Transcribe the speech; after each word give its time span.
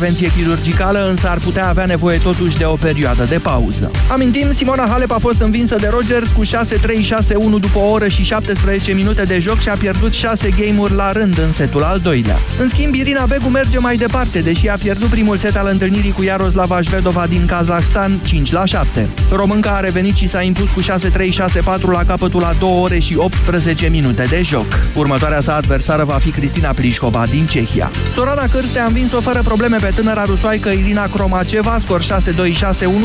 intervenție 0.00 0.42
chirurgicală, 0.42 1.08
însă 1.08 1.28
ar 1.28 1.38
putea 1.38 1.68
avea 1.68 1.84
nevoie 1.84 2.18
totuși 2.18 2.58
de 2.58 2.64
o 2.64 2.74
perioadă 2.74 3.26
de 3.28 3.38
pauză. 3.38 3.90
Amintim, 4.10 4.52
Simona 4.52 4.86
Halep 4.88 5.10
a 5.10 5.18
fost 5.18 5.40
învinsă 5.40 5.76
de 5.80 5.88
Rogers 5.90 6.26
cu 6.26 6.44
6-3-6-1 6.44 6.48
după 7.60 7.78
o 7.78 7.90
oră 7.90 8.08
și 8.08 8.22
17 8.22 8.92
minute 8.92 9.22
de 9.22 9.38
joc 9.38 9.58
și 9.58 9.68
a 9.68 9.74
pierdut 9.74 10.14
6 10.14 10.48
game-uri 10.48 10.94
la 10.94 11.12
rând 11.12 11.38
în 11.38 11.52
setul 11.52 11.82
al 11.82 11.98
doilea. 11.98 12.38
În 12.58 12.68
schimb, 12.68 12.94
Irina 12.94 13.26
Begu 13.26 13.48
merge 13.48 13.78
mai 13.78 13.96
departe, 13.96 14.40
deși 14.40 14.68
a 14.68 14.74
pierdut 14.74 15.08
primul 15.08 15.36
set 15.36 15.56
al 15.56 15.68
întâlnirii 15.70 16.12
cu 16.12 16.22
Jaroslava 16.22 16.82
Shvedova 16.82 17.26
din 17.26 17.46
Kazahstan 17.46 18.20
5-7. 18.98 19.06
Românca 19.30 19.70
a 19.70 19.80
revenit 19.80 20.16
și 20.16 20.28
s-a 20.28 20.42
impus 20.42 20.70
cu 20.70 20.80
6-3-6-4 20.80 20.84
la 21.80 22.04
capătul 22.06 22.44
a 22.44 22.54
2 22.58 22.78
ore 22.82 22.98
și 22.98 23.16
18 23.16 23.88
minute 23.88 24.26
de 24.28 24.42
joc. 24.42 24.66
Următoarea 24.94 25.40
sa 25.40 25.54
adversară 25.54 26.04
va 26.04 26.18
fi 26.20 26.30
Cristina 26.30 26.72
Plișcova 26.72 27.26
din 27.30 27.46
Cehia. 27.46 27.90
Sorana 28.12 28.46
Cârste 28.50 28.78
a 28.78 28.86
învins-o 28.86 29.20
fără 29.20 29.40
probleme 29.44 29.76
pe 29.86 29.92
tânăra 29.94 30.24
rusoaică 30.24 30.68
Irina 30.68 31.06
Cromaceva, 31.06 31.78
scor 31.80 32.02
6-2-6-1 32.02 32.06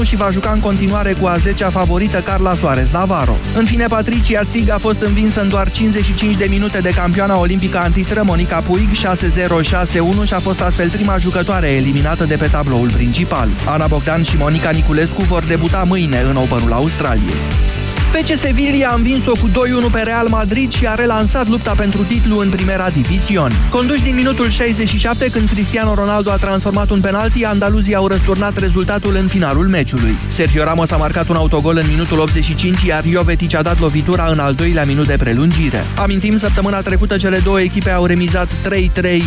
și 0.04 0.16
va 0.16 0.30
juca 0.32 0.52
în 0.52 0.60
continuare 0.60 1.14
cu 1.14 1.26
a 1.26 1.38
10-a 1.38 1.70
favorită 1.70 2.22
Carla 2.22 2.56
Soares 2.56 2.90
Navarro. 2.92 3.38
În 3.56 3.66
fine, 3.66 3.86
Patricia 3.86 4.44
Țig 4.44 4.70
a 4.70 4.78
fost 4.78 5.02
învinsă 5.02 5.42
în 5.42 5.50
doar 5.50 5.72
55 5.72 6.36
de 6.36 6.46
minute 6.50 6.80
de 6.80 6.90
campioana 6.90 7.40
olimpică 7.40 7.78
antitră 7.78 8.22
Monica 8.26 8.60
Puig 8.60 8.90
6-0-6-1 8.92 10.26
și 10.26 10.34
a 10.34 10.40
fost 10.40 10.62
astfel 10.62 10.90
prima 10.90 11.18
jucătoare 11.18 11.68
eliminată 11.68 12.24
de 12.26 12.36
pe 12.36 12.48
tabloul 12.48 12.92
principal. 12.92 13.48
Ana 13.66 13.88
Bogdan 13.88 14.24
și 14.24 14.38
Monica 14.38 14.70
Niculescu 14.70 15.22
vor 15.22 15.44
debuta 15.44 15.84
mâine 15.88 16.26
în 16.30 16.36
Openul 16.36 16.74
Australiei. 16.74 17.81
FC 18.12 18.38
Sevilla 18.38 18.90
a 18.90 18.96
învins-o 18.96 19.32
cu 19.32 19.50
2-1 19.50 19.92
pe 19.92 20.02
Real 20.02 20.28
Madrid 20.28 20.72
și 20.72 20.88
a 20.88 20.96
relansat 20.96 21.48
lupta 21.48 21.74
pentru 21.78 22.04
titlu 22.04 22.38
în 22.38 22.50
Primera 22.50 22.90
Division. 22.90 23.52
Conduși 23.70 24.02
din 24.02 24.16
minutul 24.16 24.50
67, 24.50 25.30
când 25.30 25.50
Cristiano 25.50 25.94
Ronaldo 25.94 26.32
a 26.32 26.36
transformat 26.36 26.90
un 26.90 27.00
penalti, 27.00 27.46
andaluzii 27.46 27.96
au 27.96 28.08
răsturnat 28.08 28.58
rezultatul 28.58 29.16
în 29.16 29.28
finalul 29.28 29.68
meciului. 29.68 30.16
Sergio 30.30 30.64
Ramos 30.64 30.92
a 30.92 30.98
marcat 30.98 31.28
un 31.28 31.36
autogol 31.36 31.78
în 31.78 31.88
minutul 31.90 32.20
85, 32.20 32.82
iar 32.82 33.04
Jovetic 33.10 33.56
a 33.56 33.62
dat 33.62 33.80
lovitura 33.80 34.26
în 34.32 34.40
al 34.40 34.54
doilea 34.54 34.86
minut 34.86 35.08
de 35.08 35.16
prelungire. 35.18 35.84
Amintim, 35.96 36.38
săptămâna 36.38 36.82
trecută 36.82 37.18
cele 37.18 37.38
două 37.38 37.62
echipe 37.62 37.90
au 37.90 38.06
remizat 38.06 38.48
3-3 38.48 38.52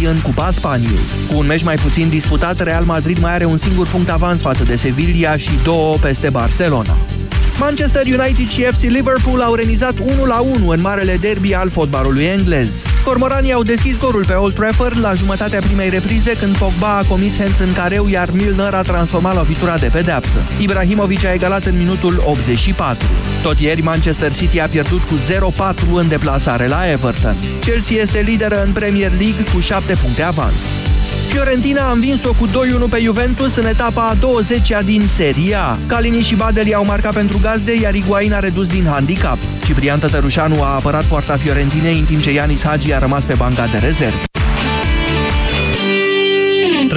în 0.09 0.21
Cupa 0.23 0.51
Spaniei. 0.51 0.98
Cu 1.29 1.37
un 1.37 1.47
meci 1.47 1.63
mai 1.63 1.75
puțin 1.75 2.09
disputat, 2.09 2.61
Real 2.61 2.85
Madrid 2.85 3.19
mai 3.19 3.35
are 3.35 3.45
un 3.45 3.59
singur 3.59 3.87
punct 3.87 4.11
avans 4.11 4.41
față 4.41 4.65
de 4.65 4.77
Sevilla 4.77 5.37
și 5.37 5.51
două 5.63 5.97
peste 5.97 6.31
Barcelona. 6.31 6.97
Manchester 7.59 8.03
United 8.07 8.49
și 8.49 8.63
FC 8.63 8.83
Liverpool 8.83 9.41
au 9.41 9.55
remizat 9.55 9.95
1-1 10.01 10.01
în 10.67 10.81
marele 10.81 11.17
derby 11.17 11.55
al 11.55 11.71
fotbalului 11.71 12.25
englez. 12.25 12.83
Cormoranii 13.05 13.53
au 13.53 13.63
deschis 13.63 13.95
scorul 13.95 14.25
pe 14.25 14.33
Old 14.33 14.55
Trafford 14.55 14.99
la 15.01 15.15
jumătatea 15.15 15.61
primei 15.61 15.89
reprize 15.89 16.37
când 16.37 16.57
Pogba 16.57 16.97
a 16.97 17.05
comis 17.09 17.39
hands 17.39 17.59
în 17.59 17.73
careu, 17.73 18.09
iar 18.09 18.29
Milner 18.33 18.75
a 18.75 18.83
transformat 18.83 19.35
lovitura 19.35 19.79
de 19.79 19.89
pedeapsă. 19.93 20.39
Ibrahimovic 20.61 21.25
a 21.25 21.33
egalat 21.33 21.65
în 21.65 21.77
minutul 21.77 22.23
84. 22.27 23.07
Tot 23.43 23.59
ieri 23.59 23.83
Manchester 23.83 24.33
City 24.33 24.61
a 24.61 24.67
pierdut 24.67 25.01
cu 25.01 25.15
0-4 25.73 25.75
în 25.95 26.09
deplasare 26.09 26.67
la 26.67 26.91
Everton. 26.91 27.37
Chelsea 27.61 28.03
este 28.03 28.21
lideră 28.21 28.63
în 28.65 28.73
Premier 28.73 29.11
League 29.11 29.45
cu 29.53 29.61
7 29.61 29.95
puncte 29.95 30.23
avans. 30.23 30.63
Fiorentina 31.29 31.89
a 31.89 31.93
învins-o 31.93 32.33
cu 32.33 32.48
2-1 32.48 32.51
pe 32.91 33.01
Juventus 33.01 33.57
în 33.57 33.67
etapa 33.67 34.09
a 34.09 34.15
20-a 34.15 34.83
din 34.83 35.09
Serie 35.15 35.55
A. 35.55 35.79
Calini 35.87 36.23
și 36.23 36.34
Badeli 36.34 36.75
au 36.75 36.84
marcat 36.84 37.12
pentru 37.12 37.39
gazde, 37.43 37.75
iar 37.75 37.95
Iguain 37.95 38.33
a 38.33 38.39
redus 38.39 38.67
din 38.67 38.84
handicap. 38.84 39.39
Ciprian 39.65 39.98
Tătărușanu 39.98 40.62
a 40.62 40.75
apărat 40.75 41.05
poarta 41.05 41.37
Fiorentinei, 41.37 41.98
în 41.98 42.05
timp 42.05 42.23
ce 42.23 42.33
Ianis 42.33 42.62
Hagi 42.62 42.92
a 42.92 42.98
rămas 42.98 43.25
pe 43.25 43.35
banca 43.35 43.67
de 43.67 43.79
rezervă. 43.79 44.34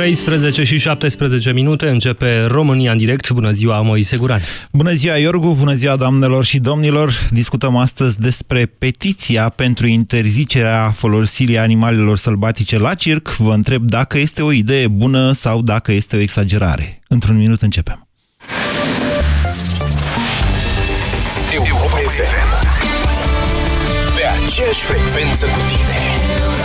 13 0.08 0.64
și 0.64 0.78
17 0.78 1.52
minute 1.52 1.90
începe 1.90 2.46
România 2.46 2.92
în 2.92 2.98
direct. 2.98 3.30
Bună 3.32 3.52
ziua, 3.52 3.82
Moise 3.82 4.18
Guran. 4.18 4.40
Bună 4.72 4.92
ziua, 4.92 5.16
Iorgu. 5.18 5.56
Bună 5.60 5.74
ziua, 5.74 5.96
doamnelor 5.96 6.46
și 6.46 6.60
domnilor. 6.60 7.12
Discutăm 7.30 7.76
astăzi 7.76 8.20
despre 8.20 8.66
petiția 8.66 9.50
pentru 9.50 9.88
interzicerea 9.88 10.92
folosirii 10.96 11.58
animalelor 11.58 12.18
sălbatice 12.18 12.78
la 12.78 12.94
circ. 12.94 13.30
Vă 13.30 13.54
întreb 13.54 13.84
dacă 13.84 14.18
este 14.18 14.42
o 14.42 14.52
idee 14.52 14.88
bună 14.88 15.32
sau 15.32 15.62
dacă 15.62 15.92
este 15.92 16.16
o 16.16 16.20
exagerare. 16.20 17.02
Într-un 17.08 17.38
minut 17.38 17.62
începem. 17.62 18.08
Europa 21.54 21.98
FM. 21.98 22.66
Pe 24.16 24.46
aceeași 24.46 24.84
frecvență 24.84 25.46
cu 25.46 25.60
tine. 25.68 26.57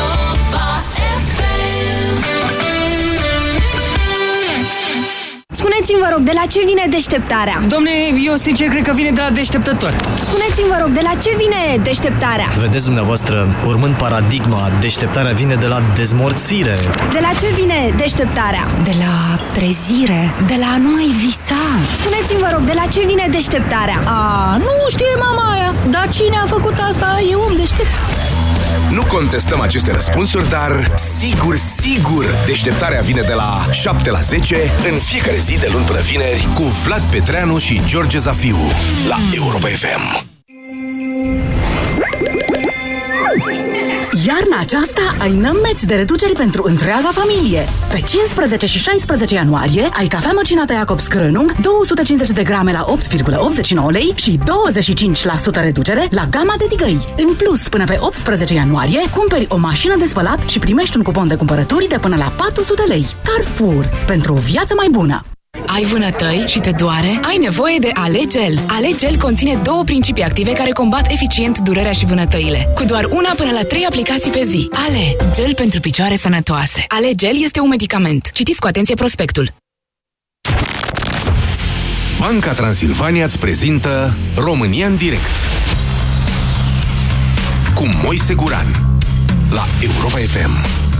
Spuneți-mi, 5.62 6.00
vă 6.06 6.08
rog, 6.14 6.22
de 6.30 6.34
la 6.40 6.44
ce 6.52 6.60
vine 6.70 6.84
deșteptarea? 6.90 7.62
Domne, 7.74 7.90
eu 8.28 8.34
sincer 8.34 8.68
cred 8.68 8.84
că 8.88 8.92
vine 8.94 9.10
de 9.10 9.20
la 9.26 9.30
deșteptător. 9.30 9.92
Spuneți-mi, 10.28 10.68
vă 10.68 10.78
rog, 10.82 10.90
de 10.98 11.00
la 11.02 11.14
ce 11.22 11.30
vine 11.42 11.60
deșteptarea? 11.82 12.48
Vedeți 12.58 12.84
dumneavoastră, 12.84 13.48
urmând 13.66 13.94
paradigma, 13.94 14.70
deșteptarea 14.80 15.32
vine 15.32 15.54
de 15.54 15.66
la 15.66 15.82
dezmorțire. 15.94 16.76
De 17.12 17.18
la 17.26 17.30
ce 17.40 17.48
vine 17.54 17.94
deșteptarea? 17.96 18.64
De 18.84 18.94
la 19.04 19.38
trezire, 19.52 20.34
de 20.46 20.56
la 20.64 20.76
nu 20.84 20.90
mai 20.96 21.08
visa. 21.24 21.62
Spuneți-mi, 22.00 22.40
vă 22.40 22.50
rog, 22.52 22.62
de 22.70 22.74
la 22.74 22.86
ce 22.92 23.00
vine 23.06 23.26
deșteptarea? 23.30 23.98
A, 24.04 24.56
nu 24.66 24.74
știe 24.88 25.14
mama 25.26 25.44
aia, 25.54 25.74
dar 25.90 26.08
cine 26.08 26.36
a 26.44 26.46
făcut 26.46 26.76
asta 26.90 27.08
e 27.30 27.34
om 27.34 27.56
deștept. 27.56 27.94
Nu 28.90 29.02
contestăm 29.02 29.60
aceste 29.60 29.92
răspunsuri, 29.92 30.48
dar 30.48 30.92
sigur, 30.96 31.56
sigur, 31.56 32.24
deșteptarea 32.46 33.00
vine 33.00 33.20
de 33.20 33.32
la 33.32 33.66
7 33.70 34.10
la 34.10 34.20
10 34.20 34.56
în 34.92 34.98
fiecare 34.98 35.36
zi 35.36 35.58
de 35.58 35.68
luni 35.72 35.84
până 35.84 36.00
vineri 36.00 36.48
cu 36.54 36.62
Vlad 36.62 37.02
Petreanu 37.10 37.58
și 37.58 37.80
George 37.86 38.18
Zafiu 38.18 38.58
la 39.08 39.16
Europa 39.34 39.68
FM. 39.68 40.31
Iarna 44.26 44.58
aceasta 44.60 45.16
ai 45.18 45.36
nămeți 45.36 45.86
de 45.86 45.94
reduceri 45.94 46.32
pentru 46.32 46.62
întreaga 46.66 47.08
familie. 47.12 47.68
Pe 47.90 48.00
15 48.00 48.66
și 48.66 48.78
16 48.78 49.34
ianuarie 49.34 49.88
ai 49.98 50.06
cafea 50.06 50.32
măcinată 50.32 50.72
Jacobs 50.72 51.08
Krönung 51.08 51.60
250 51.60 52.30
de 52.30 52.42
grame 52.42 52.72
la 52.72 52.84
8,89 52.84 53.90
lei 53.90 54.12
și 54.14 54.38
25% 54.38 55.62
reducere 55.62 56.06
la 56.10 56.26
gama 56.30 56.54
de 56.58 56.66
tigăi. 56.68 57.08
În 57.16 57.34
plus, 57.34 57.68
până 57.68 57.84
pe 57.84 57.98
18 58.00 58.54
ianuarie, 58.54 59.00
cumperi 59.16 59.46
o 59.48 59.56
mașină 59.56 59.96
de 59.96 60.06
spălat 60.06 60.48
și 60.48 60.58
primești 60.58 60.96
un 60.96 61.02
cupon 61.02 61.28
de 61.28 61.36
cumpărături 61.36 61.88
de 61.88 61.98
până 61.98 62.16
la 62.16 62.32
400 62.36 62.82
lei. 62.86 63.06
Carrefour. 63.24 64.04
Pentru 64.06 64.32
o 64.32 64.36
viață 64.36 64.74
mai 64.76 64.88
bună. 64.90 65.20
Ai 65.74 65.82
vânătăi 65.82 66.44
și 66.46 66.58
te 66.58 66.70
doare? 66.70 67.20
Ai 67.22 67.36
nevoie 67.40 67.78
de 67.78 67.90
Alegel. 67.94 68.58
Alegel 68.68 69.16
conține 69.16 69.58
două 69.62 69.84
principii 69.84 70.22
active 70.22 70.52
care 70.52 70.70
combat 70.70 71.10
eficient 71.10 71.58
durerea 71.58 71.92
și 71.92 72.06
vânătăile. 72.06 72.68
Cu 72.74 72.84
doar 72.84 73.04
una 73.04 73.32
până 73.36 73.50
la 73.50 73.62
trei 73.62 73.84
aplicații 73.84 74.30
pe 74.30 74.42
zi. 74.44 74.68
Ale, 74.72 75.16
gel 75.34 75.54
pentru 75.54 75.80
picioare 75.80 76.16
sănătoase. 76.16 76.84
Alegel 76.88 77.42
este 77.42 77.60
un 77.60 77.68
medicament. 77.68 78.30
Citiți 78.32 78.60
cu 78.60 78.66
atenție 78.66 78.94
prospectul. 78.94 79.54
Banca 82.18 82.52
Transilvania 82.52 83.24
îți 83.24 83.38
prezintă 83.38 84.16
România 84.36 84.86
în 84.86 84.96
direct 84.96 85.48
cu 87.74 87.88
Moise 88.02 88.34
Guran 88.34 88.66
la 89.50 89.64
Europa 89.80 90.18
FM. 90.18 90.91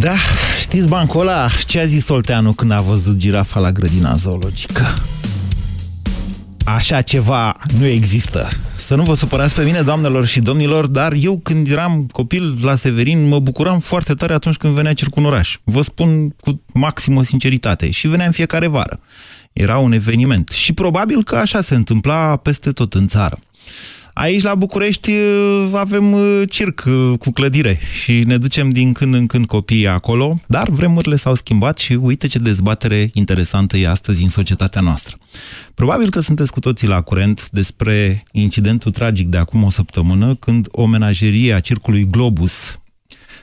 Da, 0.00 0.14
știți 0.60 0.88
bancul 0.88 1.20
ăla? 1.20 1.48
Ce 1.66 1.80
a 1.80 1.86
zis 1.86 2.08
Olteanu 2.08 2.52
când 2.52 2.70
a 2.70 2.80
văzut 2.80 3.16
girafa 3.16 3.60
la 3.60 3.72
grădina 3.72 4.14
zoologică? 4.14 4.86
Așa 6.64 7.02
ceva 7.02 7.56
nu 7.78 7.84
există. 7.86 8.48
Să 8.74 8.94
nu 8.94 9.02
vă 9.02 9.14
supărați 9.14 9.54
pe 9.54 9.62
mine, 9.62 9.82
doamnelor 9.82 10.26
și 10.26 10.40
domnilor, 10.40 10.86
dar 10.86 11.12
eu 11.12 11.38
când 11.38 11.70
eram 11.70 12.06
copil 12.12 12.58
la 12.62 12.76
Severin 12.76 13.28
mă 13.28 13.38
bucuram 13.38 13.78
foarte 13.78 14.14
tare 14.14 14.34
atunci 14.34 14.56
când 14.56 14.74
venea 14.74 14.94
circul 14.94 15.22
în 15.22 15.28
oraș. 15.28 15.58
Vă 15.64 15.82
spun 15.82 16.28
cu 16.28 16.62
maximă 16.72 17.22
sinceritate. 17.22 17.90
Și 17.90 18.08
venea 18.08 18.26
în 18.26 18.32
fiecare 18.32 18.66
vară. 18.66 19.00
Era 19.52 19.78
un 19.78 19.92
eveniment. 19.92 20.48
Și 20.48 20.72
probabil 20.72 21.24
că 21.24 21.36
așa 21.36 21.60
se 21.60 21.74
întâmpla 21.74 22.36
peste 22.36 22.70
tot 22.70 22.94
în 22.94 23.06
țară. 23.06 23.38
Aici, 24.20 24.42
la 24.42 24.54
București, 24.54 25.12
avem 25.74 26.16
circ 26.48 26.80
cu 27.18 27.30
clădire 27.30 27.78
și 28.02 28.22
ne 28.26 28.36
ducem 28.36 28.70
din 28.70 28.92
când 28.92 29.14
în 29.14 29.26
când 29.26 29.46
copiii 29.46 29.86
acolo, 29.86 30.40
dar 30.46 30.68
vremurile 30.70 31.16
s-au 31.16 31.34
schimbat 31.34 31.78
și 31.78 31.92
uite 31.92 32.26
ce 32.26 32.38
dezbatere 32.38 33.10
interesantă 33.12 33.76
e 33.76 33.88
astăzi 33.88 34.22
în 34.22 34.28
societatea 34.28 34.80
noastră. 34.80 35.18
Probabil 35.74 36.10
că 36.10 36.20
sunteți 36.20 36.52
cu 36.52 36.60
toții 36.60 36.88
la 36.88 37.00
curent 37.00 37.48
despre 37.50 38.22
incidentul 38.32 38.90
tragic 38.90 39.28
de 39.28 39.36
acum 39.36 39.62
o 39.62 39.70
săptămână, 39.70 40.34
când 40.34 40.68
o 40.70 40.86
menagerie 40.86 41.52
a 41.52 41.60
circului 41.60 42.06
Globus, 42.10 42.80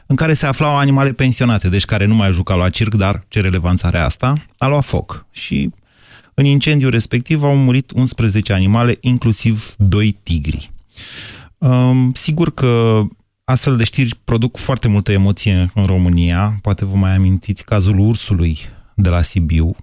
în 0.06 0.16
care 0.16 0.34
se 0.34 0.46
aflau 0.46 0.78
animale 0.78 1.12
pensionate, 1.12 1.70
deci 1.70 1.86
care 1.86 2.06
nu 2.06 2.16
mai 2.16 2.32
jucau 2.32 2.58
la 2.58 2.70
circ, 2.70 2.94
dar 2.94 3.26
ce 3.28 3.42
relevanță 3.42 3.86
are 3.86 3.98
asta, 3.98 4.46
a 4.58 4.68
luat 4.68 4.84
foc. 4.84 5.26
Și 5.32 5.70
în 6.40 6.46
incendiul 6.46 6.92
respectiv 6.92 7.44
au 7.44 7.56
murit 7.56 7.92
11 7.92 8.54
animale, 8.54 8.98
inclusiv 9.02 9.76
2 9.78 10.18
tigri. 10.24 10.72
Um, 11.58 12.14
sigur 12.14 12.54
că 12.54 13.02
astfel 13.44 13.78
de 13.78 13.84
știri 13.84 14.20
produc 14.24 14.58
foarte 14.58 14.88
multă 14.88 15.12
emoție 15.12 15.72
în 15.74 15.86
România. 15.86 16.60
Poate 16.62 16.86
vă 16.86 16.96
mai 16.96 17.16
amintiți 17.16 17.66
cazul 17.66 18.00
ursului 18.00 18.58
de 18.96 19.10
la 19.10 19.22
Sibiu. 19.22 19.76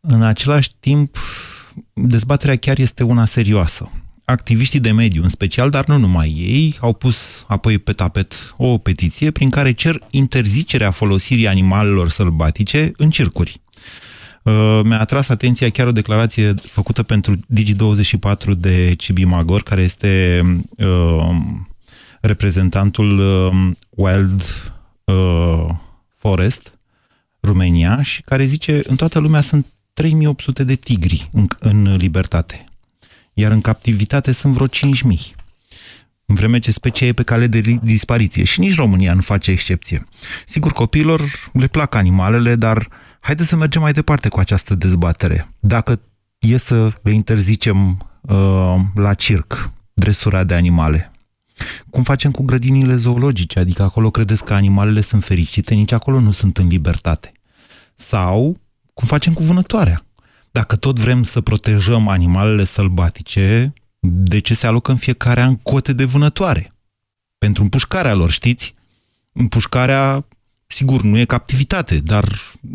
În 0.00 0.22
același 0.22 0.70
timp, 0.80 1.16
dezbaterea 1.92 2.56
chiar 2.56 2.78
este 2.78 3.02
una 3.02 3.24
serioasă. 3.24 3.90
Activiștii 4.24 4.80
de 4.80 4.90
mediu, 4.90 5.22
în 5.22 5.28
special, 5.28 5.70
dar 5.70 5.86
nu 5.86 5.96
numai 5.96 6.28
ei, 6.28 6.76
au 6.80 6.92
pus 6.92 7.44
apoi 7.48 7.78
pe 7.78 7.92
tapet 7.92 8.54
o 8.56 8.78
petiție 8.78 9.30
prin 9.30 9.50
care 9.50 9.72
cer 9.72 9.98
interzicerea 10.10 10.90
folosirii 10.90 11.48
animalelor 11.48 12.08
sălbatice 12.08 12.92
în 12.96 13.10
circuri. 13.10 13.60
Uh, 14.48 14.80
mi-a 14.84 15.00
atras 15.00 15.28
atenția 15.28 15.70
chiar 15.70 15.86
o 15.86 15.92
declarație 15.92 16.54
făcută 16.54 17.02
pentru 17.02 17.36
Digi24 17.36 18.56
de 18.56 18.94
Cibi 18.94 19.24
Magor, 19.24 19.62
care 19.62 19.82
este 19.82 20.42
uh, 20.76 21.30
reprezentantul 22.20 23.18
uh, 23.18 23.70
Wild 23.90 24.42
uh, 25.04 25.66
Forest, 26.16 26.78
România, 27.40 28.02
și 28.02 28.22
care 28.22 28.44
zice, 28.44 28.80
în 28.86 28.96
toată 28.96 29.18
lumea 29.18 29.40
sunt 29.40 29.66
3800 29.92 30.64
de 30.64 30.74
tigri 30.74 31.28
în, 31.32 31.46
în 31.58 31.96
libertate, 31.96 32.64
iar 33.32 33.52
în 33.52 33.60
captivitate 33.60 34.32
sunt 34.32 34.54
vreo 34.54 34.66
5000 34.66 35.34
în 36.30 36.34
vreme 36.34 36.58
ce 36.58 36.70
specia 36.70 37.06
e 37.06 37.12
pe 37.12 37.22
cale 37.22 37.46
de 37.46 37.60
dispariție. 37.82 38.44
Și 38.44 38.60
nici 38.60 38.74
România 38.74 39.14
nu 39.14 39.20
face 39.20 39.50
excepție. 39.50 40.06
Sigur, 40.46 40.72
copiilor 40.72 41.50
le 41.52 41.66
plac 41.66 41.94
animalele, 41.94 42.56
dar 42.56 42.88
haideți 43.20 43.48
să 43.48 43.56
mergem 43.56 43.80
mai 43.80 43.92
departe 43.92 44.28
cu 44.28 44.40
această 44.40 44.74
dezbatere. 44.74 45.48
Dacă 45.60 46.00
e 46.38 46.56
să 46.56 46.92
le 47.02 47.10
interzicem 47.10 48.08
uh, 48.20 48.76
la 48.94 49.14
circ 49.14 49.70
dresura 49.92 50.44
de 50.44 50.54
animale, 50.54 51.12
cum 51.90 52.02
facem 52.02 52.30
cu 52.30 52.42
grădinile 52.42 52.96
zoologice? 52.96 53.58
Adică 53.58 53.82
acolo 53.82 54.10
credeți 54.10 54.44
că 54.44 54.54
animalele 54.54 55.00
sunt 55.00 55.24
fericite, 55.24 55.74
nici 55.74 55.92
acolo 55.92 56.20
nu 56.20 56.30
sunt 56.30 56.58
în 56.58 56.66
libertate. 56.66 57.32
Sau 57.94 58.60
cum 58.94 59.06
facem 59.06 59.32
cu 59.32 59.42
vânătoarea? 59.42 60.04
Dacă 60.50 60.76
tot 60.76 60.98
vrem 60.98 61.22
să 61.22 61.40
protejăm 61.40 62.08
animalele 62.08 62.64
sălbatice, 62.64 63.72
de 64.10 64.38
ce 64.38 64.54
se 64.54 64.66
alocă 64.66 64.90
în 64.90 64.96
fiecare 64.96 65.42
an 65.42 65.56
cote 65.56 65.92
de 65.92 66.04
vânătoare? 66.04 66.72
Pentru 67.38 67.62
împușcarea 67.62 68.14
lor, 68.14 68.30
știți? 68.30 68.74
Împușcarea, 69.32 70.26
sigur, 70.66 71.02
nu 71.02 71.18
e 71.18 71.24
captivitate, 71.24 71.96
dar 71.96 72.24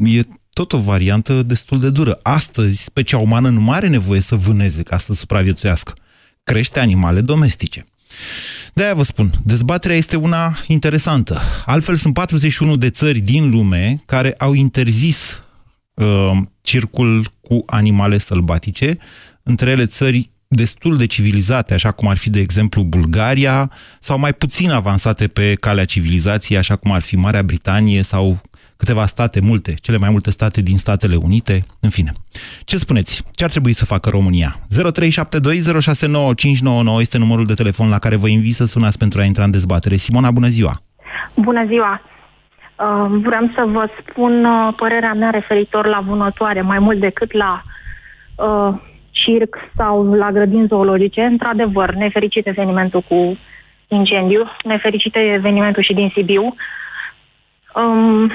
e 0.03 0.21
tot 0.53 0.73
o 0.73 0.77
variantă 0.77 1.43
destul 1.43 1.79
de 1.79 1.89
dură. 1.89 2.19
Astăzi, 2.21 2.83
specia 2.83 3.17
umană 3.17 3.49
nu 3.49 3.61
mai 3.61 3.77
are 3.77 3.87
nevoie 3.87 4.19
să 4.19 4.35
vâneze 4.35 4.83
ca 4.83 4.97
să 4.97 5.13
supraviețuiască. 5.13 5.93
Crește 6.43 6.79
animale 6.79 7.21
domestice. 7.21 7.85
De-aia 8.73 8.93
vă 8.93 9.03
spun, 9.03 9.31
dezbaterea 9.43 9.97
este 9.97 10.15
una 10.15 10.57
interesantă. 10.67 11.39
Altfel, 11.65 11.95
sunt 11.95 12.13
41 12.13 12.75
de 12.75 12.89
țări 12.89 13.19
din 13.19 13.49
lume 13.49 14.01
care 14.05 14.33
au 14.37 14.53
interzis 14.53 15.41
uh, 15.93 16.31
circul 16.61 17.31
cu 17.41 17.63
animale 17.65 18.17
sălbatice, 18.17 18.97
între 19.43 19.69
ele 19.69 19.85
țări 19.85 20.29
destul 20.55 20.97
de 20.97 21.05
civilizate, 21.05 21.73
așa 21.73 21.91
cum 21.91 22.07
ar 22.07 22.17
fi, 22.17 22.29
de 22.29 22.39
exemplu, 22.39 22.83
Bulgaria, 22.83 23.71
sau 23.99 24.19
mai 24.19 24.33
puțin 24.33 24.71
avansate 24.71 25.27
pe 25.27 25.53
calea 25.53 25.85
civilizației, 25.85 26.57
așa 26.57 26.75
cum 26.75 26.91
ar 26.91 27.01
fi 27.01 27.15
Marea 27.15 27.43
Britanie 27.43 28.01
sau 28.01 28.41
câteva 28.77 29.05
state, 29.05 29.41
multe, 29.41 29.73
cele 29.73 29.97
mai 29.97 30.09
multe 30.09 30.31
state 30.31 30.61
din 30.61 30.77
Statele 30.77 31.15
Unite, 31.15 31.63
în 31.79 31.89
fine. 31.89 32.11
Ce 32.63 32.77
spuneți? 32.77 33.23
Ce 33.33 33.43
ar 33.43 33.49
trebui 33.49 33.73
să 33.73 33.85
facă 33.85 34.09
România? 34.09 34.55
0372069599 34.55 34.59
este 36.99 37.17
numărul 37.17 37.45
de 37.45 37.53
telefon 37.53 37.89
la 37.89 37.99
care 37.99 38.15
vă 38.15 38.27
invit 38.27 38.53
să 38.53 38.65
sunați 38.65 38.97
pentru 38.97 39.19
a 39.19 39.23
intra 39.23 39.43
în 39.43 39.51
dezbatere. 39.51 39.95
Simona, 39.95 40.31
bună 40.31 40.47
ziua! 40.47 40.81
Bună 41.35 41.65
ziua! 41.65 42.01
Uh, 42.75 43.05
vreau 43.21 43.51
să 43.55 43.65
vă 43.67 43.89
spun 43.99 44.45
uh, 44.45 44.73
părerea 44.75 45.13
mea 45.13 45.29
referitor 45.29 45.85
la 45.85 46.03
vânătoare, 46.07 46.61
mai 46.61 46.79
mult 46.79 46.99
decât 46.99 47.33
la 47.33 47.63
uh, 48.35 48.73
circ 49.13 49.55
sau 49.75 50.13
la 50.13 50.31
grădini 50.31 50.67
zoologice. 50.67 51.21
Într-adevăr, 51.21 51.93
nefericit 51.93 52.47
evenimentul 52.47 53.01
cu 53.01 53.37
incendiu, 53.87 54.41
nefericit 54.63 55.15
evenimentul 55.15 55.83
și 55.83 55.93
din 55.93 56.11
Sibiu. 56.15 56.55
Um, 57.75 58.31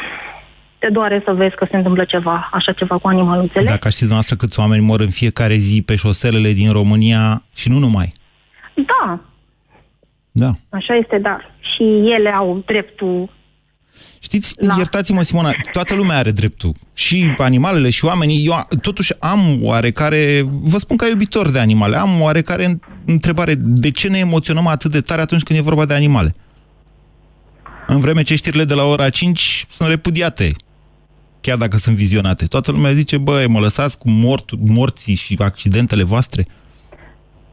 te 0.79 0.89
doare 0.91 1.23
să 1.25 1.33
vezi 1.33 1.55
că 1.55 1.67
se 1.71 1.77
întâmplă 1.77 2.05
ceva, 2.05 2.49
așa 2.53 2.73
ceva 2.73 2.99
cu 2.99 3.09
animaluțele. 3.09 3.65
Dacă 3.65 3.89
știți 3.89 3.99
dumneavoastră 3.99 4.37
câți 4.37 4.61
oameni 4.61 4.85
mor 4.85 5.01
în 5.01 5.11
fiecare 5.11 5.55
zi 5.55 5.83
pe 5.83 5.95
șoselele 5.97 6.53
din 6.53 6.71
România 6.73 7.43
și 7.55 7.69
nu 7.69 7.79
numai. 7.79 8.13
Da. 8.75 9.21
Da. 10.31 10.51
Așa 10.69 10.95
este, 10.95 11.19
dar 11.19 11.55
și 11.61 11.83
ele 12.17 12.31
au 12.31 12.63
dreptul 12.67 13.29
Știți, 14.19 14.55
la... 14.56 14.75
iertați-mă, 14.77 15.23
Simona, 15.23 15.50
toată 15.73 15.95
lumea 15.95 16.17
are 16.17 16.31
dreptul. 16.31 16.73
Și 16.95 17.35
animalele 17.39 17.91
și 17.91 18.05
oamenii. 18.05 18.47
Eu 18.47 18.67
totuși 18.81 19.12
am 19.19 19.59
oarecare, 19.62 20.45
vă 20.62 20.79
spun 20.79 20.97
ca 20.97 21.06
iubitor 21.06 21.50
de 21.50 21.59
animale, 21.59 21.97
am 21.97 22.21
oarecare 22.21 22.79
întrebare. 23.06 23.55
De 23.59 23.91
ce 23.91 24.09
ne 24.09 24.19
emoționăm 24.19 24.67
atât 24.67 24.91
de 24.91 25.00
tare 25.00 25.21
atunci 25.21 25.43
când 25.43 25.59
e 25.59 25.62
vorba 25.62 25.85
de 25.85 25.95
animale? 25.95 26.35
În 27.87 28.00
vreme 28.00 28.23
ce 28.23 28.35
știrile 28.35 28.65
de 28.65 28.75
la 28.75 28.85
ora 28.85 29.11
5 29.11 29.67
sunt 29.71 29.89
repudiate, 29.89 30.53
chiar 31.41 31.56
dacă 31.56 31.77
sunt 31.77 31.97
vizionate. 31.97 32.47
Toată 32.47 32.71
lumea 32.71 32.91
zice, 32.91 33.17
băi, 33.17 33.49
mă 33.49 33.59
lăsați 33.59 33.99
cu 33.99 34.11
mort, 34.11 34.50
morții 34.67 35.15
și 35.15 35.37
accidentele 35.39 36.03
voastre? 36.03 36.45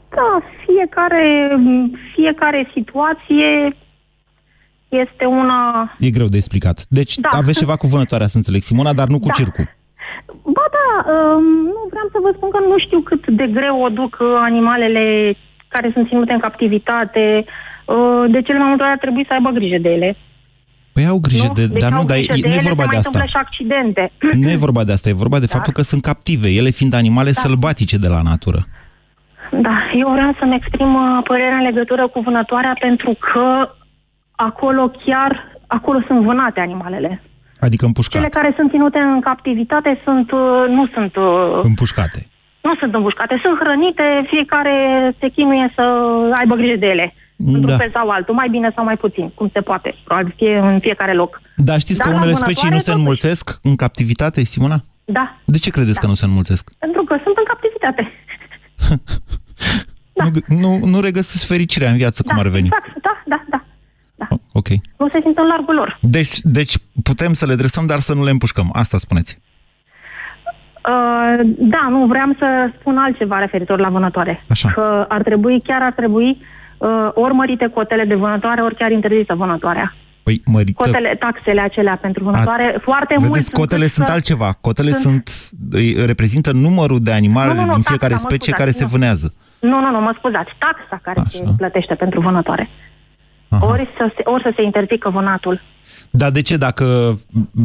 Da, 0.10 0.42
fiecare, 0.66 1.50
fiecare 2.16 2.72
situație 2.74 3.76
este 5.04 5.26
una... 5.26 5.60
E 6.00 6.10
greu 6.10 6.28
de 6.28 6.38
explicat. 6.38 6.86
Deci 6.90 7.16
da. 7.18 7.30
aveți 7.32 7.60
ceva 7.60 7.76
cu 7.76 7.88
vânătoarea, 7.88 8.28
să 8.28 8.38
înțeleg, 8.38 8.62
Simona, 8.62 8.94
dar 8.94 9.08
nu 9.08 9.20
cu 9.20 9.28
da. 9.28 9.34
circul. 9.34 9.66
Ba 10.56 10.66
da, 10.78 10.88
um, 11.14 11.44
nu 11.76 11.82
vreau 11.92 12.08
să 12.12 12.20
vă 12.22 12.32
spun 12.36 12.50
că 12.50 12.60
nu 12.60 12.78
știu 12.86 13.00
cât 13.00 13.28
de 13.28 13.48
greu 13.48 13.82
o 13.82 13.90
duc 13.90 14.18
uh, 14.20 14.28
animalele 14.50 15.36
care 15.68 15.90
sunt 15.94 16.08
ținute 16.08 16.34
în 16.34 16.40
captivitate. 16.40 17.46
Uh, 17.86 18.24
de 18.32 18.42
cele 18.42 18.58
mai 18.58 18.68
multe 18.68 18.84
ori 18.84 18.92
ar 18.92 18.98
trebui 18.98 19.26
să 19.28 19.34
aibă 19.34 19.50
grijă 19.50 19.78
de 19.78 19.90
ele. 19.90 20.18
Păi 20.94 21.06
au 21.06 21.20
grijă, 21.20 21.48
nu? 21.48 21.54
de, 21.54 21.68
deci 21.68 21.82
dar 21.82 21.92
nu, 21.92 22.04
dar 22.04 22.18
e, 22.18 22.26
nu 22.42 22.54
e 22.54 22.68
vorba 22.72 22.86
de 22.90 22.96
asta. 22.96 23.24
și 23.24 23.36
accidente. 23.46 24.12
Nu 24.32 24.50
e 24.50 24.56
vorba 24.56 24.84
de 24.84 24.92
asta, 24.92 25.10
e 25.10 25.24
vorba 25.24 25.40
de 25.40 25.46
da. 25.50 25.56
faptul 25.56 25.74
că 25.74 25.82
sunt 25.82 26.02
captive, 26.02 26.48
ele 26.50 26.70
fiind 26.70 26.94
animale 26.94 27.32
da. 27.32 27.42
sălbatice 27.42 27.98
de 27.98 28.08
la 28.08 28.22
natură. 28.22 28.60
Da, 29.52 29.78
eu 30.02 30.12
vreau 30.12 30.36
să-mi 30.40 30.56
exprim 30.56 30.94
uh, 30.96 31.24
părerea 31.24 31.58
în 31.58 31.64
legătură 31.70 32.08
cu 32.08 32.20
vânătoarea 32.20 32.76
pentru 32.80 33.18
că 33.20 33.76
acolo 34.36 34.92
chiar, 35.06 35.58
acolo 35.68 36.00
sunt 36.08 36.24
vânate 36.24 36.60
animalele. 36.60 37.22
Adică 37.60 37.86
împușcate. 37.86 38.18
Cele 38.18 38.40
care 38.40 38.54
sunt 38.58 38.70
ținute 38.70 39.00
în 39.00 39.22
captivitate 39.22 40.02
sunt, 40.04 40.32
uh, 40.32 40.66
nu 40.68 40.88
sunt... 40.94 41.16
Uh, 41.16 41.60
împușcate. 41.62 42.28
Nu 42.62 42.76
sunt 42.76 42.94
împușcate, 42.94 43.40
sunt 43.44 43.58
hrănite, 43.60 44.26
fiecare 44.28 44.76
se 45.20 45.28
chinuie 45.30 45.72
să 45.76 45.84
aibă 46.40 46.56
grijă 46.56 46.76
de 46.80 46.86
ele. 46.86 47.14
Da. 47.36 47.58
Într-un 47.58 47.78
fel 47.78 47.92
sau 47.94 48.10
altul, 48.10 48.36
mai 48.36 48.50
bine 48.50 48.72
sau 48.76 48.84
mai 48.84 48.98
puțin, 48.98 49.30
cum 49.30 49.50
se 49.54 49.62
poate, 49.62 49.96
probabil 50.04 50.34
fie 50.38 50.58
în 50.58 50.80
fiecare 50.80 51.14
loc. 51.14 51.42
Dar 51.56 51.80
știți 51.80 52.00
Dar 52.00 52.10
că 52.10 52.16
unele 52.16 52.34
specii 52.34 52.70
nu 52.70 52.78
se 52.78 52.92
înmulțesc 52.92 53.46
totuși. 53.46 53.68
în 53.68 53.76
captivitate, 53.76 54.44
Simona? 54.44 54.80
Da. 55.06 55.38
De 55.46 55.58
ce 55.58 55.70
credeți 55.70 55.94
da. 55.94 56.00
că 56.00 56.08
nu 56.08 56.14
se 56.14 56.26
înmulțesc? 56.26 56.72
Pentru 56.80 57.04
că 57.04 57.18
sunt 57.24 57.36
în 57.38 57.44
captivitate. 57.48 58.12
da. 60.18 60.24
nu, 60.24 60.58
nu, 60.80 60.86
nu 60.86 61.00
regăsesc 61.00 61.48
fericirea 61.48 61.90
în 61.90 61.98
viață, 61.98 62.24
da, 62.26 62.30
cum 62.30 62.40
ar 62.44 62.48
veni. 62.48 62.66
Exact, 62.66 63.02
da, 63.02 63.24
da, 63.26 63.44
da. 63.50 63.65
Da. 64.56 64.60
Ok. 64.60 64.68
Nu 64.98 65.10
se 65.10 65.20
simt 65.22 65.38
în 65.38 65.48
largul 65.48 65.76
lor. 65.76 65.98
Deci, 66.02 66.40
deci 66.40 66.78
putem 67.04 67.34
să 67.34 67.46
le 67.46 67.56
dresăm, 67.56 67.86
dar 67.86 68.00
să 68.00 68.14
nu 68.14 68.24
le 68.24 68.30
împușcăm. 68.30 68.70
Asta 68.74 68.98
spuneți. 68.98 69.38
Uh, 70.90 71.40
da, 71.58 71.88
nu, 71.90 72.06
vreau 72.06 72.36
să 72.40 72.72
spun 72.80 72.98
altceva 72.98 73.40
referitor 73.40 73.80
la 73.80 73.90
vânătoare. 73.90 74.44
Așa. 74.50 74.72
Că 74.72 75.06
ar 75.08 75.22
trebui, 75.22 75.62
chiar 75.62 75.82
ar 75.82 75.94
trebui, 75.94 76.42
uh, 76.78 77.10
ori 77.14 77.34
mărite 77.34 77.68
cotele 77.68 78.06
de 78.06 78.16
vânătoare, 78.16 78.62
ori 78.62 78.76
chiar 78.76 78.92
interzisă 78.92 79.34
vânătoarea. 79.36 79.96
Păi, 80.24 80.42
mărită... 80.46 80.84
Cotele, 80.84 81.16
taxele 81.20 81.62
acelea 81.62 81.98
pentru 82.02 82.24
vânătoare, 82.24 82.74
A, 82.76 82.80
foarte 82.80 83.16
mult. 83.18 83.32
Vedeți, 83.32 83.52
cotele 83.52 83.88
sunt, 83.88 83.92
sunt 83.92 84.10
altceva. 84.10 84.58
Cotele 84.62 84.92
sunt... 84.92 85.28
sunt, 85.28 86.06
reprezintă 86.06 86.52
numărul 86.52 87.02
de 87.02 87.12
animale 87.12 87.54
nu, 87.54 87.60
nu, 87.60 87.66
nu, 87.66 87.74
din 87.74 87.82
fiecare 87.82 88.14
taxa, 88.14 88.28
specie 88.28 88.54
care 88.54 88.70
nu. 88.70 88.78
se 88.78 88.86
vânează. 88.86 89.34
Nu, 89.60 89.80
nu, 89.80 89.92
nu, 89.92 90.02
mă 90.02 90.14
scuzați. 90.18 90.52
Taxa 90.58 91.00
care 91.02 91.20
Așa. 91.20 91.30
se 91.30 91.54
plătește 91.58 91.96
pentru 91.96 92.22
vânătoare. 92.22 92.70
Ori 93.62 93.90
să, 93.98 94.12
se, 94.16 94.22
ori 94.24 94.44
să 94.44 94.52
se 94.56 94.62
interzică 94.62 95.10
vânatul. 95.10 95.62
Dar 96.18 96.32
de 96.32 96.42
ce 96.42 96.58
dacă 96.58 96.86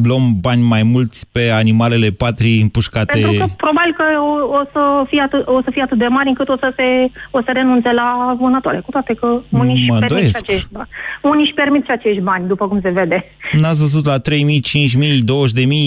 luăm 0.04 0.22
bani 0.40 0.62
mai 0.62 0.82
mulți 0.82 1.28
pe 1.32 1.50
animalele 1.50 2.10
patrii 2.10 2.60
împușcate? 2.60 3.20
Pentru 3.20 3.38
că 3.38 3.46
probabil 3.56 3.94
că 3.96 4.04
o, 4.30 4.32
o, 4.58 4.62
să 4.72 4.80
fie 5.10 5.20
atât, 5.20 5.46
o 5.46 5.60
să 5.64 5.70
fie 5.72 5.82
atât 5.82 5.98
de 5.98 6.06
mari 6.06 6.28
încât 6.28 6.48
o 6.48 6.56
să 6.56 6.72
se 6.76 7.10
o 7.30 7.40
să 7.44 7.50
renunțe 7.52 7.92
la 7.92 8.36
vânătoare. 8.40 8.80
Cu 8.84 8.90
toate 8.90 9.14
că 9.20 9.26
unii 9.48 9.88
își 9.88 9.98
permit 9.98 10.34
și 10.34 10.40
acești 10.42 10.68
bani. 10.72 10.88
Unii 11.22 11.44
își 11.44 11.54
permit 11.54 11.84
și 11.84 11.90
acești 11.90 12.20
bani, 12.20 12.46
după 12.46 12.68
cum 12.68 12.80
se 12.80 12.90
vede. 12.90 13.24
N-ați 13.60 13.80
văzut 13.80 14.04
la 14.04 14.18
3.000, 14.18 14.18
5.000, 14.18 14.22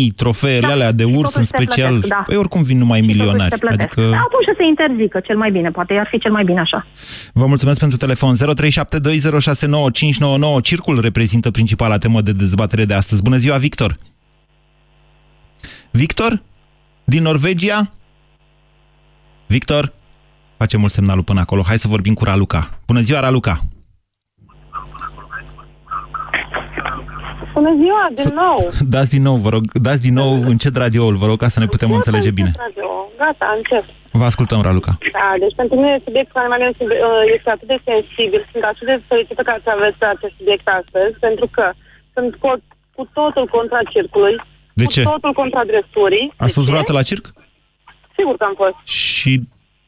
20.000 0.09 0.15
trofeele 0.15 0.67
da, 0.67 0.73
alea 0.73 0.91
de 0.91 1.03
urs 1.03 1.35
în 1.35 1.43
special? 1.43 1.91
Plătesc, 1.91 2.07
da. 2.07 2.21
Păi 2.25 2.37
oricum 2.37 2.63
vin 2.63 2.77
numai 2.77 3.01
milionari. 3.01 3.55
Adică... 3.75 4.01
Da, 4.01 4.21
atunci 4.27 4.47
să 4.51 4.53
se 4.57 4.65
interzică 4.73 5.19
cel 5.19 5.37
mai 5.37 5.51
bine. 5.51 5.69
Poate 5.69 5.93
ar 5.93 6.07
fi 6.11 6.19
cel 6.19 6.31
mai 6.31 6.43
bine 6.43 6.59
așa. 6.59 6.85
Vă 7.33 7.45
mulțumesc 7.45 7.79
pentru 7.79 7.97
telefon. 7.97 8.35
0372069599. 8.35 8.41
Circul 10.61 10.99
reprezintă 11.01 11.51
principala 11.51 11.97
temă 11.97 12.21
de 12.21 12.31
dezbatere 12.31 12.52
de 12.85 12.93
astăzi. 12.93 13.21
Bună 13.21 13.37
ziua, 13.37 13.57
Victor! 13.57 13.95
Victor? 15.91 16.41
Din 17.03 17.21
Norvegia? 17.21 17.89
Victor? 19.47 19.93
Facem 20.57 20.79
mult 20.79 20.91
semnalul 20.91 21.23
până 21.23 21.39
acolo. 21.39 21.61
Hai 21.61 21.79
să 21.79 21.87
vorbim 21.87 22.13
cu 22.13 22.23
Raluca. 22.23 22.69
Bună 22.87 22.99
ziua, 22.99 23.19
Raluca! 23.19 23.55
Bună 27.53 27.73
ziua, 27.81 28.03
din 28.19 28.33
nou! 28.43 28.59
Dați 28.95 29.09
din 29.15 29.21
nou, 29.21 29.37
vă 29.45 29.49
rog, 29.49 29.63
dați 29.87 30.01
din 30.01 30.13
nou 30.13 30.31
încet 30.51 30.75
radioul, 30.75 31.15
vă 31.15 31.25
rog, 31.25 31.37
ca 31.43 31.47
să 31.47 31.59
ne 31.59 31.65
putem 31.73 31.91
înțelege 31.91 32.31
bine. 32.31 32.51
Radio. 32.65 32.87
Gata, 33.17 33.47
încet. 33.57 33.85
Vă 34.11 34.25
ascultăm, 34.31 34.61
Raluca. 34.61 34.93
Da, 35.17 35.29
deci 35.43 35.55
pentru 35.61 35.75
mine 35.81 36.01
subiectul 36.07 36.39
animalelor 36.41 36.75
uh, 36.79 37.23
este 37.35 37.49
atât 37.49 37.67
de 37.73 37.79
sensibil, 37.89 38.41
sunt 38.51 38.63
atât 38.71 38.85
de 38.91 38.95
fericită 39.09 39.41
că 39.45 39.51
ați 39.53 39.69
aveți 39.75 40.01
acest 40.15 40.35
subiect 40.39 40.67
astăzi, 40.79 41.15
pentru 41.27 41.47
că 41.55 41.65
sunt 42.13 42.35
cu, 42.41 42.49
cu 42.95 43.03
totul 43.13 43.45
contra 43.55 43.79
circului, 43.93 44.35
de 44.73 44.85
cu 44.85 44.91
ce? 44.91 45.01
totul 45.01 45.33
contra 45.33 45.63
drepturii. 45.71 46.33
Ați 46.37 46.53
fost 46.53 46.67
vreodată 46.67 46.93
la 46.93 47.07
circ? 47.09 47.25
Sigur 48.17 48.35
că 48.37 48.43
am 48.49 48.55
fost. 48.63 48.77
Și 48.99 49.31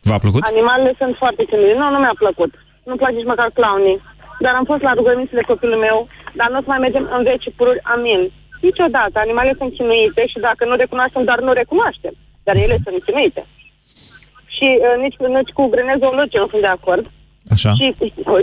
v-a 0.10 0.17
plăcut? 0.24 0.41
Animalele 0.53 0.94
sunt 1.01 1.13
foarte 1.22 1.44
chinuite. 1.50 1.77
Nu, 1.82 1.89
nu 1.89 2.00
mi-a 2.00 2.17
plăcut. 2.24 2.51
Nu-mi 2.86 2.98
place 3.01 3.15
nici 3.15 3.32
măcar 3.34 3.50
clownii. 3.58 4.01
Dar 4.44 4.53
am 4.55 4.65
fost 4.72 4.82
la 4.88 4.94
rugămințele 4.94 5.50
copilului 5.51 5.86
meu, 5.88 6.08
dar 6.39 6.48
nu 6.50 6.58
o 6.58 6.62
să 6.63 6.70
mai 6.74 6.84
mergem 6.86 7.05
în 7.15 7.24
veci 7.24 7.48
pururi, 7.58 7.84
amin. 7.96 8.22
Niciodată. 8.67 9.15
Animalele 9.20 9.55
sunt 9.58 9.74
chinuite 9.77 10.22
și 10.32 10.39
dacă 10.48 10.62
nu 10.65 10.75
recunoaștem, 10.75 11.24
dar 11.24 11.39
nu 11.48 11.51
recunoaștem. 11.62 12.13
Dar 12.44 12.55
ele 12.55 12.77
sunt 12.84 13.03
chinuite. 13.05 13.41
Și 14.55 14.67
uh, 14.86 14.96
nici, 15.03 15.17
nici 15.38 15.55
cu 15.58 15.63
grânezologie 15.74 16.39
nu 16.39 16.48
sunt 16.48 16.62
de 16.62 16.74
acord. 16.77 17.05
Așa. 17.55 17.72
Și, 17.79 17.86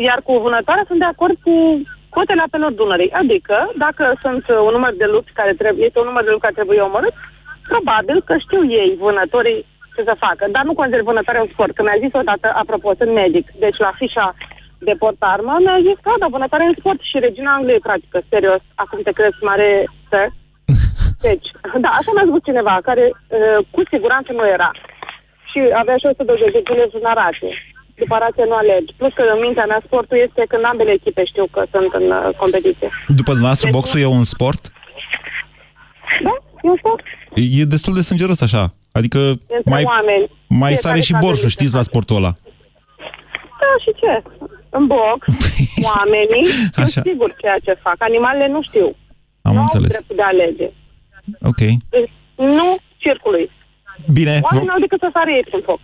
iar 0.09 0.19
cu 0.27 0.33
vânătoarea 0.47 0.85
sunt 0.87 0.99
de 0.99 1.11
acord 1.15 1.37
cu 1.47 1.55
cotele 2.17 2.43
apelor 2.45 2.73
Dunării. 2.73 3.17
Adică, 3.23 3.57
dacă 3.85 4.05
sunt 4.25 4.45
uh, 4.49 4.57
un 4.67 4.73
număr 4.77 4.93
de 5.03 5.09
lupi 5.15 5.39
care 5.41 5.53
trebuie, 5.61 5.87
este 5.87 5.99
un 5.99 6.09
număr 6.11 6.25
de 6.25 6.31
lupi 6.31 6.47
care 6.47 6.59
trebuie 6.59 6.87
omorât, 6.89 7.15
probabil 7.73 8.19
că 8.29 8.35
știu 8.45 8.63
ei, 8.83 8.91
vânătorii, 9.05 9.65
ce 9.95 10.03
să 10.09 10.23
facă. 10.27 10.45
Dar 10.55 10.65
nu 10.65 10.75
consider 10.79 11.03
vânătoarea 11.03 11.45
un 11.45 11.53
sport. 11.53 11.73
Că 11.75 11.83
mi-a 11.83 12.03
zis 12.05 12.13
odată, 12.23 12.49
apropo, 12.63 12.89
sunt 12.99 13.13
medic, 13.23 13.47
deci 13.65 13.79
la 13.87 13.93
fișa 14.01 14.27
de 14.89 14.95
portarmă, 15.03 15.55
mi-a 15.65 15.79
zis 15.89 15.99
că, 16.05 16.11
da, 16.21 16.27
vânătoarea 16.37 16.67
e 16.67 16.75
un 16.75 16.81
sport 16.83 17.01
și 17.11 17.25
regina 17.27 17.55
Angliei 17.55 17.87
practică, 17.87 18.19
serios. 18.33 18.63
Acum 18.83 18.99
te 19.03 19.13
crezi 19.19 19.45
mare 19.51 19.69
stă? 20.07 20.23
Deci, 21.27 21.49
da, 21.85 21.91
așa 21.99 22.11
mi-a 22.15 22.27
spus 22.29 22.43
cineva, 22.49 22.75
care 22.89 23.05
uh, 23.13 23.59
cu 23.75 23.81
siguranță 23.93 24.31
nu 24.33 24.47
era. 24.57 24.71
Și 25.51 25.61
avea 25.83 25.97
și 25.97 26.07
120 26.07 26.53
de 26.53 26.63
în 26.93 27.01
narație. 27.03 27.53
După 28.05 28.17
rație 28.25 28.45
nu 28.51 28.57
alegi. 28.63 28.93
Plus 29.01 29.13
că 29.19 29.23
în 29.35 29.41
mintea 29.47 29.67
mea 29.73 29.81
sportul 29.87 30.17
este 30.27 30.43
când 30.53 30.65
ambele 30.65 30.93
echipe 30.99 31.23
știu 31.33 31.47
că 31.55 31.61
sunt 31.73 31.91
în 32.01 32.07
uh, 32.11 32.35
competiție. 32.43 32.89
După 33.21 33.31
dumneavoastră, 33.37 33.67
deci, 33.69 33.77
boxul 33.79 34.01
e 34.01 34.07
un 34.21 34.25
sport? 34.35 34.63
Da, 36.27 36.35
e 36.65 36.69
un 36.75 36.77
sport. 36.83 37.03
E 37.61 37.65
destul 37.77 37.93
de 37.99 38.01
sângeros 38.09 38.41
așa. 38.49 38.63
Adică 38.99 39.19
Între 39.59 39.73
mai, 39.75 39.83
oameni. 39.85 40.25
mai 40.49 40.75
sare 40.75 41.01
și 41.01 41.15
borșul, 41.21 41.49
știți, 41.49 41.75
la 41.75 41.83
sportul 41.83 42.17
ăla. 42.17 42.33
Da, 43.61 43.71
și 43.85 43.91
ce? 44.01 44.13
În 44.79 44.87
box, 44.87 45.21
oamenii 45.91 46.45
Așa. 46.75 46.87
știu 46.87 47.03
sigur 47.11 47.35
ceea 47.41 47.59
ce 47.65 47.73
fac. 47.83 47.97
Animalele 47.99 48.49
nu 48.49 48.63
știu. 48.63 48.87
Am 49.43 49.55
nu 49.55 49.61
înțeles. 49.61 49.85
au 49.95 49.95
dreptul 49.97 50.17
de 50.17 50.23
a 50.23 50.27
alege. 50.35 50.69
Ok. 51.51 51.61
Deci, 51.95 52.11
nu 52.59 52.77
circului. 52.97 53.51
Bine. 54.13 54.31
Oamenii 54.43 54.67
Vă, 54.67 54.71
n-au 54.71 54.79
decât 54.87 55.01
să 55.01 55.09
sară 55.13 55.31
ei 55.31 55.45
prin 55.49 55.61
foc. 55.69 55.81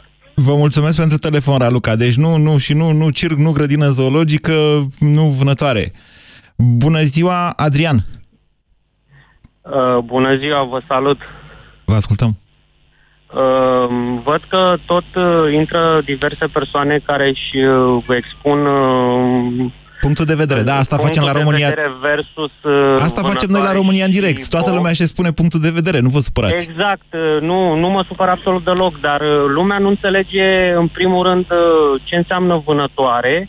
Vă 0.47 0.55
mulțumesc 0.55 0.97
pentru 0.97 1.19
telefon, 1.19 1.59
Raluca. 1.59 1.97
Deci 1.97 2.17
nu, 2.17 2.37
nu 2.37 2.59
și 2.59 2.73
nu, 2.73 2.93
nu 2.93 3.11
circ, 3.11 3.37
nu 3.37 3.53
grădină 3.53 3.89
zoologică, 3.89 4.53
nu 4.99 5.23
vânătoare. 5.23 5.93
Bună 6.57 7.03
ziua, 7.03 7.51
Adrian. 7.51 7.97
Uh, 9.63 9.99
bună 10.05 10.37
ziua, 10.37 10.65
vă 10.65 10.81
salut. 10.89 11.19
Vă 11.85 11.95
ascultăm. 11.95 12.37
Uh, 13.35 13.89
văd 14.25 14.41
că 14.49 14.77
tot 14.87 15.05
uh, 15.15 15.53
intră 15.53 16.01
diverse 16.05 16.47
persoane 16.47 17.01
care 17.05 17.29
își 17.29 17.65
uh, 17.65 18.05
expun 18.09 18.67
uh, 18.67 19.73
Punctul 20.01 20.25
de 20.25 20.35
vedere, 20.35 20.63
da, 20.63 20.77
asta 20.77 20.97
facem 20.97 21.23
la 21.23 21.33
punctul 21.33 21.55
de 21.55 21.59
România. 21.61 21.69
vedere 21.69 21.93
versus 22.01 22.53
uh, 22.63 23.03
Asta 23.09 23.23
facem 23.23 23.51
noi 23.51 23.61
la 23.61 23.73
vânătoare 23.73 23.73
România 23.73 24.05
în 24.05 24.11
și 24.11 24.19
direct. 24.19 24.49
Toată 24.49 24.67
box. 24.67 24.77
lumea 24.77 24.91
își 24.91 25.07
spune 25.07 25.31
punctul 25.31 25.61
de 25.61 25.71
vedere, 25.71 25.99
nu 26.01 26.09
vă 26.09 26.19
supărați. 26.19 26.69
Exact, 26.71 27.09
uh, 27.13 27.41
nu, 27.41 27.75
nu 27.75 27.89
mă 27.89 28.05
supăr 28.09 28.29
absolut 28.29 28.65
deloc, 28.65 29.01
dar 29.01 29.21
uh, 29.21 29.45
lumea 29.47 29.79
nu 29.79 29.89
înțelege 29.89 30.73
în 30.77 30.89
primul 30.89 31.23
rând 31.29 31.47
uh, 31.51 32.01
ce 32.05 32.17
înseamnă 32.17 32.63
vânătoare, 32.67 33.49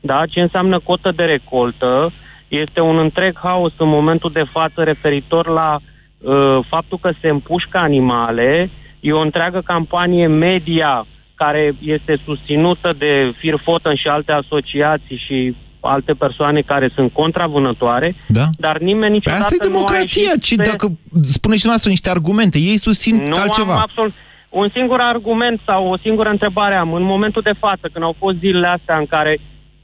da, 0.00 0.22
ce 0.28 0.40
înseamnă 0.40 0.78
cotă 0.78 1.12
de 1.16 1.22
recoltă. 1.24 2.12
Este 2.48 2.80
un 2.80 2.98
întreg 2.98 3.38
haos 3.42 3.72
în 3.76 3.88
momentul 3.88 4.30
de 4.32 4.44
față 4.52 4.82
referitor 4.82 5.48
la 5.48 5.78
uh, 5.78 6.58
faptul 6.68 6.98
că 6.98 7.10
se 7.20 7.28
împușcă 7.28 7.78
animale. 7.78 8.70
E 9.00 9.12
o 9.12 9.20
întreagă 9.20 9.60
campanie 9.64 10.26
media 10.26 11.06
care 11.34 11.74
este 11.80 12.20
susținută 12.24 12.94
de 12.98 13.32
Firfoten 13.38 13.94
și 13.94 14.08
alte 14.08 14.32
asociații 14.32 15.22
și 15.26 15.56
alte 15.86 16.12
persoane 16.12 16.60
care 16.60 16.90
sunt 16.94 17.12
contra 17.12 17.46
vânătoare, 17.46 18.14
Da? 18.28 18.44
dar 18.58 18.78
nimeni 18.78 19.00
Păi 19.00 19.10
niciodată 19.10 19.42
asta 19.42 19.54
e 19.54 19.66
nu 19.66 19.68
a 19.68 19.72
democrația. 19.72 20.22
ieșit 20.22 20.42
Ce, 20.42 20.54
pe- 20.56 20.62
dacă 20.62 20.92
spuneți 21.22 21.60
și 21.60 21.66
noastră 21.66 21.90
niște 21.90 22.10
argumente, 22.10 22.58
ei 22.58 22.76
susțin 22.76 23.14
nu 23.16 23.40
altceva. 23.40 23.72
am 23.74 23.78
absolut... 23.80 24.12
Un 24.48 24.68
singur 24.72 25.00
argument 25.00 25.60
sau 25.66 25.86
o 25.88 25.96
singură 25.96 26.28
întrebare 26.28 26.74
am. 26.74 26.92
În 26.92 27.02
momentul 27.02 27.42
de 27.42 27.52
față, 27.58 27.88
când 27.92 28.04
au 28.04 28.14
fost 28.18 28.36
zilele 28.38 28.66
astea 28.66 28.96
în 28.98 29.06
care 29.06 29.38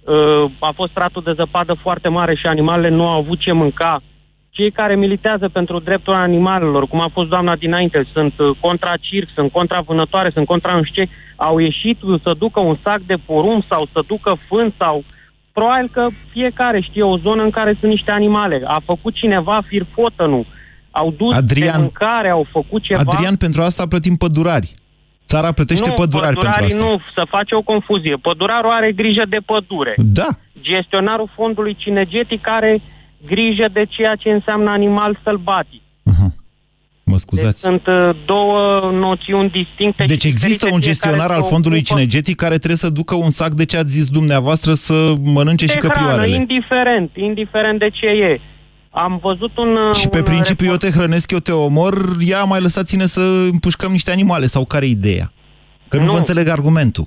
uh, 0.05 0.51
a 0.59 0.73
fost 0.75 0.91
stratul 0.91 1.23
de 1.23 1.33
zăpadă 1.37 1.73
foarte 1.83 2.09
mare 2.09 2.35
și 2.35 2.47
animalele 2.47 2.89
nu 2.89 3.09
au 3.09 3.19
avut 3.19 3.39
ce 3.39 3.53
mânca, 3.53 4.03
cei 4.51 4.71
care 4.71 4.95
militează 4.97 5.49
pentru 5.49 5.79
dreptul 5.79 6.15
animalelor, 6.15 6.87
cum 6.87 7.01
a 7.01 7.09
fost 7.13 7.29
doamna 7.29 7.57
dinainte, 7.57 8.07
sunt 8.13 8.35
uh, 8.39 8.51
contra 8.61 8.93
circ, 9.01 9.29
sunt 9.35 9.53
contra 9.53 9.81
vânătoare, 9.81 10.31
sunt 10.35 10.47
contra 10.47 10.75
nu 10.77 10.83
știu 10.83 11.03
ce, 11.05 11.11
au 11.37 11.59
ieșit 11.59 11.99
să 12.23 12.35
ducă 12.39 12.61
un 12.61 12.77
sac 12.83 13.01
de 13.07 13.15
porumb 13.27 13.63
sau 13.69 13.89
să 13.93 14.03
ducă 14.07 14.37
fân 14.49 14.73
sau... 14.79 15.05
Probabil 15.53 15.89
că 15.93 16.09
fiecare 16.31 16.81
știe 16.81 17.03
o 17.03 17.19
zonă 17.19 17.43
în 17.43 17.51
care 17.51 17.77
sunt 17.81 17.91
niște 17.91 18.11
animale. 18.11 18.63
A 18.67 18.83
făcut 18.85 19.15
cineva 19.15 19.63
firfotă, 19.67 20.45
Au 20.91 21.11
dus 21.11 21.35
Adrian- 21.35 21.73
de 21.73 21.79
mâncare, 21.79 22.29
au 22.29 22.47
făcut 22.51 22.83
ceva. 22.83 23.01
Adrian, 23.07 23.37
pentru 23.37 23.63
asta 23.63 23.87
plătim 23.87 24.17
pădurari. 24.17 24.75
Țara 25.27 25.53
plătește 25.53 25.89
nu, 25.89 25.95
pădurari 25.95 26.35
pentru 26.35 26.51
pădurarii 26.51 26.75
asta. 26.75 26.87
nu, 26.87 27.01
să 27.15 27.27
face 27.29 27.55
o 27.55 27.63
confuzie. 27.63 28.17
Pădurarul 28.17 28.71
are 28.71 28.93
grijă 28.93 29.23
de 29.29 29.39
pădure. 29.47 29.95
Da. 29.97 30.29
Gestionarul 30.61 31.31
fondului 31.35 31.75
cinegetic 31.75 32.49
are 32.49 32.83
grijă 33.27 33.69
de 33.73 33.85
ceea 33.89 34.15
ce 34.15 34.29
înseamnă 34.31 34.71
animal 34.71 35.19
sălbatic. 35.23 35.83
Mă 37.31 37.39
Deci 37.39 37.41
scuzați. 37.41 37.61
sunt 37.61 37.87
uh, 37.87 38.17
două 38.25 38.91
noțiuni 38.93 39.51
distincte. 39.51 40.05
Deci 40.07 40.21
și 40.21 40.27
există 40.27 40.49
diferite, 40.49 40.75
un 40.75 40.81
fiecare 40.81 40.93
gestionar 40.93 41.29
se 41.29 41.35
al 41.35 41.43
fondului 41.53 41.79
ocupă 41.79 41.95
cinegetic 41.95 42.37
care 42.37 42.57
trebuie 42.57 42.77
să 42.77 42.91
ducă 42.91 43.15
un 43.15 43.31
sac 43.31 43.53
de 43.55 43.65
ce 43.65 43.77
ați 43.77 43.93
zis 43.93 44.09
dumneavoastră 44.09 44.73
să 44.73 45.15
mănânce 45.25 45.67
și 45.67 45.73
de 45.75 45.79
hrană, 45.79 45.95
căprioarele. 45.95 46.37
indiferent, 46.37 47.11
indiferent 47.17 47.79
de 47.79 47.89
ce 47.89 48.07
e. 48.07 48.41
Am 48.91 49.19
văzut 49.23 49.57
un... 49.57 49.77
uh, 49.89 49.95
Și 49.95 50.09
pe 50.09 50.17
un 50.19 50.23
principiu 50.25 50.67
eu 50.71 50.77
te 50.77 50.91
hrănesc, 50.91 51.31
eu 51.31 51.39
te 51.39 51.53
omor, 51.53 51.95
ia 52.27 52.45
mai 52.45 52.61
lăsați-ne 52.61 53.07
să 53.07 53.21
împușcăm 53.53 53.91
niște 53.91 54.11
animale 54.11 54.47
sau 54.47 54.65
care 54.65 54.85
e 54.85 54.89
ideea? 54.89 55.33
Că 55.89 55.97
nu, 55.97 56.05
Nu. 56.05 56.11
vă 56.11 56.17
înțeleg 56.17 56.49
argumentul. 56.49 57.07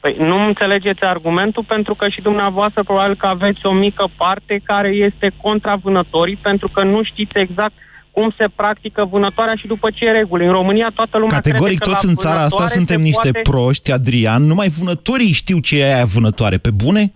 Păi 0.00 0.16
nu 0.18 0.46
înțelegeți 0.46 1.02
argumentul 1.02 1.64
pentru 1.68 1.94
că 1.94 2.08
și 2.08 2.20
dumneavoastră 2.20 2.82
probabil 2.82 3.16
că 3.16 3.26
aveți 3.26 3.66
o 3.66 3.72
mică 3.72 4.08
parte 4.16 4.60
care 4.64 4.88
este 4.88 5.32
contra 5.42 5.74
vânătorii 5.74 6.36
pentru 6.36 6.68
că 6.68 6.82
nu 6.82 7.02
știți 7.02 7.38
exact 7.38 7.72
cum 8.14 8.34
se 8.38 8.46
practică 8.54 9.04
vânătoarea 9.04 9.54
și 9.54 9.66
după 9.66 9.90
ce 9.90 10.10
reguli. 10.10 10.46
În 10.46 10.52
România 10.52 10.90
toată 10.94 11.18
lumea 11.18 11.36
Categoric 11.36 11.78
crede 11.78 11.84
că 11.84 11.90
toți 11.90 12.04
la 12.04 12.10
în 12.10 12.16
țara 12.16 12.34
asta 12.34 12.46
vânătoare 12.48 12.74
suntem 12.74 13.00
se 13.00 13.02
niște 13.02 13.30
poate... 13.30 13.50
proști, 13.50 13.92
Adrian, 13.92 14.42
numai 14.42 14.68
vânătorii 14.68 15.32
știu 15.32 15.58
ce 15.58 15.80
e 15.80 15.94
aia 15.94 16.04
vânătoare. 16.04 16.56
Pe 16.56 16.70
bune? 16.70 17.12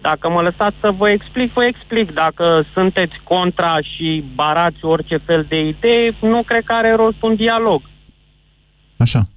Dacă 0.00 0.28
mă 0.28 0.40
lăsați 0.42 0.76
să 0.80 0.90
vă 0.90 1.10
explic, 1.10 1.52
vă 1.52 1.64
explic. 1.64 2.12
Dacă 2.12 2.64
sunteți 2.72 3.14
contra 3.24 3.80
și 3.80 4.24
barați 4.34 4.84
orice 4.84 5.16
fel 5.16 5.46
de 5.48 5.60
idee, 5.60 6.16
nu 6.20 6.42
cred 6.42 6.64
că 6.64 6.72
are 6.72 6.94
rost 6.94 7.22
un 7.22 7.34
dialog. 7.34 7.82
Așa. 8.96 9.28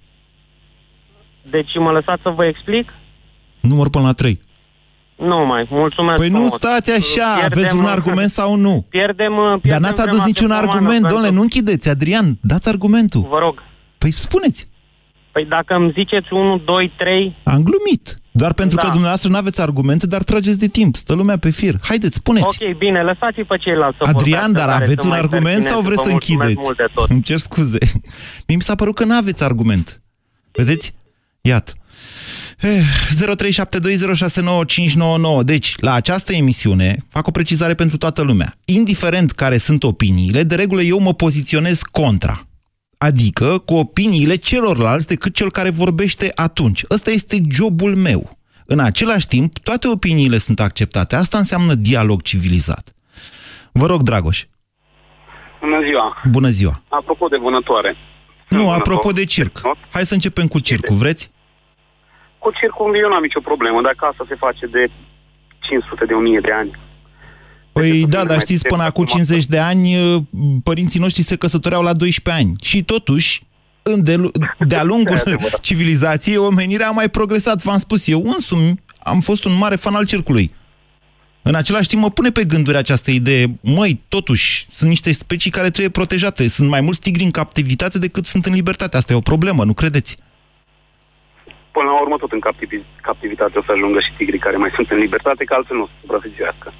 Deci 1.50 1.78
mă 1.78 1.92
lăsați 1.92 2.22
să 2.22 2.30
vă 2.30 2.46
explic? 2.46 2.94
Număr 3.60 3.90
până 3.90 4.06
la 4.06 4.14
3. 4.14 4.40
Nu 5.20 5.46
mai, 5.46 5.68
mulțumesc 5.70 6.18
Păi 6.18 6.30
nu 6.30 6.36
frumos. 6.36 6.54
stați 6.56 6.92
așa, 6.92 7.34
Pierdem, 7.40 7.58
aveți 7.60 7.76
un 7.76 7.86
argument 7.86 8.30
sau 8.30 8.56
nu? 8.56 8.86
Pierdem, 8.90 9.34
pierdem 9.34 9.60
Dar 9.72 9.80
n-ați 9.80 10.02
adus 10.02 10.10
vremea 10.12 10.26
niciun 10.26 10.48
de 10.48 10.54
pomană, 10.54 10.72
argument, 10.72 11.00
pentru- 11.00 11.14
domnule, 11.14 11.34
nu 11.36 11.42
închideți, 11.42 11.90
Adrian, 11.90 12.38
dați 12.42 12.68
argumentul. 12.70 13.26
Vă 13.30 13.38
rog. 13.40 13.60
Păi 13.98 14.12
spuneți. 14.12 14.70
Păi 15.32 15.46
dacă 15.46 15.74
îmi 15.74 15.92
ziceți 15.92 16.34
1, 16.34 16.58
2, 16.58 16.92
3... 16.98 17.36
Am 17.44 17.64
glumit. 17.64 18.16
Doar 18.32 18.54
pentru 18.54 18.76
Da. 18.76 18.82
că 18.82 18.88
dumneavoastră 18.88 19.30
nu 19.30 19.38
aveți 19.38 19.62
argumente, 19.62 20.08
dar 20.08 20.24
trageți 20.24 20.60
de 20.60 20.68
timp. 20.68 20.96
Stă 20.96 21.14
lumea 21.14 21.38
pe 21.38 21.50
fir. 21.50 21.76
Haideți, 21.82 22.16
spuneți. 22.16 22.46
Ok, 22.64 22.78
bine, 22.78 23.02
lăsați-i 23.04 23.44
pe 23.44 23.58
ceilalți 23.58 23.98
să 24.02 24.04
Adrian, 24.10 24.42
vorbească, 24.42 24.52
dar 24.52 24.66
care 24.68 24.84
aveți 24.84 25.02
sunt 25.02 25.04
un 25.04 25.10
mai 25.10 25.20
argument 25.20 25.64
sau 25.66 25.82
pertinenți. 25.82 25.86
vreți 25.88 26.02
Vă 26.02 26.04
să 26.04 26.12
mulțumesc 26.12 26.30
închideți? 26.30 26.66
mult 26.66 26.78
de 26.78 26.88
tot. 26.94 27.10
Îmi 27.14 27.22
cer 27.22 27.38
scuze. 27.38 27.78
Mie 28.48 28.56
mi 28.56 28.62
s-a 28.62 28.76
părut 28.76 28.96
că 28.96 29.04
nu 29.06 29.14
aveți 29.16 29.44
argument. 29.44 30.02
Vedeți? 30.52 30.96
Iată. 31.42 31.72
Eh, 32.62 32.82
0372069599. 35.40 35.44
Deci, 35.44 35.76
la 35.80 35.94
această 35.94 36.34
emisiune, 36.34 36.98
fac 37.10 37.28
o 37.28 37.32
precizare 37.32 37.74
pentru 37.74 37.98
toată 37.98 38.22
lumea. 38.22 38.54
Indiferent 38.66 39.32
care 39.32 39.58
sunt 39.58 39.84
opiniile, 39.84 40.44
de 40.44 40.56
regulă 40.56 40.82
eu 40.82 41.00
mă 41.00 41.14
poziționez 41.14 41.82
contra. 41.82 42.42
Adică 42.98 43.58
cu 43.66 43.76
opiniile 43.76 44.36
celorlalți 44.36 45.08
decât 45.08 45.34
cel 45.34 45.52
care 45.52 45.70
vorbește 45.70 46.32
atunci. 46.36 46.84
Ăsta 46.90 47.12
este 47.12 47.42
jobul 47.52 47.96
meu. 47.96 48.38
În 48.66 48.80
același 48.80 49.28
timp, 49.28 49.58
toate 49.58 49.88
opiniile 49.88 50.38
sunt 50.38 50.60
acceptate. 50.60 51.16
Asta 51.16 51.38
înseamnă 51.38 51.74
dialog 51.74 52.22
civilizat. 52.22 52.94
Vă 53.72 53.86
rog, 53.86 54.02
Dragoș. 54.02 54.44
Bună 55.62 55.80
ziua! 55.86 56.22
Bună 56.32 56.50
ziua. 56.50 56.82
Apropo 56.88 57.28
de 57.28 57.38
vânătoare. 57.38 57.96
Nu, 58.50 58.70
apropo 58.72 59.12
de 59.12 59.26
circ. 59.26 59.62
Hai 59.92 60.06
să 60.06 60.14
începem 60.14 60.48
cu 60.48 60.60
circul, 60.60 60.96
vreți? 60.96 61.32
Cu 62.40 62.50
circul 62.60 62.98
eu 63.04 63.10
n-am 63.10 63.22
nicio 63.28 63.40
problemă, 63.50 63.82
dacă 63.82 64.02
asta 64.12 64.26
se 64.28 64.36
face 64.36 64.66
de 64.66 64.84
500 65.60 66.06
de 66.06 66.14
1000 66.14 66.40
de 66.40 66.52
ani. 66.62 66.72
Păi 67.72 68.06
da, 68.06 68.18
dar 68.18 68.28
mai 68.28 68.40
știți, 68.40 68.62
putem 68.62 68.78
până 68.78 68.90
acum 68.90 69.06
50 69.06 69.46
de 69.46 69.60
ani, 69.60 69.86
uh, 69.96 70.22
părinții 70.64 71.00
noștri 71.00 71.24
se 71.24 71.36
căsătoreau 71.36 71.82
la 71.84 71.94
12 71.94 72.44
ani. 72.44 72.56
Și 72.62 72.84
totuși, 72.84 73.44
în 73.84 74.04
de- 74.04 74.32
de-a 74.60 74.84
lungul 74.92 75.22
civilizației, 75.62 76.38
omenirea 76.38 76.88
a 76.88 76.92
mai 76.92 77.10
progresat. 77.10 77.62
V-am 77.64 77.78
spus, 77.78 78.08
eu 78.08 78.22
însumi 78.24 78.80
am 79.04 79.20
fost 79.20 79.44
un 79.46 79.58
mare 79.58 79.76
fan 79.76 79.96
al 79.96 80.06
circului. 80.06 80.52
În 81.42 81.56
același 81.56 81.88
timp 81.88 82.02
mă 82.02 82.10
pune 82.10 82.30
pe 82.30 82.44
gânduri 82.44 82.78
această 82.78 83.12
idee, 83.12 83.60
măi, 83.62 84.02
totuși, 84.08 84.66
sunt 84.72 84.90
niște 84.90 85.12
specii 85.12 85.52
care 85.52 85.70
trebuie 85.70 85.92
protejate. 85.92 86.48
Sunt 86.48 86.70
mai 86.70 86.82
mulți 86.82 87.00
tigri 87.00 87.24
în 87.24 87.32
captivitate 87.32 88.00
decât 88.00 88.26
sunt 88.26 88.46
în 88.46 88.54
libertate. 88.54 88.98
Asta 88.98 89.14
e 89.14 89.16
o 89.16 89.20
problemă, 89.20 89.64
nu 89.64 89.74
credeți? 89.74 90.18
Până 91.72 91.90
la 91.90 92.02
urmă, 92.02 92.18
tot 92.18 92.32
în 92.32 92.44
captivi- 92.48 92.90
captivitate 93.02 93.58
o 93.58 93.64
să 93.66 93.72
ajungă 93.72 94.00
și 94.00 94.16
tigrii 94.18 94.46
care 94.46 94.58
mai 94.58 94.72
sunt 94.78 94.90
în 94.92 94.98
libertate, 94.98 95.44
că 95.44 95.54
altfel 95.54 95.78
nu 95.78 95.84
o 95.84 95.86
să 95.86 95.98
supraviețuiască. 96.02 96.74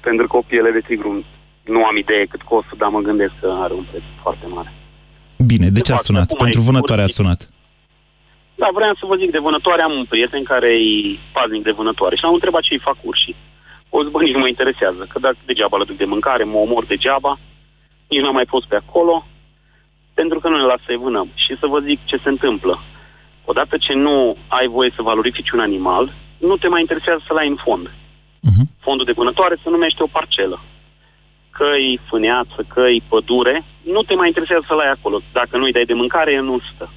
Pentru 0.00 0.26
că 0.26 0.36
o 0.36 0.48
piele 0.50 0.70
de 0.70 0.80
tigru 0.80 1.24
nu 1.62 1.84
am 1.84 1.96
idee 1.96 2.24
cât 2.24 2.42
costă, 2.42 2.74
dar 2.76 2.88
mă 2.88 3.00
gândesc 3.00 3.32
că 3.40 3.48
are 3.64 3.74
un 3.74 3.86
preț 3.90 4.02
foarte 4.22 4.46
mare. 4.46 4.72
Bine, 5.36 5.68
de 5.68 5.80
ce 5.80 5.92
a 5.92 5.94
fapt, 5.94 6.06
sunat? 6.06 6.30
acum 6.30 6.44
Pentru 6.44 6.60
e 6.60 6.68
vânătoare 6.70 7.02
a 7.02 7.06
sunat. 7.06 7.40
Da, 8.54 8.68
vreau 8.72 8.94
să 8.94 9.06
vă 9.06 9.16
zic 9.16 9.30
de 9.30 9.38
vânătoare, 9.38 9.82
am 9.82 9.92
un 9.92 10.04
prieten 10.04 10.42
care 10.42 10.70
e 10.72 11.18
paznic 11.32 11.62
de 11.62 11.70
vânătoare 11.70 12.16
și 12.16 12.22
l-am 12.22 12.34
întrebat 12.34 12.62
ce 12.62 12.74
îi 12.74 12.86
fac 12.88 12.96
urșii. 13.02 13.36
O 13.88 14.02
zis, 14.02 14.10
bă, 14.10 14.22
nici 14.22 14.32
nu 14.32 14.38
mă 14.38 14.48
interesează, 14.48 15.06
că 15.08 15.18
dacă 15.18 15.36
degeaba 15.44 15.76
le 15.76 15.84
duc 15.84 15.96
de 15.96 16.04
mâncare, 16.04 16.44
mă 16.44 16.58
omor 16.58 16.84
degeaba, 16.84 17.38
nici 18.08 18.20
n-am 18.22 18.34
mai 18.34 18.46
fost 18.46 18.66
pe 18.66 18.76
acolo, 18.76 19.26
pentru 20.14 20.38
că 20.40 20.48
nu 20.48 20.56
ne 20.56 20.62
lasă 20.62 20.82
să 20.86 20.96
vânăm. 21.06 21.28
Și 21.34 21.56
să 21.60 21.66
vă 21.66 21.78
zic 21.78 21.98
ce 22.04 22.16
se 22.22 22.28
întâmplă. 22.28 22.82
Odată 23.44 23.76
ce 23.76 23.92
nu 23.92 24.36
ai 24.48 24.66
voie 24.66 24.92
să 24.96 25.02
valorifici 25.02 25.50
un 25.50 25.60
animal, 25.60 26.12
nu 26.38 26.56
te 26.56 26.68
mai 26.68 26.80
interesează 26.80 27.22
să-l 27.26 27.36
ai 27.36 27.48
în 27.48 27.56
fond. 27.64 27.90
Fondul 28.80 29.04
de 29.06 29.12
vânătoare 29.12 29.56
se 29.62 29.70
numește 29.70 30.02
o 30.02 30.06
parcelă. 30.06 30.60
Căi, 31.50 32.00
fâneață, 32.08 32.66
căi, 32.74 33.02
pădure, 33.08 33.64
nu 33.82 34.02
te 34.02 34.14
mai 34.14 34.26
interesează 34.26 34.64
să-l 34.68 34.78
ai 34.78 34.90
acolo. 34.90 35.20
Dacă 35.32 35.56
nu-i 35.56 35.72
dai 35.72 35.84
de 35.84 35.94
mâncare, 35.94 36.32
el 36.32 36.44
nu 36.44 36.58
stă. 36.74 36.90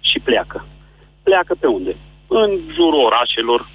Și 0.00 0.18
pleacă. 0.18 0.66
Pleacă 1.22 1.54
pe 1.60 1.66
unde? 1.66 1.96
În 2.26 2.50
jurul 2.74 3.04
orașelor, 3.04 3.68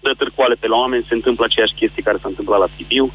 dă 0.00 0.12
târcoale 0.18 0.54
pe 0.54 0.66
la 0.66 0.76
oameni, 0.76 1.06
se 1.08 1.14
întâmplă 1.14 1.44
aceeași 1.44 1.74
chestie 1.74 2.02
care 2.02 2.18
s-a 2.18 2.28
întâmplat 2.28 2.58
la 2.58 2.68
Sibiu, 2.76 3.12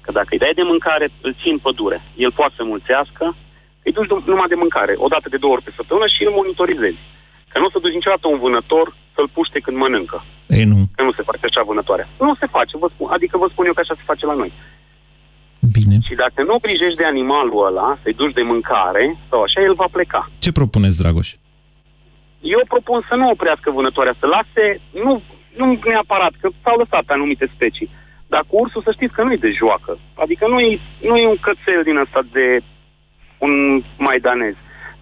că 0.00 0.12
dacă 0.12 0.28
îi 0.30 0.38
dai 0.38 0.52
de 0.54 0.62
mâncare, 0.62 1.06
îl 1.20 1.34
ții 1.40 1.50
în 1.50 1.58
pădure. 1.58 2.02
El 2.16 2.32
poate 2.32 2.54
să 2.56 2.64
mulțească, 2.64 3.36
îi 3.82 3.92
duci 3.92 4.10
dum- 4.12 4.24
numai 4.24 4.48
de 4.48 4.54
mâncare, 4.54 4.94
o 4.96 5.08
dată 5.08 5.28
de 5.28 5.36
două 5.36 5.52
ori 5.52 5.62
pe 5.62 5.72
săptămână 5.76 6.06
și 6.06 6.24
îl 6.24 6.32
monitorizezi. 6.32 7.02
Că 7.50 7.58
nu 7.58 7.66
o 7.68 7.70
să 7.70 7.78
duci 7.82 7.98
niciodată 7.98 8.26
un 8.28 8.38
vânător 8.38 8.86
să-l 9.14 9.28
puște 9.36 9.58
când 9.64 9.76
mănâncă. 9.76 10.18
Ei, 10.58 10.64
nu. 10.72 10.78
Că 10.96 11.02
nu 11.02 11.12
se 11.12 11.26
face 11.30 11.44
așa 11.46 11.62
vânătoarea. 11.70 12.08
Nu 12.26 12.34
se 12.40 12.46
face, 12.56 12.74
vă 12.82 12.88
spun, 12.94 13.08
adică 13.16 13.34
vă 13.42 13.48
spun 13.50 13.64
eu 13.66 13.74
că 13.74 13.82
așa 13.82 13.94
se 13.98 14.08
face 14.10 14.24
la 14.26 14.34
noi. 14.42 14.52
Bine. 15.76 15.96
Și 16.06 16.14
dacă 16.24 16.40
nu 16.42 16.64
grijești 16.64 17.00
de 17.02 17.06
animalul 17.14 17.66
ăla, 17.68 17.98
să-i 18.02 18.18
duci 18.20 18.38
de 18.38 18.42
mâncare 18.42 19.04
sau 19.28 19.42
așa, 19.42 19.60
el 19.68 19.74
va 19.74 19.88
pleca. 19.96 20.30
Ce 20.38 20.52
propuneți, 20.52 21.00
Dragoș? 21.02 21.28
Eu 22.40 22.62
propun 22.68 23.06
să 23.08 23.14
nu 23.14 23.28
oprească 23.28 23.70
vânătoarea, 23.70 24.14
să 24.20 24.26
lase, 24.26 24.64
nu, 25.04 25.22
nu 25.56 25.78
neapărat, 25.84 26.32
că 26.40 26.48
s-au 26.62 26.76
lăsat 26.78 27.02
pe 27.04 27.12
anumite 27.12 27.50
specii. 27.54 27.90
Dar 28.26 28.42
cu 28.48 28.56
ursul 28.62 28.82
să 28.84 28.92
știți 28.92 29.14
că 29.14 29.22
nu 29.22 29.32
e 29.32 29.46
de 29.46 29.52
joacă. 29.60 29.98
Adică 30.14 30.44
nu 30.48 30.58
e, 30.58 30.80
nu 31.08 31.16
e 31.16 31.26
un 31.34 31.40
cățel 31.46 31.82
din 31.84 31.96
ăsta 31.96 32.20
de 32.32 32.46
un 33.38 33.82
maidanez. 33.98 34.54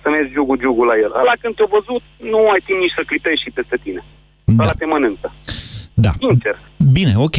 Să 0.06 0.12
mergi 0.12 0.32
giugu-giugu 0.34 0.84
la 0.90 0.96
el. 1.04 1.12
Ăla 1.22 1.34
când 1.40 1.54
te-a 1.54 1.68
văzut, 1.76 2.02
nu 2.32 2.38
ai 2.52 2.62
timp 2.66 2.78
nici 2.84 2.96
să 2.96 3.02
clipești 3.10 3.44
și 3.44 3.50
peste 3.58 3.76
tine. 3.84 4.00
Da. 4.44 4.62
Ăla 4.62 4.72
te 4.80 4.86
mănâncă. 4.92 5.28
Da. 5.94 6.12
Sincer. 6.26 6.56
Bine, 6.92 7.12
ok. 7.16 7.36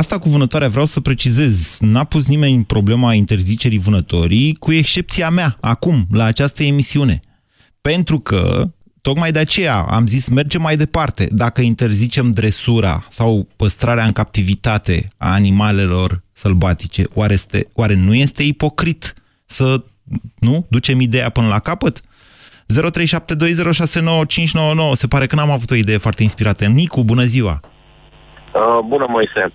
Asta 0.00 0.18
cu 0.18 0.28
vânătoarea 0.28 0.68
vreau 0.68 0.88
să 0.94 1.00
precizez. 1.00 1.78
N-a 1.80 2.04
pus 2.04 2.26
nimeni 2.26 2.64
problema 2.64 3.14
interzicerii 3.14 3.78
vânătorii, 3.78 4.54
cu 4.54 4.72
excepția 4.72 5.30
mea, 5.30 5.56
acum, 5.60 6.06
la 6.12 6.24
această 6.24 6.62
emisiune. 6.62 7.20
Pentru 7.80 8.18
că, 8.18 8.42
tocmai 9.00 9.32
de 9.32 9.38
aceea 9.38 9.76
am 9.76 10.06
zis, 10.06 10.28
mergem 10.28 10.62
mai 10.62 10.76
departe. 10.76 11.26
Dacă 11.30 11.60
interzicem 11.60 12.30
dresura 12.30 13.04
sau 13.08 13.48
păstrarea 13.56 14.04
în 14.04 14.12
captivitate 14.12 15.08
a 15.16 15.32
animalelor 15.32 16.22
sălbatice, 16.32 17.02
oare, 17.14 17.32
este, 17.32 17.68
oare 17.72 17.94
nu 17.94 18.14
este 18.14 18.42
ipocrit 18.42 19.14
să 19.46 19.82
nu 20.38 20.66
ducem 20.70 21.00
ideea 21.00 21.28
până 21.28 21.48
la 21.48 21.58
capăt? 21.58 22.00
0372069599. 22.00 22.04
Se 24.92 25.06
pare 25.06 25.26
că 25.26 25.34
n-am 25.34 25.50
avut 25.50 25.70
o 25.70 25.74
idee 25.74 25.98
foarte 25.98 26.22
inspirată. 26.22 26.66
Nicu, 26.66 27.04
bună 27.04 27.22
ziua! 27.22 27.60
Uh, 28.54 28.78
bună, 28.84 29.06
Moise. 29.08 29.52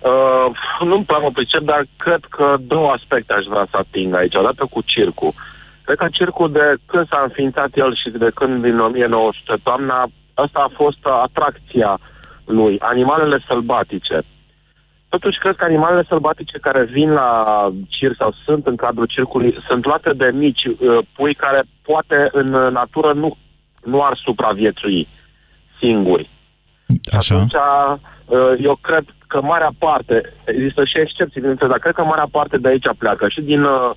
Uh, 0.00 0.46
nu 0.86 1.02
prea 1.02 1.18
mă 1.18 1.30
pricep, 1.30 1.60
dar 1.60 1.86
cred 1.96 2.20
că 2.28 2.56
două 2.60 2.90
aspecte 2.90 3.32
aș 3.32 3.44
vrea 3.44 3.66
să 3.70 3.76
ating 3.76 4.14
aici. 4.14 4.34
Odată 4.34 4.66
cu 4.70 4.80
circul. 4.84 5.32
Cred 5.84 5.96
că 5.96 6.06
circul 6.12 6.52
de 6.52 6.74
când 6.86 7.08
s-a 7.08 7.20
înființat 7.22 7.70
el 7.74 7.94
și 7.96 8.10
de 8.10 8.30
când 8.34 8.62
din 8.62 8.78
1900 8.78 9.54
toamna, 9.62 10.08
asta 10.34 10.58
a 10.66 10.74
fost 10.74 10.98
atracția 11.22 11.98
lui, 12.44 12.78
animalele 12.78 13.44
sălbatice. 13.46 14.22
Totuși, 15.08 15.38
cred 15.38 15.56
că 15.56 15.64
animalele 15.64 16.04
sălbatice 16.08 16.58
care 16.58 16.84
vin 16.84 17.10
la 17.10 17.44
circ 17.88 18.14
sau 18.18 18.34
sunt 18.44 18.66
în 18.66 18.76
cadrul 18.76 19.06
circului 19.06 19.58
sunt 19.68 19.84
luate 19.84 20.12
de 20.12 20.30
mici 20.34 20.64
uh, 20.64 20.98
pui 21.16 21.34
care 21.34 21.62
poate 21.82 22.28
în 22.32 22.48
natură 22.48 23.12
nu, 23.12 23.36
nu 23.84 24.02
ar 24.02 24.20
supraviețui 24.24 25.08
singuri. 25.80 26.30
Așa. 27.16 27.34
Atunci, 27.34 27.52
uh, 27.52 28.58
eu 28.62 28.78
cred 28.82 29.04
că 29.26 29.40
marea 29.42 29.70
parte, 29.78 30.34
există 30.44 30.84
și 30.84 30.98
excepții, 30.98 31.40
bineînțeles, 31.40 31.70
dar 31.70 31.80
cred 31.80 31.94
că 31.94 32.04
marea 32.04 32.28
parte 32.30 32.56
de 32.56 32.68
aici 32.68 32.96
pleacă 32.98 33.28
și 33.28 33.40
din 33.40 33.62
uh, 33.62 33.90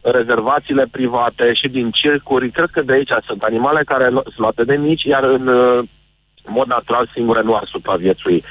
rezervațiile 0.00 0.86
private 0.90 1.52
și 1.52 1.68
din 1.68 1.90
circuri. 1.90 2.50
Cred 2.50 2.68
că 2.72 2.82
de 2.82 2.92
aici 2.92 3.12
sunt 3.26 3.42
animale 3.42 3.82
care 3.84 4.08
lu- 4.08 4.22
sunt 4.22 4.38
luate 4.38 4.64
de 4.64 4.76
mici, 4.76 5.02
iar 5.02 5.24
în 5.24 5.46
uh, 5.46 5.84
mod 6.46 6.66
natural 6.66 7.10
singure 7.14 7.42
nu 7.42 7.54
ar 7.54 7.68
supraviețui. 7.70 8.44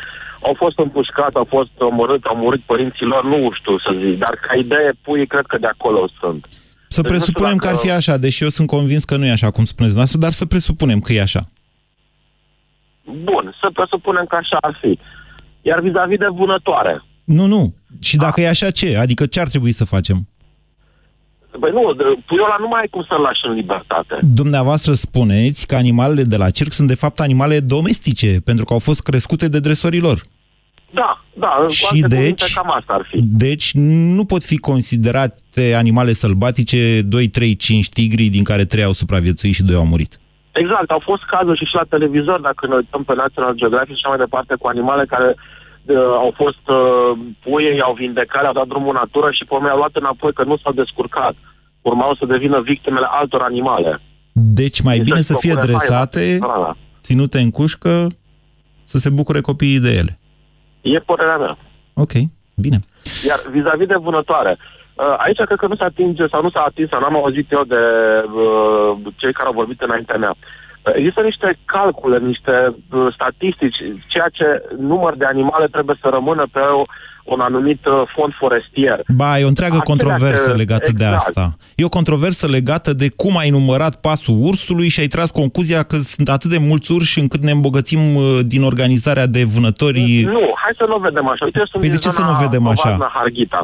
Au 0.47 0.53
fost 0.63 0.77
împușcați, 0.79 1.35
au 1.35 1.47
fost 1.55 1.69
omorâți, 1.77 2.25
au 2.31 2.35
murit 2.35 2.61
părinții 2.71 3.05
lor, 3.05 3.23
nu 3.25 3.49
știu 3.59 3.75
să 3.85 3.91
zic, 4.03 4.17
dar 4.25 4.33
ca 4.47 4.53
idee 4.63 4.91
pui, 5.01 5.27
cred 5.27 5.45
că 5.45 5.57
de 5.57 5.67
acolo 5.67 6.09
sunt. 6.19 6.45
Să 6.87 7.01
Deci 7.01 7.11
nu 7.11 7.17
știu 7.19 7.33
presupunem 7.33 7.57
că 7.57 7.67
ar 7.67 7.73
dacă- 7.73 7.85
fi 7.85 7.91
așa, 7.91 8.17
deși 8.17 8.43
eu 8.43 8.49
sunt 8.49 8.67
convins 8.67 9.03
că 9.03 9.15
nu 9.17 9.25
e 9.25 9.31
așa, 9.31 9.49
cum 9.51 9.65
spuneți 9.65 9.93
dumneavoastră, 9.95 10.19
dar 10.19 10.31
să 10.31 10.45
presupunem 10.45 10.99
că 10.99 11.13
e 11.13 11.21
așa. 11.21 11.41
Bun, 13.03 13.55
să 13.61 13.69
presupunem 13.73 14.25
că 14.25 14.35
așa 14.35 14.57
ar 14.61 14.77
fi. 14.81 14.99
Iar 15.61 15.79
vis-a-vis 15.79 16.17
de 16.17 16.25
vânătoare, 16.39 17.03
Nu, 17.23 17.45
nu. 17.45 17.73
Și 18.01 18.17
dacă 18.17 18.41
e 18.41 18.47
așa, 18.47 18.71
ce? 18.71 18.97
Adică 18.97 19.25
ce 19.25 19.39
ar 19.39 19.47
trebui 19.47 19.71
să 19.71 19.85
facem? 19.85 20.27
Păi 21.59 21.71
nu, 21.71 21.93
de- 21.93 22.03
puiul 22.25 22.43
ăla 22.45 22.55
nu 22.59 22.67
mai 22.67 22.79
ai 22.81 22.87
cum 22.87 23.05
să-l 23.09 23.21
lași 23.21 23.39
în 23.43 23.53
libertate. 23.53 24.19
Dumneavoastră 24.21 24.93
spuneți 24.93 25.67
că 25.67 25.75
animalele 25.75 26.23
de 26.23 26.37
la 26.37 26.49
circ 26.49 26.71
sunt 26.71 26.87
de 26.87 26.95
fapt 26.95 27.19
animale 27.19 27.59
domestice, 27.59 28.39
pentru 28.43 28.65
că 28.65 28.73
au 28.73 28.79
fost 28.79 29.01
crescute 29.03 29.47
de 29.47 29.59
dresorii 29.59 29.99
lor. 29.99 30.21
Da, 31.01 31.23
da, 31.33 31.57
în 31.61 31.67
Și 31.67 31.85
alte 31.85 32.07
deci, 32.07 32.17
cuvinte, 32.17 32.45
cam 32.55 32.71
asta 32.77 32.93
ar 32.93 33.07
fi. 33.09 33.17
deci 33.21 33.71
nu 34.17 34.25
pot 34.25 34.43
fi 34.43 34.57
considerate 34.57 35.73
animale 35.77 36.13
sălbatice 36.13 37.01
2, 37.01 37.27
3, 37.27 37.55
5 37.55 37.89
tigri, 37.89 38.25
din 38.27 38.43
care 38.43 38.65
3 38.65 38.83
au 38.83 38.91
supraviețuit 38.91 39.53
și 39.53 39.63
2 39.63 39.75
au 39.75 39.85
murit. 39.85 40.19
Exact, 40.51 40.89
au 40.89 41.01
fost 41.03 41.23
cazuri 41.33 41.57
și, 41.57 41.65
și 41.65 41.75
la 41.75 41.83
televizor, 41.89 42.39
dacă 42.39 42.67
ne 42.67 42.75
uităm 42.75 43.03
pe 43.03 43.13
National 43.15 43.53
Geographic 43.55 43.95
și 43.95 44.01
așa 44.03 44.09
mai 44.13 44.23
departe, 44.25 44.53
cu 44.59 44.67
animale 44.67 45.05
care 45.05 45.29
uh, 45.35 45.97
au 45.97 46.31
fost 46.35 46.63
uh, 46.67 47.11
puie, 47.43 47.75
i-au 47.75 47.93
vindecat, 47.93 48.45
au 48.45 48.53
dat 48.53 48.67
drumul 48.67 48.93
în 48.93 49.01
natură 49.03 49.31
și 49.31 49.45
pe 49.45 49.53
au 49.55 49.77
luat 49.77 49.95
înapoi 49.95 50.33
că 50.33 50.43
nu 50.43 50.57
s-au 50.57 50.73
descurcat. 50.73 51.35
Urmau 51.81 52.15
să 52.15 52.25
devină 52.25 52.61
victimele 52.61 53.07
altor 53.09 53.41
animale. 53.41 54.01
Deci 54.31 54.81
mai 54.81 54.99
bine 54.99 55.21
să 55.21 55.35
fie 55.35 55.53
dresate, 55.61 56.39
ținute 57.01 57.39
în 57.39 57.51
cușcă, 57.51 58.07
să 58.83 58.97
se 58.97 59.09
bucure 59.09 59.41
copiii 59.41 59.79
de 59.79 59.91
ele. 60.01 60.19
E 60.93 60.99
părerea 60.99 61.37
mea. 61.37 61.57
Ok, 61.93 62.13
bine. 62.55 62.79
Iar 63.27 63.39
vis-a-vis 63.51 63.87
de 63.87 64.03
vânătoare, 64.07 64.57
uh, 64.57 65.15
aici 65.17 65.41
cred 65.45 65.57
că 65.57 65.67
nu 65.67 65.75
se 65.75 65.83
atinge 65.83 66.27
sau 66.27 66.41
nu 66.41 66.49
s-a 66.49 66.63
atins 66.67 66.89
sau 66.89 66.99
n-am 66.99 67.15
auzit 67.15 67.51
eu 67.51 67.63
de 67.63 67.83
uh, 68.41 69.13
cei 69.15 69.33
care 69.33 69.47
au 69.47 69.59
vorbit 69.61 69.81
înaintea 69.81 70.17
mea. 70.17 70.33
Uh, 70.35 70.93
există 70.95 71.21
niște 71.21 71.57
calcule, 71.65 72.17
niște 72.19 72.55
uh, 72.91 73.13
statistici, 73.13 73.77
ceea 74.07 74.29
ce 74.37 74.47
număr 74.77 75.15
de 75.15 75.25
animale 75.25 75.67
trebuie 75.67 75.97
să 76.01 76.07
rămână 76.09 76.45
pe 76.51 76.59
o, 76.59 76.83
un 77.25 77.39
anumit 77.39 77.85
uh, 77.85 77.93
fond 78.15 78.33
forestier. 78.39 79.01
Ba, 79.15 79.39
e 79.39 79.43
o 79.43 79.47
întreagă 79.47 79.77
Acelea 79.77 79.95
controversă 79.95 80.51
că, 80.51 80.57
legată 80.57 80.89
exact. 80.89 81.11
de 81.11 81.15
asta. 81.15 81.57
E 81.75 81.85
o 81.85 81.89
controversă 81.89 82.47
legată 82.47 82.93
de 82.93 83.09
cum 83.15 83.37
ai 83.37 83.49
numărat 83.49 83.95
pasul 83.95 84.37
ursului 84.41 84.87
și 84.87 84.99
ai 84.99 85.07
tras 85.07 85.31
concluzia 85.31 85.83
că 85.83 85.95
sunt 85.95 86.29
atât 86.29 86.49
de 86.49 86.57
mulți 86.57 86.91
urși 86.91 87.19
încât 87.19 87.41
ne 87.43 87.51
îmbogățim 87.51 88.15
uh, 88.15 88.39
din 88.45 88.63
organizarea 88.63 89.25
de 89.25 89.43
vânători. 89.43 90.21
Nu, 90.21 90.53
hai 90.55 90.71
să 90.77 90.85
nu 90.87 90.97
vedem 90.97 91.27
așa. 91.27 91.45
Uite, 91.45 91.63
păi 91.79 91.89
de 91.89 91.97
ce 91.97 92.09
să 92.09 92.21
nu 92.21 92.33
vedem 92.41 92.67
așa? 92.67 93.11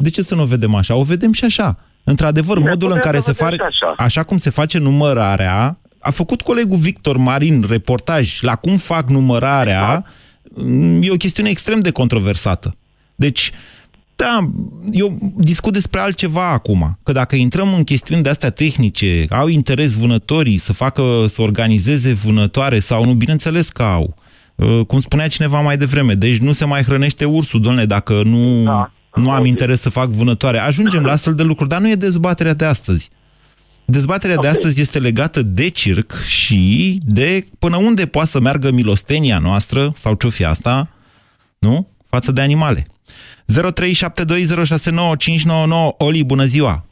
De 0.00 0.10
ce 0.10 0.22
să 0.22 0.34
nu 0.34 0.44
vedem 0.44 0.74
așa? 0.74 0.94
O 0.94 1.02
vedem 1.02 1.32
și 1.32 1.44
așa. 1.44 1.76
Într-adevăr, 2.04 2.56
Bine, 2.56 2.70
modul 2.70 2.90
în 2.92 2.98
care 2.98 3.18
se 3.18 3.32
face, 3.32 3.62
așa. 3.62 3.94
așa 3.96 4.22
cum 4.22 4.36
se 4.36 4.50
face 4.50 4.78
numărarea, 4.78 5.78
a 5.98 6.10
făcut 6.10 6.40
colegul 6.40 6.76
Victor 6.76 7.16
Marin 7.16 7.64
reportaj 7.68 8.40
la 8.40 8.56
cum 8.56 8.76
fac 8.76 9.08
numărarea, 9.08 10.04
exact. 10.44 11.04
e 11.04 11.10
o 11.10 11.16
chestiune 11.16 11.48
extrem 11.48 11.80
de 11.80 11.90
controversată. 11.90 12.76
Deci, 13.22 13.50
da, 14.16 14.50
eu 14.90 15.34
discut 15.36 15.72
despre 15.72 16.00
altceva 16.00 16.50
acum. 16.50 16.98
Că 17.02 17.12
dacă 17.12 17.36
intrăm 17.36 17.74
în 17.74 17.84
chestiuni 17.84 18.22
de-astea 18.22 18.50
tehnice, 18.50 19.26
au 19.30 19.48
interes 19.48 19.94
vânătorii 19.94 20.58
să 20.58 20.72
facă, 20.72 21.02
să 21.28 21.42
organizeze 21.42 22.12
vânătoare 22.12 22.78
sau 22.78 23.04
nu, 23.04 23.12
bineînțeles 23.12 23.68
că 23.68 23.82
au. 23.82 24.14
Uh, 24.54 24.80
cum 24.86 25.00
spunea 25.00 25.28
cineva 25.28 25.60
mai 25.60 25.76
devreme, 25.76 26.14
deci 26.14 26.36
nu 26.36 26.52
se 26.52 26.64
mai 26.64 26.82
hrănește 26.82 27.24
ursul, 27.24 27.60
domnule, 27.60 27.86
dacă 27.86 28.22
nu, 28.24 28.62
da, 28.62 28.92
nu 29.14 29.30
am 29.30 29.44
interes 29.44 29.80
să 29.80 29.88
fac 29.88 30.08
vânătoare. 30.08 30.58
Ajungem 30.58 31.02
la 31.04 31.12
astfel 31.12 31.34
de 31.34 31.42
lucruri, 31.42 31.68
dar 31.70 31.80
nu 31.80 31.88
e 31.88 31.94
dezbaterea 31.94 32.54
de 32.54 32.64
astăzi. 32.64 33.10
Dezbaterea 33.84 34.36
okay. 34.38 34.50
de 34.50 34.56
astăzi 34.56 34.80
este 34.80 34.98
legată 34.98 35.42
de 35.42 35.68
circ 35.68 36.22
și 36.24 36.98
de 37.04 37.46
până 37.58 37.76
unde 37.76 38.06
poate 38.06 38.28
să 38.28 38.40
meargă 38.40 38.70
milostenia 38.70 39.38
noastră, 39.38 39.92
sau 39.94 40.14
ce-o 40.14 40.30
fi 40.30 40.44
asta, 40.44 40.88
nu? 41.58 41.88
Față 42.08 42.32
de 42.32 42.40
animale. 42.40 42.82
0372069599 43.12 45.96
Oli, 45.98 46.24
bună 46.24 46.44
ziua! 46.44 46.84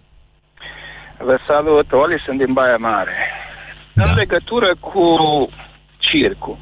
Vă 1.18 1.38
salut, 1.46 1.92
Oli, 1.92 2.22
sunt 2.24 2.38
din 2.38 2.52
Baia 2.52 2.76
Mare. 2.76 3.12
Da. 3.92 4.04
În 4.04 4.14
legătură 4.14 4.74
cu 4.80 5.18
circul. 5.98 6.58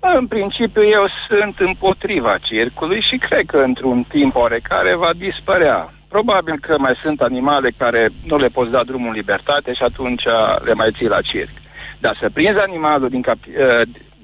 În 0.00 0.26
principiu, 0.26 0.82
eu 0.82 1.06
sunt 1.28 1.58
împotriva 1.58 2.38
circului 2.38 3.00
și 3.08 3.16
cred 3.16 3.46
că 3.46 3.56
într-un 3.56 4.04
timp 4.08 4.34
oarecare 4.34 4.94
va 4.94 5.10
dispărea. 5.16 5.92
Probabil 6.08 6.58
că 6.60 6.78
mai 6.78 6.94
sunt 7.02 7.20
animale 7.20 7.70
care 7.78 8.08
nu 8.24 8.36
le 8.36 8.48
poți 8.48 8.70
da 8.70 8.84
drumul 8.84 9.08
în 9.08 9.14
libertate 9.14 9.74
și 9.74 9.82
atunci 9.82 10.22
le 10.64 10.72
mai 10.72 10.90
ții 10.96 11.08
la 11.08 11.20
circ. 11.20 11.50
Dar 11.98 12.16
să 12.20 12.30
prinzi 12.32 12.58
animalul 12.58 13.08
din, 13.08 13.22
cap- 13.22 13.48
ă, 13.60 13.82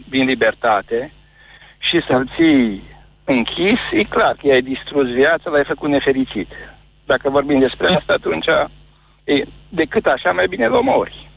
din 0.09 0.25
libertate 0.25 1.13
și 1.79 2.01
să-l 2.09 2.31
ții 2.37 2.83
închis, 3.31 3.81
e 3.93 4.03
clar 4.03 4.35
că 4.39 4.47
i-ai 4.47 4.63
distrus 4.63 5.07
viața, 5.21 5.51
l-ai 5.51 5.65
făcut 5.65 5.89
nefericit. 5.89 6.49
Dacă 7.07 7.31
vorbim 7.31 7.59
despre 7.59 7.95
asta, 7.95 8.13
atunci 8.13 8.47
e, 9.25 9.45
decât 9.69 10.07
așa, 10.07 10.31
mai 10.31 10.47
bine 10.47 10.67
l 10.67 10.75
omori. 10.75 11.31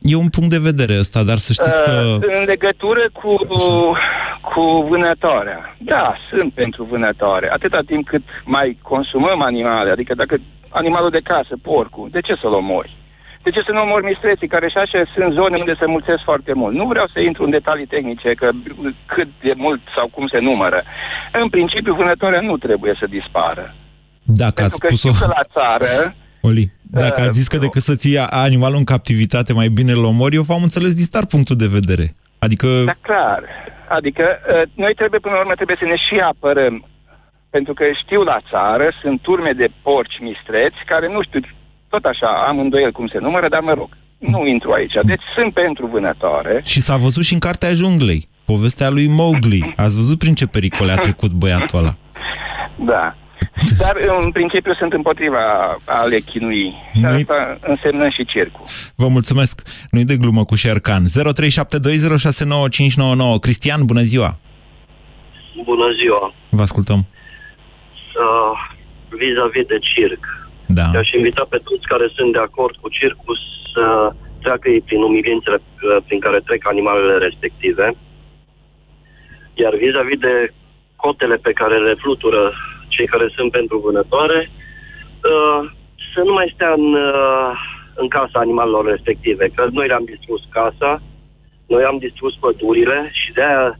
E 0.00 0.16
un 0.16 0.28
punct 0.28 0.50
de 0.50 0.58
vedere 0.58 0.98
ăsta, 0.98 1.22
dar 1.22 1.36
să 1.36 1.52
știți 1.52 1.82
că... 1.82 1.90
Uh, 1.90 2.36
în 2.38 2.44
legătură 2.44 3.04
cu, 3.12 3.36
cu 4.40 4.86
vânătoarea. 4.88 5.76
Da, 5.78 6.16
sunt 6.30 6.52
pentru 6.52 6.84
vânătoare. 6.84 7.48
Atâta 7.52 7.80
timp 7.86 8.06
cât 8.06 8.22
mai 8.44 8.78
consumăm 8.82 9.42
animale, 9.42 9.90
adică 9.90 10.14
dacă 10.14 10.36
animalul 10.68 11.10
de 11.10 11.20
casă, 11.24 11.54
porcul, 11.62 12.08
de 12.10 12.20
ce 12.20 12.34
să-l 12.40 12.52
omori? 12.52 12.96
De 13.46 13.52
ce 13.52 13.62
să 13.66 13.72
nu 13.72 13.80
omor 13.82 14.02
mistreții, 14.02 14.54
care 14.54 14.68
și 14.68 14.76
așa 14.76 15.02
sunt 15.14 15.32
zone 15.32 15.56
unde 15.56 15.74
se 15.78 15.86
mulțesc 15.86 16.22
foarte 16.24 16.52
mult? 16.52 16.74
Nu 16.74 16.86
vreau 16.86 17.06
să 17.12 17.20
intru 17.20 17.44
în 17.44 17.50
detalii 17.50 17.86
tehnice, 17.86 18.30
că 18.34 18.48
cât 19.06 19.28
de 19.40 19.52
mult 19.56 19.80
sau 19.96 20.06
cum 20.08 20.26
se 20.26 20.38
numără. 20.38 20.82
În 21.42 21.48
principiu, 21.48 21.94
vânătoarea 21.94 22.40
nu 22.40 22.56
trebuie 22.56 22.94
să 23.00 23.06
dispară. 23.18 23.74
Dacă 24.22 24.60
Pentru 24.60 24.64
ați 24.64 24.80
că 24.80 24.86
spus-o... 24.86 25.10
că 25.20 25.32
la 25.38 25.44
țară... 25.56 26.14
Oli, 26.40 26.72
dacă 26.82 27.20
uh, 27.20 27.26
ați 27.26 27.38
zis 27.38 27.48
că 27.48 27.56
decât 27.56 27.82
să-ți 27.82 28.12
ia 28.12 28.26
animalul 28.30 28.76
în 28.78 28.84
captivitate, 28.84 29.52
mai 29.52 29.68
bine 29.68 29.92
îl 29.92 30.04
omori, 30.04 30.34
eu 30.34 30.42
v-am 30.42 30.62
înțeles 30.62 30.94
distar 30.94 31.26
punctul 31.26 31.56
de 31.56 31.74
vedere. 31.78 32.06
Adică... 32.38 32.66
Da, 32.84 32.96
clar. 33.00 33.42
Adică 33.88 34.24
uh, 34.24 34.62
noi 34.74 34.94
trebuie, 34.94 35.20
până 35.20 35.34
la 35.34 35.40
urmă, 35.40 35.54
trebuie 35.54 35.80
să 35.80 35.84
ne 35.84 35.96
și 35.96 36.16
apărăm. 36.30 36.84
Pentru 37.50 37.74
că 37.74 37.84
știu 38.02 38.22
la 38.22 38.38
țară, 38.50 38.86
sunt 39.00 39.20
turme 39.20 39.52
de 39.52 39.68
porci 39.82 40.18
mistreți 40.20 40.78
care 40.86 41.06
nu 41.08 41.22
știu 41.22 41.40
tot 41.88 42.04
așa, 42.04 42.44
am 42.48 42.58
îndoiel 42.58 42.92
cum 42.92 43.06
se 43.06 43.18
numără, 43.18 43.48
dar 43.48 43.60
mă 43.60 43.72
rog, 43.72 43.88
nu 44.18 44.46
intru 44.46 44.72
aici. 44.72 44.92
Deci 45.02 45.22
sunt 45.34 45.52
pentru 45.52 45.86
vânătoare. 45.86 46.60
Și 46.64 46.80
s-a 46.80 46.96
văzut 46.96 47.24
și 47.24 47.32
în 47.32 47.38
Cartea 47.38 47.72
Junglei, 47.72 48.28
povestea 48.44 48.90
lui 48.90 49.06
Mowgli. 49.06 49.72
Ați 49.76 49.96
văzut 49.96 50.18
prin 50.18 50.34
ce 50.34 50.46
pericole 50.46 50.92
a 50.92 50.96
trecut 50.96 51.30
băiatul 51.30 51.78
ăla. 51.78 51.94
Da. 52.76 53.14
Dar 53.78 53.96
în 54.24 54.30
principiu 54.30 54.74
sunt 54.74 54.92
împotriva 54.92 55.76
ale 55.84 56.18
chinui. 56.18 56.74
Și 56.94 57.00
nu 57.00 57.08
asta 57.08 57.58
însemnă 57.60 58.08
și 58.08 58.24
circul. 58.24 58.64
Vă 58.96 59.08
mulțumesc. 59.08 59.62
Nu-i 59.90 60.04
de 60.04 60.16
glumă 60.16 60.44
cu 60.44 60.54
Șercan. 60.54 61.04
0372069599. 61.04 61.08
Cristian, 63.40 63.84
bună 63.84 64.00
ziua! 64.00 64.38
Bună 65.64 65.88
ziua! 66.00 66.34
Vă 66.48 66.62
ascultăm. 66.62 66.98
Uh, 66.98 68.52
vis-a-vis 69.08 69.66
de 69.66 69.78
circ. 69.94 70.45
Da. 70.66 70.82
Și 70.82 70.96
aș 70.96 71.10
invita 71.10 71.46
pe 71.48 71.60
toți 71.64 71.86
care 71.86 72.06
sunt 72.16 72.32
de 72.32 72.38
acord 72.38 72.74
cu 72.80 72.88
circus 72.88 73.38
să 73.74 74.12
treacă 74.42 74.68
ei 74.68 74.80
prin 74.80 75.02
umilințele 75.02 75.58
uh, 75.62 75.96
prin 76.06 76.20
care 76.20 76.40
trec 76.40 76.66
animalele 76.66 77.16
respective. 77.26 77.96
Iar 79.54 79.74
vis-a-vis 79.74 80.18
de 80.18 80.52
cotele 80.96 81.36
pe 81.36 81.52
care 81.52 81.78
le 81.78 81.94
flutură 81.94 82.52
cei 82.88 83.06
care 83.06 83.26
sunt 83.36 83.50
pentru 83.50 83.78
vânătoare, 83.78 84.50
uh, 84.50 85.70
să 86.14 86.20
nu 86.24 86.32
mai 86.32 86.52
stea 86.54 86.72
în, 86.72 86.94
uh, 86.94 87.50
în 87.94 88.08
casa 88.08 88.38
animalelor 88.38 88.84
respective. 88.86 89.48
Că 89.54 89.66
noi 89.72 89.86
le-am 89.86 90.04
distrus 90.04 90.42
casa, 90.50 91.02
noi 91.66 91.82
am 91.82 91.98
distrus 91.98 92.34
pădurile 92.34 93.10
și 93.12 93.32
de 93.32 93.42
aia 93.42 93.78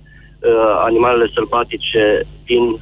animalele 0.85 1.31
sălbatice 1.35 2.27
din 2.45 2.81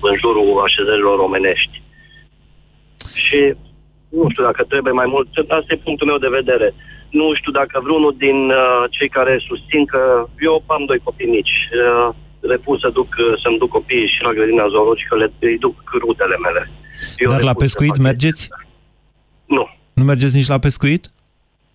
în 0.00 0.14
jurul 0.22 0.62
așezărilor 0.64 1.18
omenești 1.18 1.82
și 3.24 3.40
nu 4.08 4.24
știu 4.30 4.44
dacă 4.48 4.62
trebuie 4.62 4.92
mai 5.00 5.08
mult. 5.14 5.28
Asta 5.58 5.72
e 5.72 5.86
punctul 5.86 6.06
meu 6.06 6.18
de 6.24 6.36
vedere. 6.40 6.68
Nu 7.10 7.26
știu 7.34 7.52
dacă 7.60 7.74
vreunul 7.84 8.14
din 8.24 8.38
uh, 8.50 8.82
cei 8.96 9.08
care 9.08 9.34
susțin 9.48 9.82
că 9.92 10.02
eu 10.48 10.64
am 10.66 10.84
doi 10.90 10.98
copii 11.06 11.34
mici. 11.36 11.56
Uh, 11.70 12.14
le 12.40 12.56
pun 12.56 12.76
să 12.82 12.88
duc, 12.98 13.10
uh, 13.18 13.40
să-mi 13.42 13.58
duc 13.58 13.70
copiii 13.78 14.12
și 14.14 14.22
la 14.22 14.32
grădina 14.32 14.68
zoologică, 14.68 15.16
le, 15.16 15.32
îi 15.38 15.58
duc 15.58 15.76
rutele 16.02 16.36
mele. 16.46 16.70
Eu 17.16 17.30
Dar 17.30 17.42
la 17.42 17.54
pescuit 17.54 17.96
mergeți? 17.96 18.48
Nu. 19.44 19.64
Nu 19.92 20.04
mergeți 20.04 20.36
nici 20.36 20.52
la 20.54 20.58
pescuit? 20.58 21.10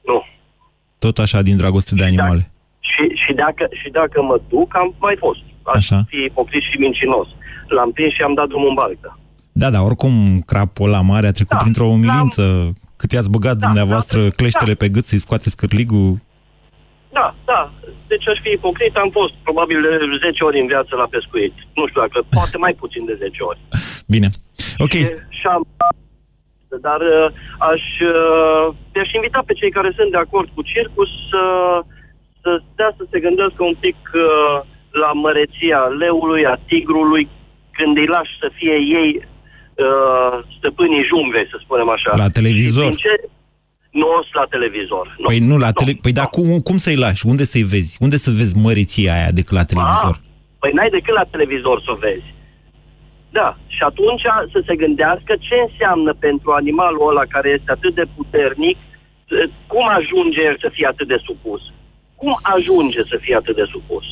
Nu. 0.09 0.25
Tot 0.99 1.17
așa, 1.17 1.41
din 1.41 1.57
dragoste 1.57 1.95
de 1.95 2.03
animale? 2.03 2.51
Și, 2.79 3.03
și, 3.23 3.33
dacă, 3.33 3.67
și 3.71 3.89
dacă 3.89 4.21
mă 4.21 4.41
duc, 4.49 4.75
am 4.75 4.95
mai 4.99 5.15
fost. 5.19 5.39
Aș 5.63 5.75
așa. 5.75 6.03
fi 6.07 6.23
ipocrit 6.23 6.63
și 6.63 6.77
mincinos. 6.77 7.27
L-am 7.67 7.91
prins 7.91 8.13
și 8.13 8.21
am 8.21 8.33
dat 8.33 8.47
drumul 8.47 8.67
în 8.67 8.73
barcă. 8.73 9.19
Da, 9.51 9.69
da, 9.69 9.81
oricum 9.81 10.41
crapul 10.45 10.89
la 10.89 11.01
mare 11.01 11.27
a 11.27 11.31
trecut 11.31 11.57
da, 11.57 11.63
printr-o 11.63 11.87
umilință. 11.87 12.41
Da, 12.63 12.69
Cât 12.95 13.11
i-ați 13.11 13.29
băgat 13.29 13.57
da, 13.57 13.65
dumneavoastră 13.65 14.21
da, 14.21 14.29
cleștele 14.29 14.73
da. 14.73 14.81
pe 14.81 14.89
gât 14.89 15.03
să-i 15.03 15.25
scoateți 15.25 15.57
cârligul. 15.57 16.17
Da, 17.17 17.35
da. 17.45 17.71
Deci 18.07 18.27
aș 18.27 18.39
fi 18.43 18.49
ipocrit. 18.51 18.95
Am 18.95 19.09
fost 19.09 19.33
probabil 19.43 19.77
10 20.23 20.43
ori 20.43 20.59
în 20.59 20.67
viață 20.67 20.95
la 20.95 21.07
pescuit. 21.09 21.53
Nu 21.73 21.87
știu 21.87 22.01
dacă, 22.01 22.25
poate 22.29 22.57
mai 22.57 22.73
puțin 22.73 23.05
de 23.05 23.15
10 23.19 23.43
ori. 23.43 23.59
Bine. 24.13 24.27
Ok. 24.77 24.91
Și, 24.91 25.07
și 25.39 25.45
am, 25.55 25.63
dar 26.87 27.01
uh, 27.01 27.27
aș, 27.71 27.83
uh, 28.13 28.73
te-aș 28.91 29.11
invita 29.13 29.41
pe 29.45 29.53
cei 29.53 29.71
care 29.71 29.91
sunt 29.97 30.11
de 30.11 30.17
acord 30.17 30.49
cu 30.55 30.61
circus 30.61 31.09
să, 31.29 31.43
să 32.41 32.61
stea 32.73 32.93
să 32.97 33.03
se 33.11 33.19
gândească 33.19 33.63
un 33.63 33.75
pic 33.79 33.97
uh, 34.13 34.57
la 35.03 35.11
măreția 35.13 35.79
leului, 35.79 36.45
a 36.45 36.59
tigrului, 36.67 37.29
când 37.71 37.97
îi 37.97 38.07
lași 38.15 38.33
să 38.41 38.47
fie 38.57 38.75
ei 38.99 39.29
uh, 39.81 40.33
stăpânii 40.57 41.07
jungles, 41.11 41.47
să 41.49 41.57
spunem 41.63 41.89
așa. 41.89 42.11
La 42.23 42.29
televizor. 42.29 42.91
Și 42.91 42.97
ce, 43.05 43.13
Nu 43.91 44.07
o 44.07 44.19
la 44.39 44.45
televizor. 44.49 45.15
Nu. 45.17 45.25
Păi 45.25 45.39
nu, 45.39 45.57
la 45.57 45.71
tele... 45.71 45.91
Păi 46.01 46.11
da, 46.11 46.25
cum, 46.25 46.59
cum 46.67 46.77
să-i 46.77 46.95
lași? 46.95 47.25
Unde 47.25 47.43
să-i 47.43 47.63
vezi? 47.73 47.97
Unde 47.99 48.17
să 48.17 48.31
vezi 48.31 48.57
măreția 48.57 49.13
aia 49.13 49.31
decât 49.31 49.55
la 49.59 49.65
televizor? 49.65 50.15
Ah, 50.15 50.29
păi 50.59 50.71
n-ai 50.73 50.89
decât 50.89 51.13
la 51.13 51.23
televizor 51.23 51.81
să 51.85 51.91
o 51.91 51.95
vezi. 51.95 52.29
Da, 53.31 53.57
și 53.67 53.81
atunci 53.89 54.25
să 54.53 54.63
se 54.67 54.75
gândească 54.75 55.33
ce 55.47 55.55
înseamnă 55.67 56.13
pentru 56.13 56.51
animalul 56.51 57.09
ăla 57.09 57.25
care 57.35 57.49
este 57.49 57.71
atât 57.71 57.93
de 57.95 58.05
puternic, 58.15 58.77
cum 59.67 59.85
ajunge 59.99 60.41
el 60.49 60.57
să 60.63 60.69
fie 60.71 60.87
atât 60.87 61.07
de 61.07 61.19
supus. 61.27 61.61
Cum 62.15 62.37
ajunge 62.41 63.03
să 63.03 63.17
fie 63.21 63.35
atât 63.35 63.55
de 63.55 63.65
supus? 63.71 64.05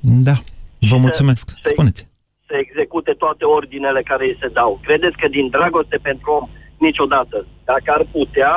Da, 0.00 0.36
vă 0.78 0.96
mulțumesc. 0.96 1.48
Să, 1.48 1.68
Spuneți. 1.68 2.11
Să 2.52 2.58
execute 2.60 3.12
toate 3.24 3.44
ordinele 3.58 4.02
care 4.10 4.24
îi 4.26 4.40
se 4.40 4.48
dau. 4.58 4.70
Credeți 4.86 5.16
că 5.20 5.28
din 5.36 5.46
dragoste 5.56 5.96
pentru 6.08 6.28
om 6.38 6.44
niciodată. 6.86 7.36
Dacă 7.70 7.88
ar 7.96 8.04
putea, 8.16 8.52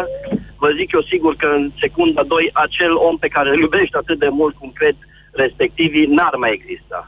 vă 0.61 0.69
zic 0.77 0.87
eu 0.97 1.03
sigur 1.11 1.33
că 1.41 1.47
în 1.57 1.63
secunda 1.83 2.23
2 2.23 2.49
acel 2.65 2.93
om 3.07 3.15
pe 3.17 3.33
care 3.35 3.49
îl 3.49 3.59
iubești 3.65 3.95
atât 4.01 4.17
de 4.19 4.29
mult 4.39 4.55
cum 4.61 4.71
cred 4.79 4.95
respectivii 5.43 6.11
n-ar 6.15 6.35
mai 6.43 6.51
exista. 6.57 6.99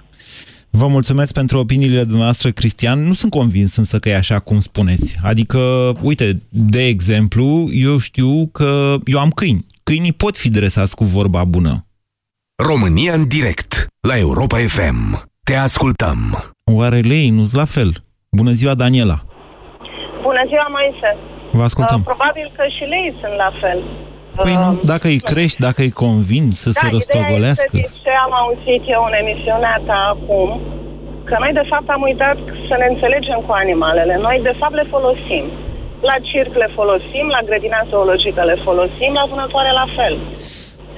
Vă 0.69 0.87
mulțumesc 0.87 1.33
pentru 1.33 1.57
opiniile 1.57 2.03
dumneavoastră, 2.03 2.49
Cristian. 2.51 2.99
Nu 3.07 3.13
sunt 3.13 3.31
convins 3.31 3.75
însă 3.77 3.99
că 3.99 4.09
e 4.09 4.15
așa 4.15 4.39
cum 4.39 4.59
spuneți. 4.59 5.17
Adică, 5.23 5.59
uite, 6.01 6.27
de 6.49 6.83
exemplu, 6.85 7.67
eu 7.71 7.97
știu 7.97 8.49
că 8.51 8.95
eu 9.05 9.19
am 9.19 9.29
câini. 9.29 9.65
Câinii 9.83 10.13
pot 10.13 10.37
fi 10.37 10.49
dresați 10.49 10.95
cu 10.95 11.03
vorba 11.03 11.43
bună. 11.43 11.85
România 12.63 13.13
în 13.13 13.27
direct, 13.27 13.87
la 13.99 14.17
Europa 14.17 14.57
FM. 14.57 15.29
Te 15.43 15.55
ascultăm. 15.55 16.37
Oare 16.75 16.99
lei 17.13 17.29
nu 17.37 17.43
la 17.61 17.67
fel? 17.75 17.91
Bună 18.39 18.51
ziua, 18.59 18.73
Daniela. 18.83 19.17
Bună 20.27 20.43
ziua, 20.51 20.67
Moise. 20.77 21.09
Vă 21.59 21.63
ascultăm. 21.69 21.99
Uh, 21.99 22.09
probabil 22.11 22.47
că 22.57 22.63
și 22.75 22.83
lei 22.93 23.07
sunt 23.21 23.35
la 23.45 23.51
fel. 23.61 23.79
Păi 24.45 24.55
nu, 24.63 24.69
dacă 24.93 25.05
îi 25.13 25.21
crești, 25.31 25.59
dacă 25.67 25.79
îi 25.85 25.97
convin 26.05 26.45
să 26.63 26.69
da, 26.69 26.79
se 26.79 26.85
răstogolească. 26.95 27.77
Da, 27.81 27.89
ce 28.05 28.13
am 28.25 28.33
auzit 28.41 28.83
eu 28.95 29.01
în 29.09 29.15
emisiunea 29.21 29.75
ta 29.89 29.99
acum, 30.15 30.49
că 31.29 31.35
noi 31.43 31.53
de 31.59 31.65
fapt 31.71 31.87
am 31.95 32.01
uitat 32.09 32.37
să 32.67 32.75
ne 32.81 32.87
înțelegem 32.93 33.39
cu 33.47 33.53
animalele. 33.63 34.15
Noi 34.27 34.37
de 34.49 34.53
fapt 34.59 34.75
le 34.81 34.85
folosim. 34.93 35.45
La 36.09 36.17
circ 36.29 36.53
le 36.63 36.69
folosim, 36.77 37.25
la 37.35 37.41
grădina 37.47 37.81
zoologică 37.91 38.41
le 38.51 38.57
folosim, 38.67 39.11
la 39.19 39.25
vânătoare 39.31 39.71
la 39.81 39.87
fel. 39.97 40.13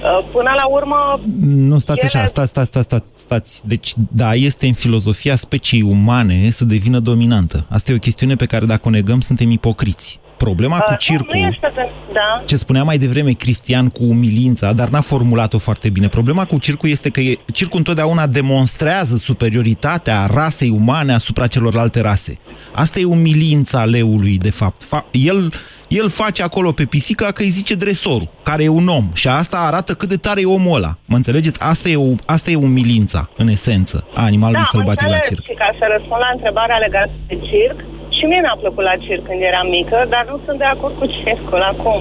Uh, 0.02 0.28
până 0.32 0.50
la 0.56 0.66
urmă... 0.66 1.20
Nu, 1.40 1.78
stați 1.78 2.00
ele... 2.00 2.10
așa, 2.14 2.26
stați, 2.26 2.48
stați, 2.48 2.66
stați, 2.68 2.84
stați, 2.84 3.04
stați. 3.14 3.62
Deci, 3.66 3.92
da, 4.12 4.34
este 4.34 4.66
în 4.66 4.72
filozofia 4.72 5.36
speciei 5.36 5.82
umane 5.82 6.50
să 6.50 6.64
devină 6.64 6.98
dominantă. 6.98 7.64
Asta 7.68 7.92
e 7.92 7.94
o 7.94 7.98
chestiune 7.98 8.34
pe 8.34 8.46
care 8.46 8.66
dacă 8.66 8.88
o 8.88 8.90
negăm, 8.90 9.20
suntem 9.20 9.50
ipocriți. 9.50 10.20
Problema 10.46 10.78
cu 10.78 10.94
circul, 10.96 11.40
nu 11.40 11.46
este 11.46 11.72
de... 11.74 11.88
da. 12.12 12.42
ce 12.44 12.56
spunea 12.56 12.82
mai 12.82 12.98
devreme 12.98 13.30
Cristian 13.30 13.88
cu 13.88 14.02
umilința, 14.04 14.72
dar 14.72 14.88
n-a 14.88 15.00
formulat-o 15.00 15.58
foarte 15.58 15.90
bine. 15.90 16.08
Problema 16.08 16.44
cu 16.44 16.58
circul 16.58 16.88
este 16.88 17.10
că 17.10 17.20
e, 17.20 17.38
circul 17.52 17.78
întotdeauna 17.78 18.26
demonstrează 18.26 19.16
superioritatea 19.16 20.26
rasei 20.34 20.70
umane 20.70 21.12
asupra 21.12 21.46
celorlalte 21.46 22.00
rase. 22.00 22.38
Asta 22.72 23.00
e 23.00 23.04
umilința 23.04 23.84
leului, 23.84 24.38
de 24.38 24.50
fapt. 24.50 24.82
Fa 24.82 25.06
el, 25.10 25.52
el 25.88 26.08
face 26.08 26.42
acolo 26.42 26.72
pe 26.72 26.84
pisica 26.84 27.26
că 27.26 27.42
îi 27.42 27.48
zice 27.48 27.74
dresorul, 27.74 28.28
care 28.42 28.62
e 28.62 28.68
un 28.68 28.88
om. 28.88 29.08
Și 29.12 29.28
asta 29.28 29.58
arată 29.58 29.94
cât 29.94 30.08
de 30.08 30.16
tare 30.16 30.40
e 30.40 30.46
omul 30.46 30.76
ăla. 30.76 30.96
Mă 31.04 31.16
înțelegeți? 31.16 31.60
Asta 31.62 31.88
e, 31.88 31.96
o, 31.96 32.14
asta 32.26 32.50
e 32.50 32.56
umilința, 32.56 33.28
în 33.36 33.48
esență, 33.48 34.06
a 34.14 34.22
animalului 34.22 34.62
da, 34.62 34.68
sălbatic 34.76 35.08
la 35.08 35.18
circ. 35.18 35.44
Și 35.44 35.54
ca 35.54 35.70
să 35.78 35.84
răspund 35.96 36.20
la 36.20 36.30
întrebarea 36.34 36.76
legată 36.76 37.10
de 37.26 37.34
circ, 37.34 37.78
și 38.20 38.26
mie 38.30 38.40
mi-a 38.44 38.58
plăcut 38.64 38.84
la 38.90 38.96
circ 39.04 39.22
când 39.28 39.42
eram 39.50 39.68
mică, 39.78 39.98
dar 40.14 40.24
nu 40.30 40.36
sunt 40.44 40.58
de 40.58 40.68
acord 40.74 40.94
cu 40.98 41.06
circul 41.18 41.62
acum. 41.72 42.00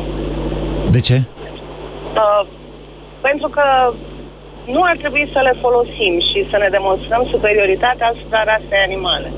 De 0.96 1.00
ce? 1.08 1.18
Uh, 2.22 2.42
pentru 3.28 3.48
că 3.56 3.66
nu 4.76 4.82
ar 4.90 4.98
trebui 5.04 5.26
să 5.34 5.40
le 5.48 5.54
folosim 5.64 6.14
și 6.30 6.40
să 6.52 6.56
ne 6.60 6.70
demonstrăm 6.78 7.24
superioritatea 7.34 8.08
asupra 8.14 8.42
rasei 8.52 8.86
animale. 8.88 9.30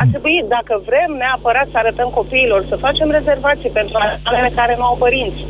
Ar 0.00 0.06
trebui, 0.12 0.36
dacă 0.56 0.82
vrem 0.88 1.10
neapărat 1.22 1.66
să 1.72 1.78
arătăm 1.78 2.08
copiilor, 2.20 2.60
să 2.68 2.84
facem 2.86 3.08
rezervații 3.18 3.76
pentru 3.78 3.96
animalele 4.04 4.50
care 4.60 4.74
nu 4.78 4.84
au 4.84 4.96
părinți, 5.04 5.42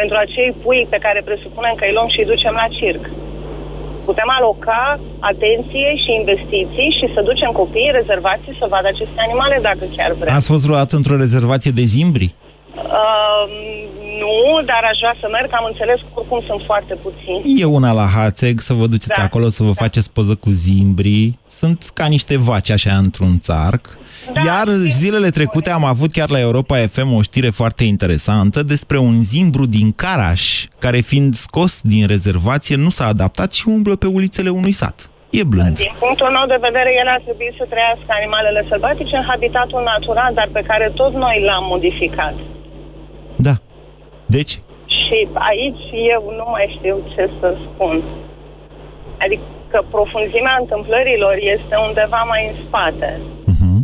pentru 0.00 0.16
acei 0.24 0.50
pui 0.62 0.86
pe 0.90 1.02
care 1.04 1.28
presupunem 1.28 1.74
că 1.76 1.84
îi 1.86 1.96
luăm 1.96 2.08
și 2.08 2.20
îi 2.20 2.30
ducem 2.32 2.54
la 2.62 2.66
circ 2.78 3.02
putem 4.08 4.28
aloca 4.38 5.00
atenție 5.20 5.88
și 6.02 6.10
investiții 6.20 6.88
și 6.98 7.06
să 7.14 7.20
ducem 7.30 7.50
copiii 7.62 7.96
rezervații 8.00 8.56
să 8.60 8.66
vadă 8.74 8.88
aceste 8.94 9.18
animale 9.26 9.58
dacă 9.62 9.84
chiar 9.96 10.12
vrem. 10.12 10.34
Ați 10.34 10.50
fost 10.52 10.64
vreodată 10.66 10.96
într-o 10.96 11.16
rezervație 11.16 11.72
de 11.80 11.84
zimbri? 11.96 12.34
Uh, 12.76 13.71
nu, 14.22 14.62
dar 14.70 14.82
aș 14.90 14.98
vrea 15.02 15.16
să 15.20 15.26
merg, 15.36 15.48
am 15.52 15.66
înțeles 15.72 15.98
că 16.00 16.10
oricum 16.14 16.40
sunt 16.46 16.62
foarte 16.70 16.94
puțini. 16.94 17.60
E 17.60 17.64
una 17.64 17.92
la 17.92 18.06
Hațeg, 18.14 18.58
să 18.58 18.72
vă 18.72 18.86
duceți 18.86 19.16
da. 19.16 19.22
acolo 19.22 19.48
să 19.48 19.62
vă 19.62 19.74
da. 19.74 19.82
faceți 19.84 20.12
poză 20.12 20.34
cu 20.34 20.50
zimbrii. 20.50 21.38
Sunt 21.46 21.90
ca 21.94 22.06
niște 22.06 22.34
vaci 22.38 22.70
așa 22.70 22.94
într-un 23.04 23.38
țarc. 23.38 23.82
Da, 24.34 24.40
Iar 24.44 24.66
zilele 24.68 25.30
trecute 25.30 25.70
am 25.70 25.84
avut 25.84 26.10
chiar 26.10 26.30
la 26.30 26.40
Europa 26.40 26.76
FM 26.76 27.14
o 27.14 27.22
știre 27.22 27.50
foarte 27.50 27.84
interesantă 27.84 28.62
despre 28.62 28.98
un 28.98 29.14
zimbru 29.14 29.66
din 29.66 29.92
Caraș, 29.92 30.64
care 30.78 30.96
fiind 30.96 31.34
scos 31.34 31.80
din 31.82 32.06
rezervație 32.06 32.76
nu 32.76 32.88
s-a 32.88 33.06
adaptat 33.06 33.52
și 33.52 33.68
umblă 33.68 33.96
pe 33.96 34.06
ulițele 34.06 34.50
unui 34.50 34.72
sat. 34.72 35.10
E 35.40 35.44
blând. 35.44 35.76
Din 35.76 35.94
punctul 36.04 36.30
meu 36.36 36.46
de 36.54 36.58
vedere, 36.68 36.90
el 37.00 37.08
ar 37.14 37.20
trebui 37.26 37.50
să 37.58 37.64
trăiască 37.72 38.10
animalele 38.20 38.66
sălbatice 38.68 39.14
în 39.16 39.26
habitatul 39.30 39.82
natural, 39.92 40.30
dar 40.34 40.48
pe 40.52 40.62
care 40.70 40.86
tot 41.00 41.12
noi 41.24 41.36
l-am 41.48 41.64
modificat. 41.74 42.34
Da. 43.36 43.54
Deci? 44.36 44.54
Și 44.98 45.18
aici 45.50 45.84
eu 46.14 46.22
nu 46.38 46.46
mai 46.54 46.66
știu 46.76 46.96
ce 47.14 47.30
să 47.40 47.48
spun. 47.66 47.96
Adică 49.24 49.76
profunzimea 49.90 50.56
întâmplărilor 50.60 51.34
este 51.56 51.74
undeva 51.88 52.22
mai 52.32 52.42
în 52.50 52.54
spate. 52.66 53.10
Uh-huh. 53.52 53.80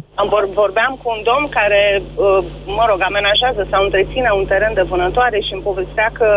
Vorbeam 0.63 0.93
cu 1.03 1.07
un 1.17 1.21
domn 1.31 1.47
care, 1.59 1.83
uh, 2.03 2.39
mă 2.79 2.85
rog, 2.91 3.01
amenajează 3.03 3.63
sau 3.71 3.81
întreține 3.85 4.31
un 4.41 4.45
teren 4.51 4.75
de 4.75 4.89
vânătoare 4.93 5.39
și 5.47 5.53
îmi 5.53 5.67
povestea 5.71 6.09
că 6.19 6.29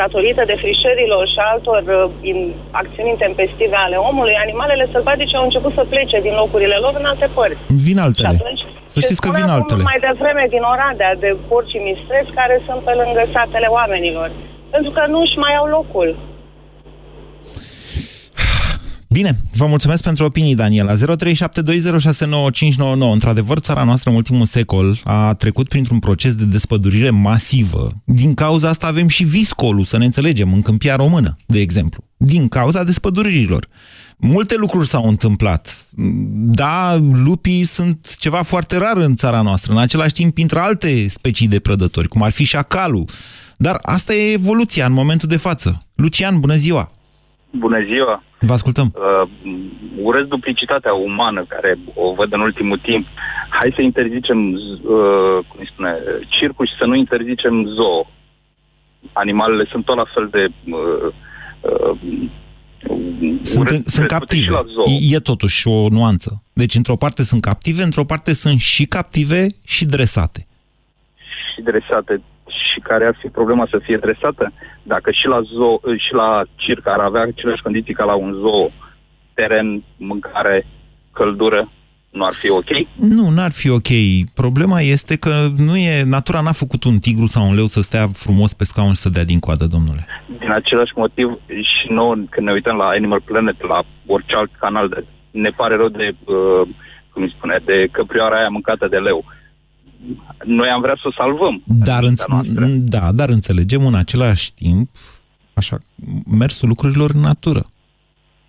datorită 0.00 0.42
defrișărilor 0.52 1.24
și 1.32 1.40
altor 1.52 1.82
uh, 1.88 2.50
acțiuni 2.80 3.14
intempestive 3.16 3.76
ale 3.86 3.96
omului, 4.10 4.42
animalele 4.44 4.84
sălbatice 4.92 5.36
au 5.36 5.44
început 5.48 5.72
să 5.78 5.84
plece 5.92 6.18
din 6.26 6.34
locurile 6.42 6.76
lor 6.84 6.94
în 7.00 7.06
alte 7.12 7.28
părți. 7.36 7.62
Vin 7.86 7.98
altele. 8.06 8.28
Și 8.28 8.34
atunci, 8.40 8.62
să 8.94 8.98
știți 9.00 9.22
că 9.24 9.30
vin 9.38 9.48
altele. 9.56 9.82
mai 9.90 10.00
devreme 10.08 10.44
din 10.54 10.62
Oradea, 10.72 11.12
de 11.24 11.30
porci 11.48 11.76
mistreți 11.88 12.30
care 12.38 12.56
sunt 12.66 12.80
pe 12.88 12.94
lângă 13.00 13.22
satele 13.34 13.68
oamenilor. 13.78 14.28
Pentru 14.74 14.90
că 14.96 15.02
nu 15.12 15.18
își 15.24 15.36
mai 15.44 15.54
au 15.60 15.66
locul. 15.76 16.08
Bine, 19.12 19.36
vă 19.54 19.66
mulțumesc 19.66 20.02
pentru 20.02 20.24
opinii, 20.24 20.54
Daniela. 20.54 20.94
0372069599. 20.94 20.98
Într-adevăr, 23.12 23.58
țara 23.58 23.84
noastră 23.84 24.10
în 24.10 24.16
ultimul 24.16 24.44
secol 24.44 25.00
a 25.04 25.34
trecut 25.34 25.68
printr-un 25.68 25.98
proces 25.98 26.34
de 26.34 26.44
despădurire 26.44 27.10
masivă. 27.10 27.92
Din 28.04 28.34
cauza 28.34 28.68
asta 28.68 28.86
avem 28.86 29.08
și 29.08 29.24
viscolul, 29.24 29.84
să 29.84 29.98
ne 29.98 30.04
înțelegem, 30.04 30.52
în 30.52 30.62
câmpia 30.62 30.96
română, 30.96 31.36
de 31.46 31.60
exemplu. 31.60 32.04
Din 32.16 32.48
cauza 32.48 32.84
despăduririlor. 32.84 33.68
Multe 34.16 34.56
lucruri 34.56 34.86
s-au 34.86 35.08
întâmplat. 35.08 35.86
Da, 36.34 37.00
lupii 37.12 37.64
sunt 37.64 38.16
ceva 38.18 38.42
foarte 38.42 38.76
rar 38.76 38.96
în 38.96 39.16
țara 39.16 39.40
noastră, 39.40 39.72
în 39.72 39.78
același 39.78 40.12
timp 40.12 40.38
intră 40.38 40.60
alte 40.60 41.08
specii 41.08 41.48
de 41.48 41.58
prădători, 41.58 42.08
cum 42.08 42.22
ar 42.22 42.30
fi 42.30 42.44
șacalul. 42.44 43.04
Dar 43.56 43.78
asta 43.82 44.14
e 44.14 44.32
evoluția 44.32 44.86
în 44.86 44.92
momentul 44.92 45.28
de 45.28 45.36
față. 45.36 45.86
Lucian, 45.94 46.40
bună 46.40 46.56
ziua! 46.56 46.92
Bună 47.52 47.84
ziua! 47.84 48.22
Vă 48.38 48.52
ascultăm! 48.52 48.94
Uh, 48.94 49.28
urăsc 50.02 50.28
duplicitatea 50.28 50.92
umană 50.92 51.44
care 51.48 51.78
o 51.94 52.14
văd 52.14 52.32
în 52.32 52.40
ultimul 52.40 52.78
timp. 52.78 53.06
Hai 53.48 53.72
să 53.74 53.82
interzicem, 53.82 54.52
uh, 54.52 55.38
cum 55.48 55.58
îi 55.58 55.70
spune, 55.72 55.96
circul 56.28 56.66
și 56.66 56.72
să 56.78 56.84
nu 56.84 56.94
interzicem 56.94 57.64
zoo. 57.66 58.10
Animalele 59.12 59.64
sunt 59.70 59.84
tot 59.84 59.96
la 59.96 60.04
fel 60.14 60.28
de... 60.30 60.48
Uh, 60.70 61.14
uh, 61.60 61.96
sunt, 63.42 63.68
urăsc, 63.68 63.88
sunt 63.88 64.06
captive. 64.06 64.54
E, 64.86 65.14
e 65.14 65.18
totuși 65.18 65.68
o 65.68 65.88
nuanță. 65.88 66.42
Deci, 66.52 66.74
într-o 66.74 66.96
parte 66.96 67.22
sunt 67.22 67.42
captive, 67.42 67.82
într-o 67.82 68.04
parte 68.04 68.32
sunt 68.32 68.60
și 68.60 68.84
captive 68.84 69.46
și 69.64 69.84
dresate. 69.84 70.46
Și 71.54 71.62
dresate 71.62 72.22
și 72.72 72.80
care 72.80 73.04
ar 73.06 73.16
fi 73.20 73.28
problema 73.28 73.66
să 73.70 73.78
fie 73.82 73.96
dresată, 73.96 74.52
dacă 74.82 75.10
și 75.10 75.26
la, 75.26 75.40
zoo, 75.40 75.80
și 75.96 76.12
la 76.14 76.42
circ 76.54 76.86
ar 76.88 76.98
avea 76.98 77.22
aceleași 77.22 77.62
condiții 77.62 77.94
ca 77.94 78.04
la 78.04 78.14
un 78.14 78.32
zoo, 78.32 78.70
teren, 79.34 79.82
mâncare, 79.96 80.66
căldură, 81.12 81.70
nu 82.10 82.24
ar 82.24 82.32
fi 82.32 82.50
ok? 82.50 82.70
Nu, 82.96 83.28
n-ar 83.28 83.52
fi 83.52 83.68
ok. 83.70 83.90
Problema 84.34 84.80
este 84.80 85.16
că 85.16 85.34
nu 85.56 85.76
e, 85.76 86.02
natura 86.04 86.40
n-a 86.40 86.52
făcut 86.52 86.84
un 86.84 86.98
tigru 86.98 87.26
sau 87.26 87.48
un 87.48 87.54
leu 87.54 87.66
să 87.66 87.80
stea 87.80 88.06
frumos 88.12 88.52
pe 88.54 88.64
scaun 88.64 88.92
și 88.94 89.00
să 89.00 89.08
dea 89.08 89.24
din 89.24 89.38
coadă, 89.38 89.66
domnule. 89.66 90.06
Din 90.38 90.50
același 90.50 90.92
motiv 90.94 91.28
și 91.46 91.86
nouă, 91.88 92.14
când 92.30 92.46
ne 92.46 92.52
uităm 92.52 92.76
la 92.76 92.86
Animal 92.86 93.20
Planet, 93.20 93.62
la 93.66 93.82
orice 94.06 94.36
alt 94.36 94.50
canal, 94.58 94.88
de, 94.88 95.04
ne 95.30 95.50
pare 95.50 95.76
rău 95.76 95.88
de, 95.88 96.14
uh, 96.24 96.68
cum 97.12 97.22
îi 97.22 97.34
spune, 97.36 97.60
de 97.64 97.88
căprioara 97.90 98.36
aia 98.36 98.48
mâncată 98.48 98.86
de 98.88 98.96
leu. 98.96 99.24
Noi 100.44 100.68
am 100.68 100.80
vrea 100.80 100.96
să 101.02 101.08
o 101.08 101.12
salvăm. 101.12 101.62
Dar, 101.64 102.02
înț- 102.02 102.46
da, 102.78 103.12
dar 103.12 103.28
înțelegem 103.28 103.86
în 103.86 103.94
același 103.94 104.54
timp 104.54 104.88
așa, 105.54 105.78
mersul 106.38 106.68
lucrurilor 106.68 107.10
în 107.14 107.20
natură. 107.20 107.62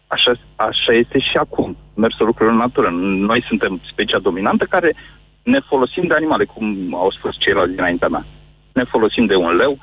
Așa, 0.07 0.31
așa 0.55 0.93
este 0.93 1.19
și 1.19 1.37
acum, 1.37 1.77
mersul 1.95 2.25
lucrurilor 2.25 2.59
în 2.59 2.65
natură. 2.67 2.89
Noi 3.29 3.43
suntem 3.47 3.81
specia 3.91 4.19
dominantă 4.19 4.63
care 4.65 4.95
ne 5.43 5.59
folosim 5.59 6.07
de 6.07 6.13
animale, 6.13 6.45
cum 6.45 6.95
au 6.95 7.11
spus 7.11 7.35
ceilalți 7.39 7.75
dinaintea 7.75 8.07
mea. 8.07 8.25
Ne 8.73 8.83
folosim 8.83 9.25
de 9.25 9.35
un 9.35 9.55
leu, 9.55 9.79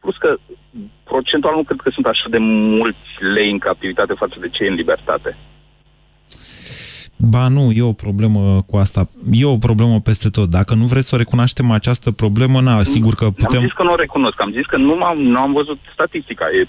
plus 0.00 0.16
că 0.16 0.36
procentual 1.04 1.54
nu 1.54 1.62
cred 1.62 1.80
că 1.80 1.90
sunt 1.90 2.06
așa 2.06 2.26
de 2.30 2.38
mulți 2.78 3.08
lei 3.34 3.50
în 3.50 3.58
captivitate 3.58 4.12
față 4.12 4.36
de 4.40 4.48
cei 4.48 4.68
în 4.68 4.74
libertate. 4.74 5.36
Ba 7.28 7.48
nu, 7.48 7.70
e 7.70 7.82
o 7.82 7.92
problemă 7.92 8.62
cu 8.66 8.76
asta. 8.76 9.08
E 9.32 9.44
o 9.44 9.56
problemă 9.56 10.00
peste 10.00 10.28
tot. 10.28 10.50
Dacă 10.50 10.74
nu 10.74 10.84
vreți 10.84 11.08
să 11.08 11.14
o 11.14 11.18
recunoaștem 11.18 11.70
această 11.70 12.10
problemă, 12.10 12.60
na, 12.60 12.82
sigur 12.82 13.14
că 13.14 13.30
putem... 13.30 13.58
Am 13.58 13.64
zis 13.64 13.72
că 13.72 13.82
nu 13.82 13.92
o 13.92 13.96
recunosc, 13.96 14.40
am 14.40 14.52
zis 14.52 14.66
că 14.66 14.76
nu 14.76 15.02
am, 15.02 15.18
nu 15.18 15.38
am 15.38 15.52
văzut 15.52 15.78
statistica. 15.92 16.44
E, 16.44 16.68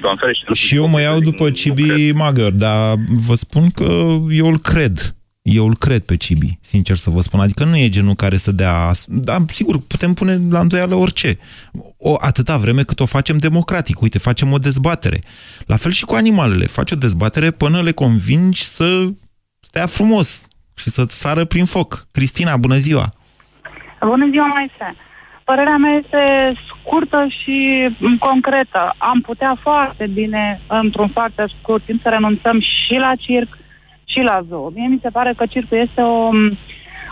doamne 0.00 0.20
ferește, 0.20 0.44
nu 0.48 0.54
Și 0.54 0.74
eu 0.74 0.88
mă 0.88 1.00
iau 1.00 1.20
după 1.20 1.50
Cibi 1.50 2.12
Magăr, 2.12 2.52
dar 2.52 2.96
vă 3.26 3.34
spun 3.34 3.70
că 3.70 4.16
eu 4.30 4.46
îl 4.46 4.58
cred. 4.58 5.12
Eu 5.42 5.66
îl 5.66 5.76
cred 5.76 6.02
pe 6.02 6.16
Cibi, 6.16 6.58
sincer 6.60 6.96
să 6.96 7.10
vă 7.10 7.20
spun. 7.20 7.40
Adică 7.40 7.64
nu 7.64 7.76
e 7.76 7.88
genul 7.88 8.14
care 8.14 8.36
să 8.36 8.52
dea... 8.52 8.90
Dar, 9.06 9.42
sigur, 9.46 9.80
putem 9.86 10.12
pune 10.12 10.38
la 10.50 10.60
îndoială 10.60 10.94
orice. 10.94 11.38
O, 11.96 12.14
atâta 12.18 12.56
vreme 12.56 12.82
cât 12.82 13.00
o 13.00 13.06
facem 13.06 13.36
democratic. 13.36 14.00
Uite, 14.00 14.18
facem 14.18 14.52
o 14.52 14.58
dezbatere. 14.58 15.20
La 15.66 15.76
fel 15.76 15.90
și 15.90 16.04
cu 16.04 16.14
animalele. 16.14 16.66
Faci 16.66 16.90
o 16.90 16.96
dezbatere 16.96 17.50
până 17.50 17.82
le 17.82 17.92
convingi 17.92 18.62
să 18.62 19.08
stea 19.78 20.04
frumos 20.04 20.48
și 20.76 20.88
să 20.88 21.02
sară 21.08 21.44
prin 21.44 21.64
foc. 21.64 22.06
Cristina, 22.12 22.56
bună 22.56 22.74
ziua! 22.74 23.06
Bună 24.00 24.26
ziua, 24.30 24.46
Maise! 24.46 24.88
Părerea 25.44 25.76
mea 25.76 25.94
este 26.02 26.22
scurtă 26.68 27.26
și 27.38 27.56
concretă. 28.18 28.94
Am 28.98 29.20
putea 29.20 29.58
foarte 29.62 30.06
bine, 30.06 30.60
într-un 30.66 31.08
foarte 31.08 31.44
scurt 31.58 31.84
timp, 31.84 32.02
să 32.02 32.08
renunțăm 32.08 32.60
și 32.60 32.94
la 32.94 33.12
circ 33.18 33.58
și 34.04 34.20
la 34.20 34.40
zoo. 34.48 34.70
Mie 34.74 34.88
mi 34.88 35.02
se 35.02 35.10
pare 35.10 35.32
că 35.36 35.46
circul 35.46 35.78
este 35.78 36.00
o, 36.00 36.28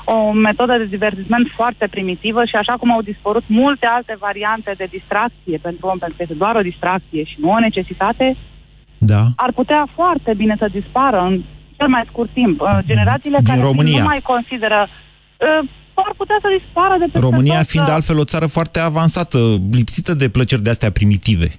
o 0.05 0.33
metodă 0.33 0.76
de 0.76 0.85
divertisment 0.85 1.46
foarte 1.55 1.87
primitivă 1.90 2.44
și 2.44 2.57
așa 2.57 2.74
cum 2.81 2.92
au 2.92 3.02
dispărut 3.02 3.44
multe 3.46 3.87
alte 3.87 4.16
variante 4.18 4.74
de 4.76 4.87
distracție 4.90 5.59
pentru 5.62 5.87
om, 5.87 5.98
pentru 5.98 6.16
că 6.16 6.22
este 6.22 6.42
doar 6.42 6.55
o 6.57 6.68
distracție 6.70 7.24
și 7.24 7.37
nu 7.38 7.50
o 7.50 7.59
necesitate, 7.59 8.37
da. 8.98 9.22
ar 9.37 9.52
putea 9.52 9.87
foarte 9.94 10.35
bine 10.35 10.55
să 10.59 10.68
dispară 10.72 11.20
în 11.20 11.42
cel 11.76 11.88
mai 11.88 12.04
scurt 12.08 12.32
timp. 12.32 12.60
Uh, 12.60 12.78
Generațiile 12.84 13.36
Din 13.36 13.46
care 13.46 13.60
România. 13.60 13.98
nu 13.98 14.04
mai 14.04 14.20
consideră 14.22 14.88
uh, 14.88 15.68
ar 15.94 16.14
putea 16.16 16.38
să 16.40 16.48
dispară 16.58 16.94
de 16.98 17.04
peste 17.04 17.18
România 17.18 17.58
tot, 17.58 17.68
fiind 17.68 17.86
uh, 17.86 17.92
altfel 17.94 18.18
o 18.18 18.24
țară 18.24 18.46
foarte 18.46 18.80
avansată, 18.80 19.38
lipsită 19.70 20.14
de 20.14 20.28
plăceri 20.28 20.62
de 20.62 20.70
astea 20.70 20.90
primitive. 20.90 21.58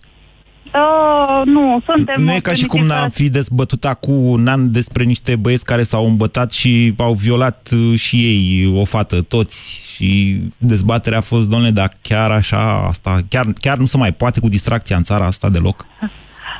Uh, 0.74 1.42
nu, 1.46 1.82
suntem... 1.86 2.24
Nu 2.24 2.34
e 2.34 2.40
ca 2.40 2.54
și 2.54 2.66
cum 2.66 2.86
n-am 2.86 3.10
fi 3.10 3.30
dezbătut 3.30 3.86
acum 3.86 4.26
un 4.26 4.48
an 4.48 4.72
despre 4.72 5.04
niște 5.04 5.36
băieți 5.36 5.66
care 5.66 5.84
s-au 5.84 6.06
îmbătat 6.06 6.52
și 6.52 6.94
au 6.98 7.14
violat 7.14 7.70
uh, 7.74 8.00
și 8.00 8.16
ei 8.16 8.72
o 8.76 8.86
fată, 8.86 9.22
toți. 9.22 9.82
Și 9.94 10.40
dezbaterea 10.58 11.18
a 11.18 11.22
fost, 11.22 11.50
domnule, 11.50 11.72
dar 11.72 11.92
chiar 12.02 12.32
așa, 12.32 12.86
asta, 12.88 13.20
chiar, 13.30 13.46
chiar 13.60 13.78
nu 13.78 13.86
se 13.86 13.98
mai 13.98 14.12
poate 14.12 14.40
cu 14.40 14.48
distracția 14.48 14.96
în 14.96 15.04
țara 15.04 15.26
asta 15.26 15.50
deloc. 15.50 15.86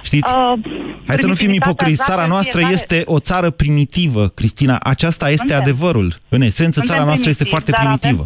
Știți? 0.04 0.34
Uh, 0.36 0.54
Hai 1.08 1.18
să 1.18 1.28
nu 1.28 1.34
fim 1.34 1.54
ipocriți. 1.54 2.04
Țara 2.04 2.26
noastră 2.26 2.58
fiecare... 2.60 2.74
este 2.74 3.02
o 3.06 3.20
țară 3.20 3.50
primitivă, 3.50 4.28
Cristina. 4.28 4.78
Aceasta 4.84 5.26
este 5.30 5.48
Suntem. 5.48 5.62
adevărul. 5.62 6.14
În 6.30 6.42
esență, 6.42 6.80
Suntem 6.80 6.96
țara 6.96 7.06
noastră 7.06 7.30
este 7.30 7.44
primitivi, 7.44 7.50
foarte 7.50 7.72
dar 7.72 7.98
primitivă. 7.98 8.26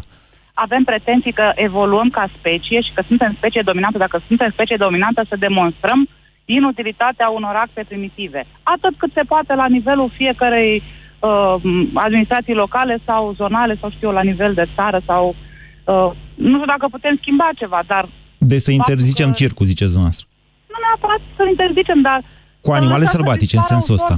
Avem 0.54 0.84
pretenții 0.84 1.34
că 1.34 1.52
evoluăm 1.56 2.10
ca 2.10 2.30
specie 2.38 2.82
și 2.82 2.92
că 2.96 3.04
suntem 3.08 3.34
specie 3.38 3.62
dominantă. 3.66 3.98
Dacă 3.98 4.22
suntem 4.28 4.50
specie 4.52 4.76
dominantă, 4.80 5.26
să 5.30 5.36
demonstrăm 5.40 6.08
inutilitatea 6.46 7.30
unor 7.30 7.56
acte 7.56 7.86
primitive. 7.88 8.46
Atât 8.64 8.94
cât 8.98 9.12
se 9.14 9.22
poate 9.28 9.54
la 9.56 9.68
nivelul 9.68 10.12
fiecărei 10.18 10.84
uh, 11.20 11.56
administrații 11.94 12.54
locale 12.54 12.98
sau 13.06 13.34
zonale 13.38 13.78
sau 13.80 13.90
știu 13.92 14.08
eu, 14.08 14.14
la 14.14 14.24
nivel 14.24 14.54
de 14.54 14.66
țară 14.76 15.02
sau... 15.06 15.36
Uh, 15.86 16.12
nu 16.36 16.54
știu 16.54 16.66
dacă 16.66 16.88
putem 16.92 17.18
schimba 17.22 17.50
ceva, 17.56 17.80
dar 17.88 18.10
Deci 18.38 18.60
să 18.60 18.72
Faptul 18.72 18.94
interzicem 18.94 19.28
că- 19.30 19.34
circul, 19.34 19.66
ziceți 19.66 19.92
dumneavoastră. 19.92 20.28
Nu 20.74 20.80
neapărat 20.86 21.22
să-l 21.38 21.50
interzicem, 21.56 22.00
dar... 22.10 22.20
Cu 22.66 22.72
animale 22.80 23.06
să 23.06 23.14
sălbatice, 23.16 23.56
în 23.56 23.62
dispară 23.62 23.74
sensul 23.74 23.96
ușor. 23.96 24.10
ăsta. 24.10 24.18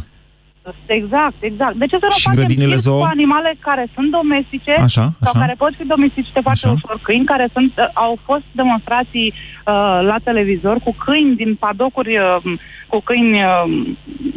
Exact, 0.86 1.40
exact. 1.40 1.76
De 1.76 1.86
ce 1.86 1.98
să 1.98 2.08
nu 2.10 2.16
Și 2.18 2.24
facem 2.24 2.40
grădinile 2.40 2.76
circ 2.76 2.86
zoo? 2.88 2.98
cu 3.04 3.10
animale 3.18 3.52
care 3.60 3.86
sunt 3.96 4.10
domestice 4.12 4.72
Așa, 4.72 5.06
sau 5.26 5.34
așa. 5.34 5.40
care 5.40 5.56
pot 5.58 5.74
fi 5.78 5.86
domesticite 5.96 6.40
foarte 6.46 6.66
Așa. 6.68 6.76
ușor? 6.78 7.00
Câini 7.02 7.26
care 7.26 7.50
sunt, 7.56 7.72
uh, 7.78 7.90
au 7.94 8.18
fost 8.24 8.44
demonstrații 8.52 9.28
uh, 9.34 10.00
la 10.12 10.18
televizor 10.24 10.78
cu 10.86 10.92
câini 11.06 11.36
din 11.36 11.56
padocuri, 11.56 12.18
uh, 12.18 12.38
cu 12.88 13.00
câini 13.00 13.44
uh, 13.44 13.64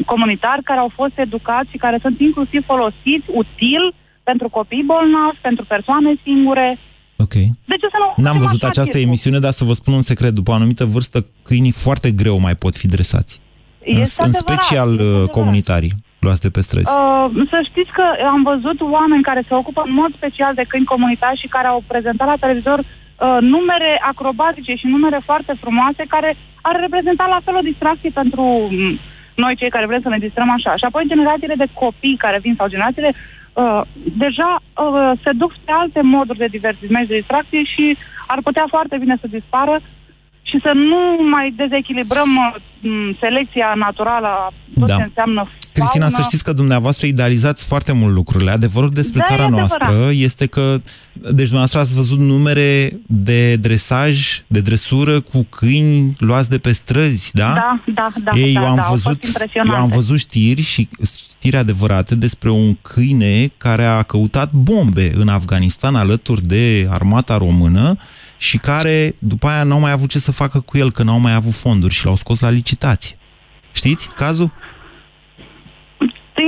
comunitari 0.07 0.63
care 0.63 0.81
au 0.81 0.91
fost 0.95 1.19
educați 1.27 1.71
și 1.71 1.77
care 1.85 1.99
sunt 2.01 2.21
inclusiv 2.21 2.65
folosiți 2.65 3.27
util 3.43 3.85
pentru 4.23 4.49
copii 4.49 4.89
bolnavi, 4.93 5.39
pentru 5.41 5.65
persoane 5.65 6.11
singure. 6.23 6.79
Ok. 7.19 7.33
De 7.73 7.77
ce 7.81 7.87
să 7.91 7.99
nu 8.01 8.07
N-am 8.17 8.33
facem 8.33 8.39
văzut 8.39 8.63
așa 8.63 8.69
această 8.69 8.91
circul? 8.93 9.09
emisiune, 9.09 9.39
dar 9.39 9.53
să 9.53 9.65
vă 9.65 9.73
spun 9.73 9.95
un 9.95 10.03
secret. 10.11 10.33
După 10.35 10.51
o 10.51 10.55
anumită 10.55 10.85
vârstă, 10.85 11.27
câinii 11.43 11.73
foarte 11.73 12.11
greu 12.11 12.39
mai 12.39 12.55
pot 12.55 12.75
fi 12.75 12.89
dresați. 12.89 13.41
În, 13.85 14.01
Este 14.01 14.23
în 14.23 14.29
adevărat, 14.29 14.63
special 14.63 14.89
este 14.91 15.03
uh, 15.03 15.09
adevărat. 15.09 15.31
comunitarii 15.39 15.93
luați 16.25 16.41
de 16.47 16.51
pe 16.51 16.61
străzi. 16.61 16.93
Uh, 16.97 17.47
să 17.53 17.59
știți 17.71 17.93
că 17.99 18.05
am 18.35 18.43
văzut 18.53 18.79
oameni 18.81 19.23
care 19.31 19.43
se 19.49 19.55
ocupă 19.55 19.83
în 19.87 19.93
mod 20.01 20.11
special 20.17 20.53
de 20.55 20.65
câini 20.69 20.93
comunitari 20.95 21.41
și 21.43 21.53
care 21.57 21.67
au 21.67 21.81
prezentat 21.87 22.27
la 22.33 22.43
televizor 22.45 22.79
uh, 22.79 23.39
numere 23.41 23.93
acrobatice 24.13 24.73
și 24.75 24.87
numere 24.87 25.21
foarte 25.25 25.53
frumoase 25.63 26.03
care 26.15 26.31
ar 26.69 26.77
reprezenta 26.81 27.27
la 27.35 27.41
fel 27.45 27.55
o 27.57 27.69
distracție 27.71 28.11
pentru 28.21 28.43
mm, 28.71 28.99
noi 29.37 29.57
cei 29.57 29.71
care 29.71 29.87
vrem 29.87 30.01
să 30.03 30.09
ne 30.09 30.19
distrăm 30.19 30.51
așa. 30.51 30.77
Și 30.77 30.85
apoi 30.85 31.05
generațiile 31.07 31.55
de 31.55 31.67
copii 31.73 32.17
care 32.25 32.39
vin 32.39 32.55
sau 32.57 32.69
generațiile 32.69 33.13
uh, 33.13 33.81
deja 34.25 34.51
uh, 34.59 35.13
se 35.23 35.31
duc 35.33 35.53
spre 35.53 35.73
alte 35.73 36.01
moduri 36.01 36.39
de 36.39 36.55
divertisment 36.57 37.05
și 37.05 37.11
de 37.11 37.17
distracție 37.17 37.63
și 37.63 37.97
ar 38.27 38.39
putea 38.43 38.67
foarte 38.69 38.97
bine 38.99 39.17
să 39.21 39.27
dispară 39.27 39.81
și 40.51 40.59
să 40.63 40.71
nu 40.75 41.29
mai 41.29 41.55
dezechilibrăm 41.57 42.31
uh, 42.37 42.55
m, 42.91 43.17
selecția 43.21 43.73
naturală 43.77 44.27
a 44.27 44.53
tot 44.79 44.87
Da. 44.89 44.97
ce 44.97 45.03
înseamnă 45.03 45.49
Cristina, 45.73 46.05
fauna. 46.07 46.17
să 46.17 46.23
știți 46.29 46.45
că 46.45 46.53
dumneavoastră 46.53 47.07
idealizați 47.07 47.65
foarte 47.67 47.93
mult 47.93 48.15
lucrurile. 48.15 48.51
Adevărul 48.51 48.91
despre 48.91 49.19
Da, 49.19 49.25
e 49.25 49.37
țara 49.37 49.43
adevărat. 49.47 49.69
noastră 49.81 50.11
este 50.13 50.47
că, 50.47 50.81
deci 51.13 51.49
dumneavoastră 51.53 51.79
ați 51.79 51.95
văzut 51.95 52.19
numere 52.19 53.01
de 53.07 53.57
dresaj, 53.57 54.41
de 54.47 54.61
dresură 54.61 55.21
cu 55.21 55.47
câini 55.51 56.15
luați 56.19 56.51
de 56.51 56.59
pe 56.59 56.73
străzi, 56.73 57.31
da? 57.35 57.53
Da, 57.55 57.77
da, 57.95 58.09
da. 58.25 58.39
Ei, 58.39 58.53
da, 58.53 58.61
eu, 58.61 58.67
am 58.67 58.77
da, 58.77 58.83
au 58.83 58.89
fost 58.89 59.03
văzut, 59.03 59.23
eu 59.23 59.29
impresionante. 59.29 59.81
am 59.83 59.89
văzut 59.89 60.19
știri 60.19 60.63
și 60.63 60.89
știri 61.19 61.57
adevărate 61.57 62.15
despre 62.15 62.51
un 62.51 62.75
câine 62.83 63.51
care 63.57 63.85
a 63.85 64.03
căutat 64.03 64.53
bombe 64.53 65.11
în 65.15 65.29
Afganistan 65.29 65.95
alături 65.95 66.43
de 66.47 66.87
armata 66.91 67.37
română 67.37 67.97
și 68.37 68.57
care 68.57 69.15
după 69.19 69.47
aia 69.47 69.63
n-au 69.63 69.81
mai 69.81 69.91
avut 69.91 70.09
ce 70.09 70.19
să 70.19 70.33
facă 70.33 70.61
cu 70.61 70.79
el, 70.79 70.91
că 70.93 71.03
n-au 71.03 71.19
mai 71.19 71.35
avut 71.35 71.53
fonduri 71.55 71.95
și 71.95 72.05
l-au 72.05 72.15
scos 72.15 72.41
la 72.41 72.51
licitație. 72.51 73.17
Știți 73.73 74.09
cazul? 74.09 74.51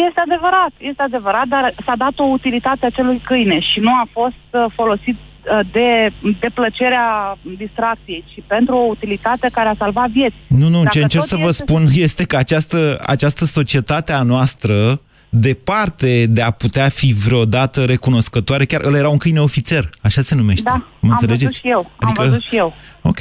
Este 0.08 0.20
adevărat, 0.24 0.72
este 0.78 1.02
adevărat, 1.02 1.46
dar 1.46 1.74
s-a 1.86 1.94
dat 1.96 2.12
o 2.18 2.22
utilitate 2.22 2.86
acelui 2.86 3.20
câine 3.24 3.60
și 3.60 3.80
nu 3.80 3.90
a 3.94 4.08
fost 4.12 4.46
uh, 4.50 4.64
folosit 4.74 5.16
uh, 5.16 5.60
de, 5.72 6.12
de 6.40 6.48
plăcerea 6.54 7.38
distracției, 7.56 8.24
ci 8.26 8.42
pentru 8.46 8.74
o 8.76 8.88
utilitate 8.96 9.48
care 9.52 9.68
a 9.68 9.74
salvat 9.78 10.08
vieți. 10.10 10.36
Nu, 10.48 10.68
nu, 10.68 10.82
Dacă 10.82 10.88
ce 10.88 11.02
încerc 11.02 11.22
tot 11.22 11.30
să 11.30 11.36
vă 11.36 11.48
este- 11.48 11.64
spun 11.66 11.82
este 12.06 12.24
că 12.24 12.36
această, 12.36 12.98
această 13.06 13.44
societate 13.44 14.12
a 14.12 14.22
noastră, 14.22 15.00
departe 15.28 16.26
de 16.26 16.42
a 16.42 16.50
putea 16.50 16.88
fi 16.88 17.12
vreodată 17.26 17.84
recunoscătoare, 17.84 18.64
chiar 18.64 18.82
ăla 18.84 18.98
era 18.98 19.08
un 19.08 19.18
câine 19.18 19.40
ofițer, 19.40 19.88
așa 20.02 20.20
se 20.20 20.34
numește. 20.34 20.62
Da, 20.70 20.74
Mă 20.76 20.84
am 21.02 21.10
înțelegeți? 21.10 21.44
văzut 21.44 21.60
și 21.62 21.68
eu, 21.76 21.90
Adică- 22.00 22.20
am 22.22 22.28
văzut 22.28 22.42
și 22.42 22.56
eu. 22.56 22.74
Ok. 23.02 23.18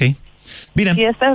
Bine. 0.73 0.91
Și 0.93 1.03
este, 1.11 1.27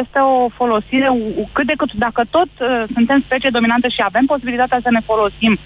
este 0.00 0.18
o 0.18 0.48
folosire 0.48 1.08
u- 1.08 1.48
cât 1.52 1.66
de 1.66 1.72
cât, 1.76 1.92
dacă 1.92 2.22
tot 2.30 2.48
uh, 2.60 2.68
suntem 2.94 3.22
specie 3.24 3.50
dominantă 3.52 3.88
și 3.88 4.00
avem 4.04 4.24
posibilitatea 4.26 4.80
să 4.82 4.90
ne 4.90 5.00
folosim, 5.10 5.58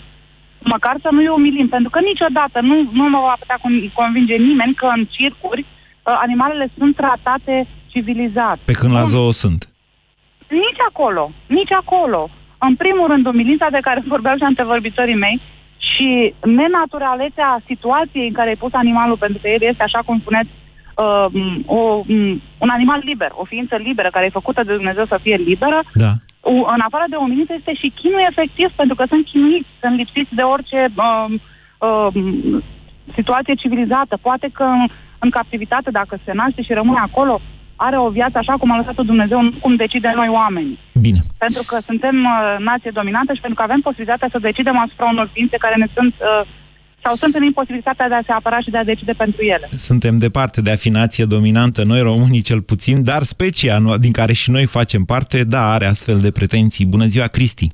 măcar 0.61 0.97
să 1.03 1.09
nu-i 1.13 1.27
umilim, 1.39 1.69
pentru 1.69 1.91
că 1.91 1.99
niciodată 2.11 2.59
nu, 2.69 2.77
nu 2.99 3.05
mă 3.15 3.19
va 3.29 3.37
putea 3.39 3.59
con- 3.65 3.93
convinge 4.01 4.35
nimeni 4.35 4.75
că 4.75 4.87
în 4.97 5.03
circuri 5.17 5.61
uh, 5.61 6.19
animalele 6.27 6.67
sunt 6.79 6.97
tratate 6.97 7.67
civilizat. 7.93 8.59
Pe 8.65 8.73
când 8.73 8.93
la 8.93 9.05
zoo 9.05 9.31
sunt. 9.31 9.69
Nici 10.49 10.81
acolo, 10.89 11.33
nici 11.47 11.73
acolo. 11.73 12.31
În 12.59 12.75
primul 12.75 13.07
rând, 13.07 13.27
umilința 13.27 13.67
de 13.71 13.79
care 13.83 14.03
vorbeau 14.07 14.37
și 14.37 14.43
antevorbitorii 14.43 15.15
mei 15.15 15.41
și 15.79 16.35
nenaturalețea 16.45 17.61
situației 17.67 18.27
în 18.27 18.33
care 18.33 18.49
ai 18.49 18.57
pus 18.57 18.73
animalul, 18.73 19.17
pentru 19.17 19.39
că 19.43 19.49
el 19.49 19.63
este, 19.63 19.83
așa 19.83 20.01
cum 20.07 20.19
spuneți, 20.21 20.49
uh, 20.97 21.27
o, 21.67 22.03
um, 22.09 22.43
un 22.59 22.69
animal 22.69 23.01
liber, 23.05 23.31
o 23.35 23.45
ființă 23.45 23.77
liberă, 23.77 24.09
care 24.13 24.25
e 24.25 24.41
făcută 24.41 24.63
de 24.63 24.75
Dumnezeu 24.75 25.07
să 25.07 25.19
fie 25.23 25.37
liberă, 25.37 25.83
Da. 25.95 26.11
U- 26.41 26.67
în 26.75 26.81
afară 26.87 27.05
de 27.09 27.17
umilință 27.17 27.53
este 27.59 27.75
și 27.75 27.93
chinul 28.01 28.27
efectiv, 28.31 28.69
pentru 28.77 28.95
că 28.95 29.05
sunt 29.09 29.25
chinuiți, 29.25 29.69
sunt 29.81 29.97
lipsiți 29.97 30.35
de 30.35 30.43
orice 30.43 30.89
um, 30.95 31.41
um, 31.89 32.63
situație 33.15 33.55
civilizată. 33.55 34.19
Poate 34.23 34.49
că 34.53 34.63
în, 34.63 34.87
în 35.19 35.31
captivitate, 35.31 35.91
dacă 35.91 36.19
se 36.25 36.33
naște 36.33 36.63
și 36.63 36.73
rămâne 36.73 36.99
acolo, 36.99 37.41
are 37.77 37.99
o 37.99 38.09
viață 38.19 38.39
așa 38.39 38.55
cum 38.61 38.71
a 38.73 38.77
lăsat-o 38.77 39.03
Dumnezeu, 39.03 39.43
nu 39.43 39.53
cum 39.61 39.77
decide 39.77 40.13
noi 40.15 40.29
oamenii. 40.29 40.79
Bine. 41.07 41.19
Pentru 41.39 41.63
că 41.67 41.77
suntem 41.89 42.17
uh, 42.25 42.57
nație 42.59 42.91
dominantă 42.95 43.33
și 43.33 43.41
pentru 43.45 43.59
că 43.59 43.67
avem 43.69 43.81
posibilitatea 43.81 44.29
să 44.33 44.39
decidem 44.39 44.77
asupra 44.79 45.07
unor 45.15 45.31
ființe 45.33 45.57
care 45.65 45.77
ne 45.77 45.89
sunt 45.95 46.15
uh, 46.19 46.49
sau 47.05 47.15
sunt 47.15 47.35
în 47.35 47.43
imposibilitatea 47.43 48.09
de 48.09 48.15
a 48.15 48.23
se 48.27 48.33
apăra 48.33 48.61
și 48.61 48.71
de 48.71 48.79
a 48.79 48.85
decide 48.85 49.13
pentru 49.13 49.43
ele. 49.43 49.69
Suntem 49.71 50.17
departe 50.19 50.63
de 50.63 50.71
a 50.71 50.77
fi 50.77 50.89
nație 50.89 51.25
dominantă, 51.25 51.85
noi 51.85 52.01
românii 52.01 52.41
cel 52.41 52.61
puțin, 52.61 53.05
dar 53.05 53.23
specia 53.23 53.79
din 53.99 54.13
care 54.13 54.33
și 54.33 54.51
noi 54.51 54.67
facem 54.67 55.03
parte, 55.03 55.45
da, 55.45 55.73
are 55.73 55.87
astfel 55.87 56.19
de 56.21 56.31
pretenții. 56.31 56.87
Bună 56.87 57.05
ziua, 57.05 57.27
Cristi! 57.27 57.71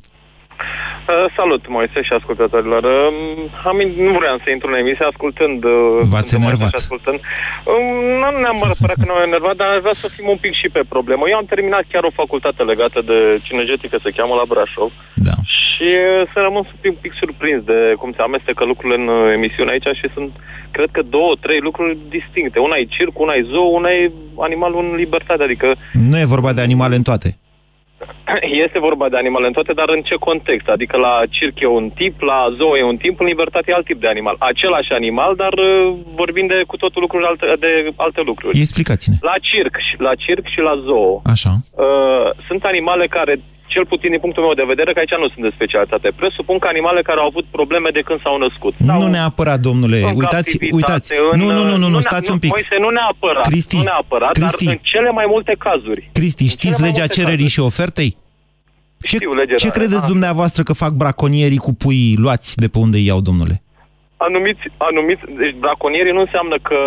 Uh, 1.09 1.27
salut, 1.37 1.63
Moise 1.69 2.01
și 2.03 2.13
ascultătorilor. 2.19 2.83
Uh, 2.83 3.67
am, 3.71 3.77
nu 4.07 4.13
vreau 4.21 4.37
să 4.45 4.49
intru 4.51 4.69
în 4.71 4.81
emisie 4.83 5.07
ascultând... 5.13 5.65
Uh, 5.65 5.99
V-ați 6.13 6.35
enervat. 6.35 6.73
Ascultând. 6.83 7.19
Uh, 7.19 7.81
nu 8.21 8.29
neapărat 8.41 8.97
că 9.01 9.07
nu 9.11 9.27
enervat, 9.29 9.57
dar 9.57 9.69
aș 9.69 9.81
vrea 9.87 9.99
să 10.03 10.09
fim 10.15 10.27
un 10.35 10.41
pic 10.45 10.55
și 10.61 10.69
pe 10.77 10.83
problemă. 10.95 11.23
Eu 11.29 11.37
am 11.37 11.51
terminat 11.53 11.85
chiar 11.93 12.05
o 12.05 12.19
facultate 12.21 12.63
legată 12.63 12.99
de 13.11 13.19
cinegetică, 13.47 13.97
se 14.03 14.15
cheamă 14.17 14.35
la 14.35 14.49
Brașov. 14.51 14.91
Da. 15.29 15.37
Și 15.61 15.89
uh, 16.01 16.23
să 16.33 16.39
rămân 16.47 16.65
un 16.73 16.79
pic, 16.81 16.93
un 16.97 17.03
pic 17.05 17.15
surprins 17.21 17.61
de 17.71 17.79
cum 18.01 18.11
se 18.17 18.23
amestecă 18.23 18.63
lucrurile 18.65 18.99
în 19.03 19.09
uh, 19.09 19.33
emisiune 19.39 19.71
aici 19.71 19.91
și 20.01 20.07
sunt, 20.15 20.31
cred 20.77 20.91
că, 20.93 21.03
două, 21.17 21.33
trei 21.45 21.61
lucruri 21.69 21.99
distincte. 22.17 22.59
Una 22.59 22.77
e 22.77 22.95
circ, 22.97 23.15
una 23.25 23.35
e 23.35 23.51
zoo, 23.53 23.69
una 23.79 23.91
e 23.91 24.13
animalul 24.49 24.81
în 24.85 24.95
libertate, 25.03 25.43
adică... 25.43 25.69
Nu 26.11 26.19
e 26.19 26.35
vorba 26.35 26.53
de 26.53 26.61
animale 26.61 26.95
în 26.95 27.07
toate. 27.11 27.29
Este 28.67 28.79
vorba 28.79 29.09
de 29.09 29.17
animale 29.17 29.47
în 29.47 29.53
toate, 29.53 29.73
dar 29.73 29.89
în 29.89 30.03
ce 30.03 30.15
context? 30.15 30.69
Adică 30.69 30.97
la 30.97 31.15
circ 31.31 31.61
e 31.61 31.67
un 31.67 31.91
tip, 31.91 32.21
la 32.21 32.41
zoo 32.57 32.77
e 32.77 32.83
un 32.93 32.97
tip, 32.97 33.21
în 33.21 33.27
libertate 33.27 33.71
e 33.71 33.75
alt 33.75 33.85
tip 33.85 34.01
de 34.01 34.09
animal. 34.09 34.37
Același 34.39 34.93
animal, 34.93 35.35
dar 35.37 35.53
uh, 35.53 35.95
vorbim 36.15 36.47
de 36.47 36.59
cu 36.67 36.77
totul 36.77 37.01
lucruri 37.03 37.25
alte, 37.25 37.47
de 37.59 37.93
alte 37.97 38.21
lucruri. 38.21 38.59
Explicați-ne. 38.59 39.17
La 39.21 39.35
circ, 39.41 39.75
la 39.99 40.15
circ 40.15 40.45
și 40.55 40.61
la 40.61 40.75
zoo. 40.87 41.21
Așa. 41.25 41.53
Uh, 41.71 42.31
sunt 42.47 42.63
animale 42.65 43.07
care 43.07 43.35
cel 43.75 43.87
puțin 43.93 44.11
din 44.15 44.23
punctul 44.25 44.43
meu 44.47 44.55
de 44.61 44.71
vedere, 44.73 44.91
că 44.93 44.99
aici 45.03 45.17
nu 45.25 45.29
sunt 45.33 45.45
de 45.49 45.53
specialitate. 45.59 46.07
Presupun 46.21 46.57
că 46.63 46.67
animale 46.75 47.01
care 47.09 47.19
au 47.23 47.29
avut 47.33 47.47
probleme 47.59 47.89
de 47.99 48.03
când 48.07 48.19
s-au 48.25 48.37
născut. 48.45 48.75
Nu 48.91 49.07
neapărat, 49.17 49.61
domnule. 49.69 49.99
Uitați, 50.23 50.53
uitați. 50.79 51.07
În, 51.31 51.39
nu, 51.41 51.47
nu, 51.57 51.63
nu, 51.71 51.77
nu, 51.83 51.89
nu, 51.95 52.01
stați 52.09 52.29
nu, 52.29 52.35
un 52.35 52.41
pic. 52.45 52.51
Moise, 52.57 52.77
nu 52.85 52.91
neapărat. 52.99 53.45
Cristi, 53.51 53.77
nu 53.77 53.83
neapărat, 53.93 54.33
Cristi. 54.39 54.65
dar 54.65 54.75
în 54.75 54.81
cele 54.93 55.11
mai 55.19 55.27
multe 55.35 55.53
cazuri. 55.67 56.01
Cristi, 56.19 56.47
știți 56.57 56.79
mai 56.81 56.89
legea 56.89 57.05
multe 57.07 57.15
cererii 57.17 57.49
cazuri. 57.51 57.55
și 57.55 57.61
ofertei? 57.71 58.11
Ce, 59.09 59.17
Știu 59.17 59.33
legea, 59.33 59.55
ce 59.55 59.67
da, 59.67 59.73
credeți 59.79 60.01
da. 60.01 60.13
dumneavoastră 60.15 60.63
că 60.63 60.73
fac 60.73 60.93
braconierii 60.93 61.57
cu 61.67 61.73
puii 61.75 62.17
luați 62.25 62.57
de 62.57 62.69
pe 62.69 62.79
unde 62.79 62.97
îi 62.97 63.07
iau, 63.07 63.21
domnule? 63.21 63.63
Anumiți, 64.27 64.65
anumiți, 64.89 65.23
deci 65.41 65.55
braconierii 65.65 66.17
nu 66.19 66.23
înseamnă 66.27 66.57
că 66.69 66.79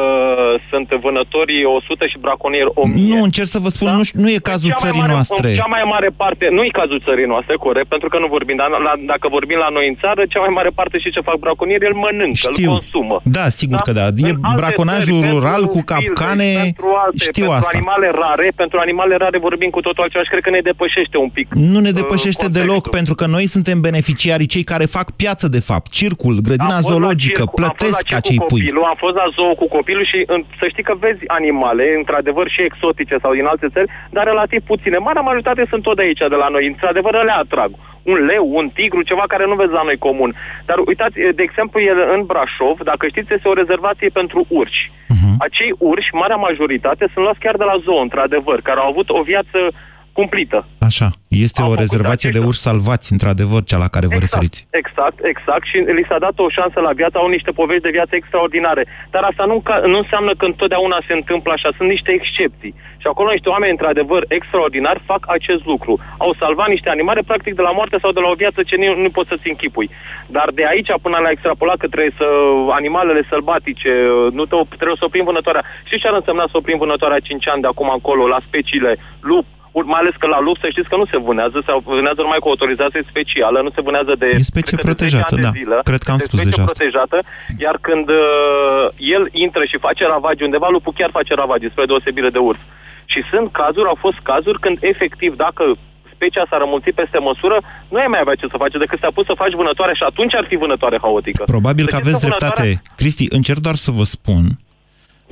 sunt 0.70 0.88
vânătorii 1.06 1.64
100 1.64 2.08
și 2.12 2.18
braconieri 2.26 2.70
1000. 2.74 3.14
Nu, 3.14 3.18
încerc 3.28 3.50
să 3.56 3.60
vă 3.66 3.70
spun, 3.76 3.90
nu, 4.00 4.04
știu- 4.08 4.22
nu 4.24 4.30
e 4.36 4.50
cazul 4.52 4.70
Cea 4.70 4.76
mai 4.80 4.84
țării 4.84 5.02
mare, 5.04 5.14
noastre. 5.16 5.48
În 5.50 5.56
cea 5.62 5.72
mai 5.76 5.84
mare 5.94 6.10
parte, 6.22 6.46
nu 6.58 6.62
e 6.68 6.80
cazul 6.82 7.00
țării 7.08 7.32
noastre, 7.34 7.54
corect, 7.66 7.88
pentru 7.96 8.08
că 8.12 8.18
nu 8.24 8.28
vorbim, 8.36 8.56
dar 8.62 8.70
la, 8.88 8.94
dacă 9.14 9.26
vorbim 9.38 9.58
la 9.66 9.70
noi 9.78 9.86
în 9.92 9.96
țară, 10.04 10.22
cea 10.34 10.42
mai 10.46 10.54
mare 10.60 10.72
parte 10.80 10.96
și 11.04 11.10
ce 11.16 11.20
fac 11.30 11.38
braconierii, 11.46 11.88
îl 11.92 11.98
mănâncă, 12.06 12.48
Știu. 12.54 12.72
îl 12.72 12.76
consumă. 12.76 13.16
Da, 13.38 13.46
sigur 13.60 13.80
că 13.88 13.92
da. 14.00 14.06
E 14.28 14.30
În 14.30 14.38
alte 14.42 14.60
braconajul 14.62 15.20
țări, 15.22 15.32
rural 15.36 15.62
pentru 15.66 15.74
cu 15.74 15.80
filme, 15.86 15.92
capcane, 15.94 16.50
pentru 16.68 16.88
alte, 17.04 17.18
știu 17.28 17.46
pentru 17.48 17.58
asta. 17.60 17.76
animale 17.78 18.08
rare, 18.24 18.48
pentru 18.62 18.78
animale 18.86 19.16
rare 19.24 19.38
vorbim 19.48 19.70
cu 19.76 19.82
totul 19.88 20.02
altceva 20.04 20.24
și 20.28 20.34
cred 20.34 20.44
că 20.48 20.52
ne 20.58 20.64
depășește 20.72 21.18
un 21.26 21.30
pic. 21.38 21.48
Nu 21.74 21.80
ne 21.88 21.92
uh, 21.94 22.00
depășește 22.02 22.44
contextul. 22.44 22.68
deloc, 22.68 22.84
pentru 23.00 23.14
că 23.20 23.26
noi 23.36 23.46
suntem 23.56 23.78
beneficiarii, 23.90 24.50
cei 24.56 24.66
care 24.72 24.86
fac 24.98 25.08
piață, 25.22 25.46
de 25.58 25.62
fapt. 25.70 25.88
Circul, 26.02 26.34
grădina 26.48 26.76
Am 26.76 26.82
fost 26.82 26.88
la 26.88 26.92
zoologică, 26.92 27.25
circ- 27.26 27.40
am 27.40 27.50
fost 27.54 27.62
la 27.68 27.74
plătesc 27.78 27.98
circ 28.08 28.10
cu 28.10 28.16
acei 28.22 28.38
pui. 28.38 28.48
copilul, 28.48 28.84
am 28.92 28.98
fost 29.06 29.16
la 29.22 29.28
zoo 29.36 29.54
cu 29.62 29.68
copilul 29.78 30.06
și 30.12 30.20
în, 30.34 30.40
să 30.60 30.66
știi 30.72 30.88
că 30.90 30.94
vezi 31.06 31.24
animale, 31.40 31.86
într-adevăr 32.02 32.46
și 32.56 32.62
exotice 32.70 33.16
sau 33.24 33.32
din 33.38 33.46
alte 33.46 33.68
țări, 33.74 33.92
dar 34.16 34.24
relativ 34.32 34.62
puține. 34.72 34.98
Marea 34.98 35.22
majoritate 35.30 35.64
sunt 35.72 35.84
tot 35.84 35.96
de 35.96 36.02
aici, 36.08 36.24
de 36.34 36.40
la 36.44 36.50
noi. 36.56 36.66
Într-adevăr, 36.68 37.14
le 37.24 37.36
atrag. 37.44 37.72
Un 38.12 38.18
leu, 38.32 38.46
un 38.60 38.70
tigru, 38.78 39.02
ceva 39.02 39.24
care 39.28 39.46
nu 39.46 39.56
vezi 39.56 39.78
la 39.80 39.84
noi 39.84 39.98
comun. 39.98 40.32
Dar 40.66 40.78
uitați, 40.86 41.18
de 41.40 41.44
exemplu, 41.48 41.80
el 41.82 42.00
în 42.16 42.22
Brașov, 42.30 42.78
dacă 42.92 43.04
știți, 43.08 43.34
este 43.34 43.48
o 43.48 43.60
rezervație 43.62 44.10
pentru 44.20 44.46
urși. 44.50 44.92
Mhm. 45.08 45.36
Acei 45.48 45.72
urși, 45.78 46.14
marea 46.14 46.36
majoritate, 46.48 47.04
sunt 47.14 47.24
luați 47.26 47.40
chiar 47.40 47.56
de 47.56 47.64
la 47.64 47.78
zoo, 47.86 48.00
într-adevăr, 48.02 48.58
care 48.62 48.80
au 48.80 48.90
avut 48.90 49.10
o 49.10 49.22
viață 49.22 49.60
cumplită. 50.20 50.60
Așa, 50.90 51.08
este 51.46 51.62
o 51.72 51.76
rezervație 51.84 52.30
de 52.36 52.42
urși 52.48 52.66
salvați, 52.68 53.08
într-adevăr, 53.16 53.62
cea 53.70 53.80
la 53.86 53.94
care 53.96 54.06
vă 54.14 54.20
referiți. 54.26 54.60
Exact, 54.82 55.18
exact. 55.32 55.66
Și 55.72 55.78
li 55.98 56.10
s-a 56.10 56.20
dat 56.26 56.36
o 56.46 56.50
șansă 56.58 56.80
la 56.88 56.94
viață, 57.00 57.16
au 57.18 57.30
niște 57.38 57.52
povești 57.60 57.88
de 57.88 57.96
viață 57.98 58.14
extraordinare. 58.16 58.84
Dar 59.14 59.24
asta 59.32 59.44
nu, 59.52 59.56
ca, 59.68 59.76
nu 59.94 59.98
înseamnă 60.04 60.32
că 60.40 60.46
întotdeauna 60.46 61.00
se 61.08 61.14
întâmplă 61.20 61.52
așa, 61.54 61.70
sunt 61.78 61.90
niște 61.96 62.12
excepții. 62.20 62.74
Și 63.02 63.08
acolo 63.12 63.30
niște 63.32 63.50
oameni, 63.56 63.76
într-adevăr, 63.76 64.22
extraordinari, 64.38 65.06
fac 65.12 65.22
acest 65.38 65.64
lucru. 65.72 65.94
Au 66.26 66.32
salvat 66.42 66.70
niște 66.76 66.90
animale, 66.96 67.22
practic, 67.30 67.54
de 67.56 67.68
la 67.68 67.78
moarte 67.78 67.98
sau 68.02 68.12
de 68.18 68.24
la 68.24 68.30
o 68.34 68.40
viață 68.44 68.60
ce 68.70 68.76
nu, 68.82 68.88
nu 69.06 69.10
poți 69.16 69.30
să-ți 69.32 69.52
închipui. 69.52 69.90
Dar 70.36 70.48
de 70.60 70.66
aici 70.72 70.92
până 71.06 71.18
la 71.26 71.30
extrapolat 71.36 71.78
că 71.78 71.88
trebuie 71.88 72.14
să 72.22 72.28
animalele 72.80 73.22
sălbatice, 73.30 73.92
nu 74.38 74.44
te, 74.46 74.56
trebuie 74.82 75.00
să 75.02 75.08
oprim 75.08 75.26
vânătoarea. 75.32 75.64
Știți 75.88 76.02
ce 76.02 76.08
ar 76.08 76.20
însemna 76.20 76.46
să 76.52 76.58
oprim 76.58 76.78
vânătoarea 76.78 77.20
5 77.20 77.48
ani 77.54 77.62
de 77.62 77.72
acum 77.72 77.90
încolo 77.98 78.24
la 78.28 78.40
speciile 78.48 78.92
lup, 79.32 79.46
Ur- 79.46 79.55
mai 79.94 80.00
ales 80.04 80.16
că 80.22 80.28
la 80.36 80.40
lup 80.48 80.58
să 80.64 80.68
știți 80.74 80.90
că 80.92 80.96
nu 81.02 81.06
se 81.12 81.18
vânează, 81.28 81.58
se 81.68 81.72
vânează 81.96 82.20
numai 82.26 82.42
cu 82.44 82.50
autorizație 82.54 83.04
specială, 83.12 83.58
nu 83.68 83.72
se 83.76 83.82
vânează 83.88 84.14
de... 84.22 84.28
E 84.42 84.52
specie 84.54 84.78
cred 84.78 84.86
că 84.86 85.04
de 85.04 85.06
10 85.06 85.16
protejată, 85.16 85.34
ani 85.34 85.42
de 85.42 85.48
da. 85.48 85.54
Zilă. 85.60 85.78
Cred 85.92 86.02
că 86.06 86.12
am 86.14 86.20
Este 86.20 86.28
spus 86.30 86.40
specie 86.40 86.54
deja 86.56 86.64
asta. 86.66 86.72
protejată, 86.74 87.18
iar 87.66 87.76
când 87.88 88.08
uh, 88.22 88.84
el 89.16 89.24
intră 89.46 89.64
și 89.72 89.78
face 89.88 90.04
ravagi 90.14 90.44
undeva, 90.48 90.68
lupul 90.76 90.94
chiar 91.00 91.12
face 91.20 91.32
ravagi, 91.42 91.72
spre 91.74 91.86
deosebire 91.92 92.30
de 92.36 92.42
urs. 92.50 92.62
Și 93.14 93.20
sunt 93.32 93.48
cazuri, 93.62 93.92
au 93.94 93.98
fost 94.06 94.20
cazuri 94.32 94.60
când 94.66 94.78
efectiv, 94.94 95.32
dacă 95.46 95.64
specia 96.14 96.44
s-a 96.50 96.58
rămulțit 96.64 96.94
peste 97.02 97.20
măsură, 97.30 97.58
nu 97.92 97.98
ai 98.04 98.10
mai 98.14 98.22
avea 98.24 98.36
ce 98.40 98.46
să 98.54 98.58
faci 98.64 98.76
decât 98.84 99.00
să 99.04 99.10
pus 99.18 99.26
să 99.32 99.34
faci 99.44 99.56
vânătoare 99.62 99.94
și 100.00 100.06
atunci 100.12 100.36
ar 100.40 100.46
fi 100.52 100.56
vânătoare 100.64 100.98
haotică. 101.06 101.44
Probabil 101.56 101.84
Să 101.86 101.90
că 101.90 101.96
știți 101.96 102.08
aveți 102.10 102.26
vânătoarea- 102.26 102.64
dreptate. 102.66 102.96
Cristi, 103.00 103.26
încerc 103.38 103.60
doar 103.68 103.78
să 103.86 103.92
vă 104.00 104.04
spun 104.16 104.44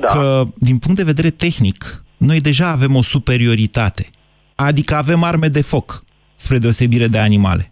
Da. 0.04 0.08
că, 0.16 0.24
din 0.70 0.78
punct 0.84 0.98
de 1.02 1.10
vedere 1.12 1.30
tehnic, 1.46 1.80
noi 2.18 2.39
deja 2.50 2.68
avem 2.78 2.96
o 2.96 3.04
superioritate. 3.14 4.04
Adică 4.64 4.95
avem 4.95 5.24
arme 5.24 5.47
de 5.47 5.61
foc, 5.61 6.03
spre 6.36 6.57
deosebire 6.57 7.07
de 7.07 7.20
animale. 7.20 7.72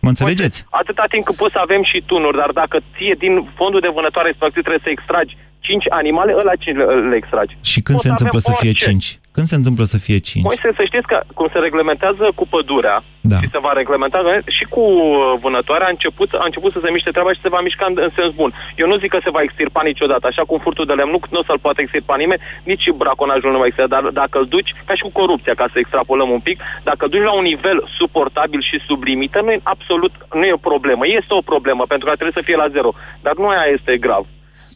Mă 0.00 0.08
înțelegeți? 0.08 0.66
Atâta 0.70 1.04
timp 1.08 1.24
cât 1.24 1.36
poți 1.36 1.52
să 1.52 1.58
avem 1.58 1.82
și 1.84 2.02
tunuri, 2.06 2.36
dar 2.36 2.50
dacă 2.62 2.76
ție 2.94 3.14
din 3.18 3.34
fondul 3.58 3.80
de 3.80 3.94
vânătoare 3.96 4.28
respectiv 4.28 4.62
trebuie 4.62 4.86
să 4.86 4.90
extragi 4.90 5.36
5 5.60 5.84
animale, 6.00 6.32
ăla 6.40 6.54
5 6.54 6.76
le, 6.76 6.84
le 6.84 7.16
extragi. 7.16 7.56
Și 7.72 7.80
când 7.86 7.98
Pot 7.98 8.04
se 8.06 8.10
întâmplă 8.14 8.40
avea 8.42 8.54
să 8.54 8.60
fie 8.62 8.72
orice. 8.74 8.84
5? 8.90 9.18
Când 9.36 9.46
se 9.46 9.58
întâmplă 9.60 9.84
să 9.94 9.98
fie 10.06 10.18
5? 10.18 10.44
Moise, 10.44 10.68
să 10.80 10.84
știți 10.90 11.06
că 11.12 11.18
cum 11.38 11.46
se 11.52 11.58
reglementează 11.58 12.24
cu 12.38 12.44
pădurea 12.54 12.96
Da. 13.32 13.36
și 13.40 13.48
se 13.54 13.58
va 13.66 13.72
reglementa 13.80 14.18
și 14.56 14.64
cu 14.74 14.80
uh, 14.80 15.38
vânătoarea, 15.44 15.86
a 15.86 15.94
început, 15.96 16.28
a 16.32 16.44
început 16.50 16.72
să 16.72 16.80
se 16.84 16.90
miște 16.90 17.10
treaba 17.10 17.32
și 17.32 17.44
se 17.44 17.54
va 17.54 17.60
mișca 17.60 17.84
în, 17.88 17.94
în 18.06 18.10
sens 18.18 18.32
bun. 18.40 18.50
Eu 18.82 18.86
nu 18.92 18.96
zic 19.02 19.10
că 19.14 19.20
se 19.22 19.34
va 19.36 19.42
extirpa 19.42 19.82
niciodată, 19.90 20.24
așa 20.26 20.42
cum 20.48 20.58
furtul 20.58 20.86
de 20.86 20.92
lemn 20.92 21.10
nu, 21.10 21.20
nu 21.34 21.38
o 21.42 21.46
să-l 21.48 21.64
poate 21.66 21.80
extirpa 21.82 22.16
nimeni, 22.22 22.42
nici 22.70 22.84
și 22.84 22.92
braconajul 23.02 23.52
nu 23.52 23.58
va 23.62 23.66
extirpa, 23.68 23.94
dar 23.96 24.04
dacă 24.22 24.38
îl 24.38 24.46
duci, 24.54 24.74
ca 24.88 24.94
și 24.94 25.06
cu 25.06 25.12
corupția, 25.20 25.54
ca 25.60 25.66
să 25.72 25.78
extrapolăm 25.78 26.30
un 26.36 26.42
pic, 26.48 26.58
dacă 26.88 27.00
îl 27.04 27.10
duci 27.14 27.28
la 27.30 27.34
un 27.40 27.46
nivel 27.52 27.78
suportabil 27.98 28.60
și 28.68 28.76
sub 28.86 29.00
limită, 29.02 29.40
nu 29.40 29.50
e 29.52 29.60
absolut, 29.62 30.12
nu 30.38 30.44
e 30.44 30.58
o 30.60 30.66
problemă. 30.70 31.02
Este 31.06 31.34
o 31.40 31.48
problemă, 31.52 31.82
pentru 31.92 32.04
că 32.06 32.12
trebuie 32.14 32.38
să 32.38 32.46
fie 32.48 32.56
la 32.62 32.68
zero. 32.76 32.90
Dar 33.24 33.34
nu 33.36 33.46
aia 33.48 33.66
este 33.76 33.96
grav. 34.06 34.24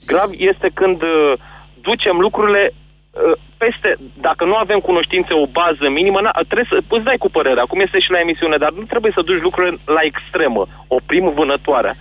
Grav 0.07 0.31
este 0.37 0.71
când 0.75 1.03
uh, 1.03 1.33
ducem 1.81 2.17
lucrurile 2.19 2.71
uh, 2.71 3.33
peste, 3.57 3.97
dacă 4.21 4.45
nu 4.45 4.55
avem 4.55 4.79
cunoștințe, 4.79 5.33
o 5.35 5.47
bază 5.47 5.89
minimă, 5.89 6.21
na, 6.21 6.31
trebuie 6.31 6.67
să 6.69 6.79
îți 6.89 7.05
dai 7.05 7.17
cu 7.17 7.31
părerea, 7.31 7.65
cum 7.65 7.81
este 7.81 7.99
și 7.99 8.11
la 8.11 8.21
emisiune, 8.21 8.57
dar 8.57 8.73
nu 8.73 8.83
trebuie 8.83 9.13
să 9.15 9.23
duci 9.23 9.47
lucrurile 9.47 9.79
la 9.85 10.01
extremă. 10.03 10.67
Oprim 10.87 11.33
vânătoarea. 11.35 11.95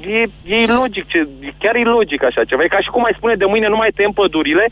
E, 0.00 0.22
e 0.60 0.66
logic, 0.80 1.04
ce, 1.12 1.28
chiar 1.58 1.74
e 1.76 1.82
logic 1.96 2.22
așa 2.24 2.44
ceva. 2.44 2.62
E 2.64 2.66
ca 2.76 2.80
și 2.80 2.88
cum 2.94 3.04
ai 3.04 3.14
spune 3.16 3.34
de 3.34 3.44
mâine 3.52 3.68
nu 3.68 3.76
mai 3.76 3.90
tăiem 3.94 4.10
pădurile, 4.10 4.64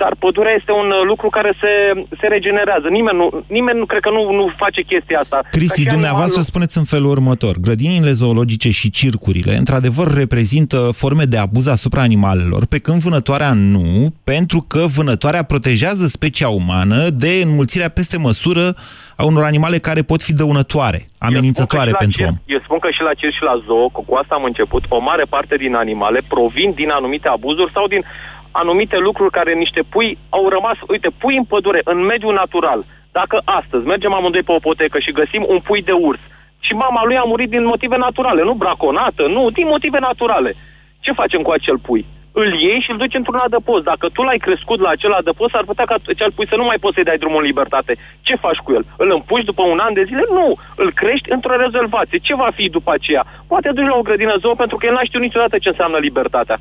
dar 0.00 0.12
pădurea 0.18 0.52
este 0.58 0.72
un 0.72 0.88
uh, 0.90 1.02
lucru 1.06 1.28
care 1.28 1.52
se, 1.60 1.72
se 2.20 2.26
regenerează. 2.26 2.86
Nimeni 2.88 3.16
nu, 3.18 3.26
nimeni 3.58 3.78
nu 3.78 3.84
cred 3.86 4.00
că 4.00 4.10
nu, 4.10 4.22
nu 4.32 4.44
face 4.56 4.82
chestia 4.82 5.18
asta. 5.20 5.36
Ca 5.42 5.48
Cristi, 5.50 5.80
și 5.80 5.86
dumneavoastră 5.88 6.40
animalul- 6.40 6.50
spuneți 6.52 6.78
în 6.78 6.84
felul 6.84 7.10
următor. 7.10 7.54
Grădinile 7.60 8.12
zoologice 8.12 8.70
și 8.70 8.90
circurile, 8.90 9.52
într-adevăr, 9.56 10.06
reprezintă 10.14 10.78
forme 11.02 11.24
de 11.24 11.36
abuz 11.38 11.66
asupra 11.66 12.02
animalelor, 12.02 12.66
pe 12.66 12.78
când 12.78 13.00
vânătoarea 13.00 13.52
nu, 13.52 13.88
pentru 14.24 14.60
că 14.68 14.78
vânătoarea 14.96 15.42
protejează 15.42 16.06
specia 16.06 16.48
umană 16.48 17.08
de 17.08 17.32
înmulțirea 17.44 17.88
peste 17.88 18.16
măsură 18.18 18.74
a 19.16 19.24
unor 19.24 19.44
animale 19.44 19.78
care 19.78 20.02
pot 20.02 20.22
fi 20.22 20.32
dăunătoare, 20.32 21.00
amenințătoare 21.18 21.90
Eu 21.90 21.94
spun 21.96 22.06
că 22.08 22.12
și 22.12 22.18
pentru 22.18 22.22
la 22.22 22.28
om. 22.28 22.34
circ- 22.36 22.52
Eu 22.54 22.60
spun 22.66 22.78
că 22.78 22.88
și 22.96 23.02
la 23.08 23.14
circ 23.20 23.32
și 23.32 23.42
la 23.50 23.56
zoo, 23.66 23.88
că 23.88 24.00
cu 24.06 24.14
asta 24.14 24.34
am 24.34 24.42
început, 24.44 24.64
o 24.88 24.98
mare 24.98 25.24
parte 25.28 25.56
din 25.56 25.74
animale 25.74 26.20
provin 26.28 26.72
din 26.72 26.90
anumite 26.90 27.28
abuzuri 27.28 27.72
sau 27.72 27.86
din 27.86 28.04
anumite 28.50 28.96
lucruri 28.96 29.30
care 29.30 29.54
niște 29.54 29.82
pui 29.88 30.18
au 30.28 30.48
rămas, 30.48 30.78
uite, 30.88 31.08
pui 31.18 31.36
în 31.36 31.44
pădure, 31.44 31.80
în 31.84 31.98
mediul 32.04 32.34
natural. 32.34 32.84
Dacă 33.12 33.42
astăzi 33.44 33.86
mergem 33.86 34.12
amândoi 34.12 34.42
pe 34.42 34.52
o 34.52 34.58
potecă 34.58 34.98
și 34.98 35.12
găsim 35.20 35.44
un 35.48 35.58
pui 35.58 35.82
de 35.82 35.92
urs 35.92 36.20
și 36.60 36.72
mama 36.72 37.04
lui 37.04 37.16
a 37.16 37.22
murit 37.22 37.50
din 37.50 37.64
motive 37.64 37.96
naturale, 37.96 38.42
nu 38.42 38.52
braconată, 38.52 39.22
nu, 39.26 39.50
din 39.50 39.66
motive 39.66 39.98
naturale. 39.98 40.54
Ce 41.00 41.12
facem 41.12 41.42
cu 41.42 41.50
acel 41.50 41.78
pui? 41.78 42.06
Îl 42.42 42.50
iei 42.60 42.80
și 42.84 42.90
îl 42.90 42.96
duci 42.96 43.18
într-un 43.20 43.40
adăpost. 43.46 43.84
Dacă 43.84 44.06
tu 44.08 44.22
l-ai 44.22 44.44
crescut 44.46 44.80
la 44.80 44.88
acel 44.88 45.12
adăpost, 45.12 45.54
ar 45.54 45.64
putea 45.64 45.84
ca 45.84 45.96
acel 46.06 46.30
pui 46.32 46.48
să 46.48 46.56
nu 46.56 46.64
mai 46.64 46.78
poți 46.82 46.94
să-i 46.94 47.08
dai 47.10 47.22
drumul 47.22 47.40
în 47.40 47.46
libertate. 47.46 47.92
Ce 48.26 48.34
faci 48.44 48.64
cu 48.64 48.72
el? 48.72 48.84
Îl 48.96 49.10
împuși 49.12 49.48
după 49.50 49.62
un 49.62 49.78
an 49.78 49.92
de 49.94 50.04
zile? 50.08 50.24
Nu! 50.38 50.48
Îl 50.76 50.92
crești 50.92 51.32
într-o 51.32 51.56
rezolvație. 51.56 52.18
Ce 52.18 52.34
va 52.34 52.50
fi 52.54 52.68
după 52.68 52.90
aceea? 52.92 53.24
Poate 53.48 53.68
duci 53.74 53.90
la 53.90 53.96
o 53.96 54.06
grădină 54.08 54.36
zoo 54.40 54.54
pentru 54.54 54.76
că 54.76 54.86
el 54.86 54.92
n-a 54.92 55.08
știut 55.08 55.22
niciodată 55.22 55.58
ce 55.58 55.68
înseamnă 55.68 55.98
libertatea 55.98 56.58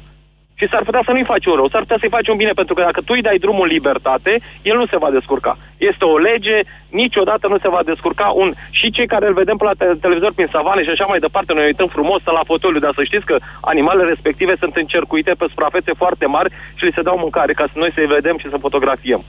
și 0.59 0.67
s-ar 0.71 0.83
putea 0.83 1.01
să 1.05 1.11
nu-i 1.11 1.31
faci 1.33 1.45
un 1.45 1.55
rău, 1.55 1.69
s-ar 1.69 1.81
putea 1.81 1.97
să-i 1.99 2.15
faci 2.17 2.27
un 2.27 2.37
bine, 2.37 2.53
pentru 2.59 2.73
că 2.73 2.81
dacă 2.81 3.01
tu 3.01 3.13
îi 3.15 3.27
dai 3.27 3.37
drumul 3.37 3.67
în 3.67 3.73
libertate, 3.75 4.31
el 4.61 4.77
nu 4.77 4.85
se 4.85 4.97
va 5.03 5.09
descurca. 5.11 5.57
Este 5.77 6.05
o 6.05 6.17
lege, 6.17 6.57
niciodată 6.89 7.47
nu 7.47 7.57
se 7.57 7.69
va 7.69 7.81
descurca 7.83 8.27
un... 8.41 8.53
Și 8.69 8.91
cei 8.91 9.07
care 9.07 9.27
îl 9.27 9.33
vedem 9.33 9.57
pe 9.57 9.63
la 9.63 9.75
te- 9.77 9.99
televizor 10.01 10.33
prin 10.33 10.49
savane 10.51 10.83
și 10.83 10.89
așa 10.89 11.05
mai 11.09 11.19
departe, 11.19 11.53
noi 11.53 11.65
uităm 11.65 11.87
frumos 11.87 12.21
să 12.23 12.31
la 12.31 12.47
fotoliu, 12.51 12.79
dar 12.79 12.93
să 12.95 13.03
știți 13.03 13.25
că 13.25 13.35
animalele 13.61 14.09
respective 14.09 14.55
sunt 14.59 14.75
încercuite 14.75 15.31
pe 15.37 15.45
suprafețe 15.49 15.91
foarte 16.01 16.25
mari 16.25 16.53
și 16.75 16.85
li 16.85 16.95
se 16.95 17.07
dau 17.07 17.17
mâncare 17.17 17.53
ca 17.53 17.65
să 17.71 17.79
noi 17.79 17.91
să-i 17.93 18.13
vedem 18.17 18.37
și 18.37 18.49
să 18.49 18.57
fotografiem. 18.65 19.23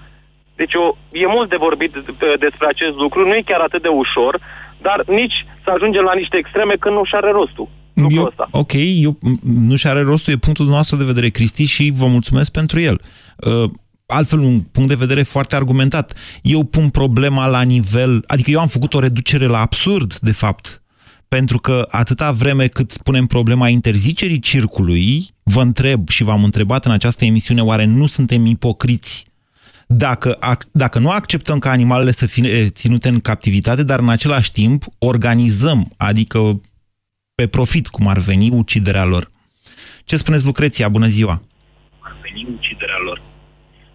Deci 0.56 0.74
o, 0.74 0.94
e 1.12 1.26
mult 1.26 1.48
de 1.48 1.56
vorbit 1.56 1.92
despre 2.38 2.66
acest 2.66 2.96
lucru, 2.96 3.26
nu 3.26 3.34
e 3.34 3.48
chiar 3.50 3.60
atât 3.60 3.82
de 3.82 3.88
ușor, 3.88 4.38
dar 4.78 5.02
nici 5.06 5.46
să 5.64 5.70
ajungem 5.70 6.04
la 6.04 6.14
niște 6.14 6.36
extreme 6.36 6.74
când 6.74 6.94
nu 6.96 7.04
și 7.04 7.14
are 7.14 7.30
rostul 7.30 7.68
eu, 8.10 8.34
Ok, 8.50 8.72
eu, 8.74 9.18
nu 9.42 9.76
și 9.76 9.86
are 9.86 10.00
rostul, 10.00 10.32
e 10.32 10.36
punctul 10.36 10.66
nostru 10.66 10.96
de 10.96 11.04
vedere, 11.04 11.28
Cristi, 11.28 11.64
și 11.64 11.92
vă 11.94 12.06
mulțumesc 12.06 12.50
pentru 12.50 12.80
el. 12.80 13.00
Uh, 13.36 13.70
altfel, 14.06 14.38
un 14.38 14.60
punct 14.60 14.88
de 14.88 14.94
vedere 14.94 15.22
foarte 15.22 15.56
argumentat. 15.56 16.14
Eu 16.42 16.64
pun 16.64 16.88
problema 16.88 17.46
la 17.46 17.62
nivel... 17.62 18.24
Adică 18.26 18.50
eu 18.50 18.60
am 18.60 18.68
făcut 18.68 18.94
o 18.94 19.00
reducere 19.00 19.46
la 19.46 19.60
absurd, 19.60 20.18
de 20.18 20.32
fapt, 20.32 20.82
pentru 21.28 21.58
că 21.58 21.86
atâta 21.90 22.32
vreme 22.32 22.66
cât 22.66 22.90
spunem 22.90 23.26
problema 23.26 23.68
interzicerii 23.68 24.38
circului, 24.38 25.28
vă 25.42 25.60
întreb 25.60 26.08
și 26.08 26.24
v-am 26.24 26.44
întrebat 26.44 26.84
în 26.84 26.92
această 26.92 27.24
emisiune, 27.24 27.62
oare 27.62 27.84
nu 27.84 28.06
suntem 28.06 28.46
ipocriți 28.46 29.26
dacă, 29.86 30.38
dacă 30.70 30.98
nu 30.98 31.10
acceptăm 31.10 31.58
ca 31.58 31.70
animalele 31.70 32.12
să 32.12 32.26
fie 32.26 32.68
ținute 32.68 33.08
în 33.08 33.20
captivitate, 33.20 33.82
dar 33.82 33.98
în 33.98 34.08
același 34.08 34.52
timp 34.52 34.84
organizăm, 34.98 35.92
adică 35.96 36.60
pe 37.40 37.46
profit, 37.46 37.86
cum 37.86 38.06
ar 38.06 38.18
veni, 38.18 38.50
uciderea 38.50 39.04
lor. 39.04 39.30
Ce 40.04 40.16
spuneți, 40.16 40.44
Lucreția? 40.44 40.88
Bună 40.88 41.06
ziua! 41.06 41.42
Ar 42.00 42.16
veni 42.22 42.46
uciderea 42.56 43.00
lor. 43.04 43.20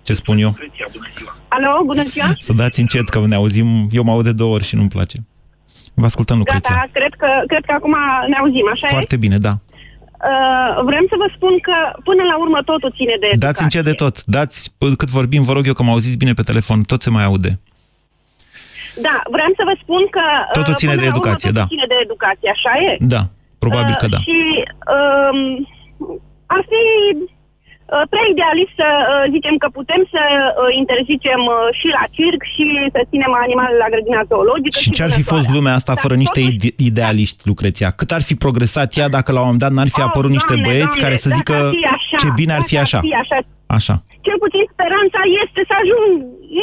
Ce 0.03 0.13
spun 0.13 0.37
eu? 0.37 0.47
Lucreția, 0.47 0.85
bună 0.91 1.07
ziua! 1.17 1.31
Alo, 1.47 1.83
bună 1.85 2.03
ziua! 2.03 2.25
Să 2.39 2.53
dați 2.53 2.79
încet, 2.79 3.09
că 3.09 3.25
ne 3.27 3.35
auzim, 3.35 3.87
eu 3.91 4.03
mă 4.03 4.11
aud 4.11 4.23
de 4.23 4.31
două 4.31 4.53
ori 4.53 4.63
și 4.63 4.75
nu-mi 4.75 4.89
place. 4.89 5.17
Vă 5.93 6.05
ascultăm, 6.05 6.37
Lucreția. 6.37 6.75
Gata, 6.75 6.89
cred 6.91 7.13
că, 7.17 7.27
cred 7.47 7.63
că 7.65 7.71
acum 7.71 7.95
ne 8.27 8.35
auzim, 8.35 8.69
așa 8.71 8.87
Foarte 8.87 9.15
e? 9.15 9.17
bine, 9.17 9.37
da. 9.37 9.53
Uh, 10.31 10.83
vrem 10.85 11.05
să 11.09 11.15
vă 11.17 11.27
spun 11.35 11.59
că 11.59 11.75
până 12.03 12.23
la 12.23 12.37
urmă 12.39 12.59
totul 12.65 12.93
ține 12.95 13.15
de 13.19 13.25
educație. 13.25 13.47
Dați 13.47 13.63
încet 13.63 13.83
de 13.83 13.93
tot. 13.93 14.23
Dați, 14.25 14.73
cât 14.97 15.09
vorbim, 15.09 15.43
vă 15.43 15.53
rog 15.53 15.67
eu 15.67 15.73
că 15.73 15.83
mă 15.83 15.91
auziți 15.91 16.17
bine 16.17 16.33
pe 16.33 16.41
telefon, 16.41 16.81
tot 16.81 17.01
se 17.01 17.09
mai 17.09 17.23
aude. 17.23 17.59
Da, 19.07 19.15
vreau 19.35 19.51
să 19.59 19.63
vă 19.69 19.75
spun 19.83 20.03
că... 20.15 20.25
Uh, 20.47 20.51
totul 20.51 20.75
ține 20.81 20.95
de 20.95 21.05
educație, 21.05 21.49
urmă, 21.49 21.59
da. 21.59 21.65
ține 21.73 21.85
de 21.87 21.99
educație, 22.01 22.49
așa 22.55 22.73
e? 22.87 22.91
Da, 22.99 23.21
probabil 23.59 23.95
că 24.01 24.07
da. 24.07 24.17
Uh, 24.19 24.23
și 24.27 24.39
um, 24.95 25.39
ar 26.45 26.61
fi 26.71 26.83
uh, 27.17 27.40
prea 28.13 28.25
idealist 28.33 28.73
să 28.81 28.89
uh, 28.99 29.23
zicem 29.35 29.55
că 29.61 29.67
putem 29.79 30.01
să 30.13 30.21
uh, 30.23 30.79
interzicem 30.81 31.41
uh, 31.49 31.57
și 31.79 31.87
la 31.97 32.03
circ 32.17 32.41
și 32.53 32.65
să 32.95 32.99
ținem 33.11 33.33
animale 33.45 33.75
la 33.83 33.91
grădina 33.93 34.21
zoologică. 34.31 34.77
Și, 34.77 34.83
și 34.85 34.95
ce 34.97 35.03
ar 35.07 35.13
fi 35.19 35.23
fost 35.33 35.47
lumea 35.55 35.73
asta 35.79 35.93
da, 35.95 36.01
fără 36.03 36.15
niște 36.23 36.41
totuși... 36.41 36.73
idealiști, 36.89 37.41
Lucreția? 37.51 37.89
Cât 37.99 38.09
ar 38.17 38.23
fi 38.29 38.35
progresat 38.45 38.89
ea 38.99 39.09
dacă 39.17 39.29
la 39.31 39.39
un 39.41 39.47
moment 39.49 39.63
dat 39.65 39.73
n-ar 39.75 39.91
fi 39.95 40.01
oh, 40.01 40.07
apărut 40.07 40.33
niște 40.37 40.53
doamne, 40.53 40.67
băieți 40.67 40.95
doamne, 40.95 41.03
care 41.05 41.15
să 41.23 41.29
zică 41.37 41.55
așa, 41.95 42.15
ce 42.21 42.27
bine 42.39 42.53
ar 42.59 42.63
fi 42.69 42.75
așa? 42.83 42.97
Ar 43.01 43.05
fi 43.09 43.15
așa. 43.23 43.37
Așa. 43.77 43.95
Cel 44.27 44.37
puțin 44.45 44.63
speranța 44.73 45.21
este 45.43 45.61
să 45.69 45.73
ajung, 45.81 46.07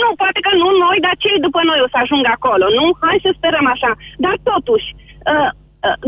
nu, 0.02 0.08
poate 0.22 0.40
că 0.46 0.52
nu 0.62 0.68
noi, 0.84 0.98
dar 1.06 1.14
cei 1.24 1.38
după 1.46 1.60
noi 1.68 1.78
o 1.84 1.88
să 1.92 1.98
ajungă 2.00 2.30
acolo, 2.32 2.66
nu? 2.78 2.84
Hai 3.06 3.24
să 3.24 3.30
sperăm 3.38 3.66
așa. 3.74 3.90
Dar 4.24 4.34
totuși, 4.50 4.88
uh, 4.94 4.98
uh, 5.34 5.50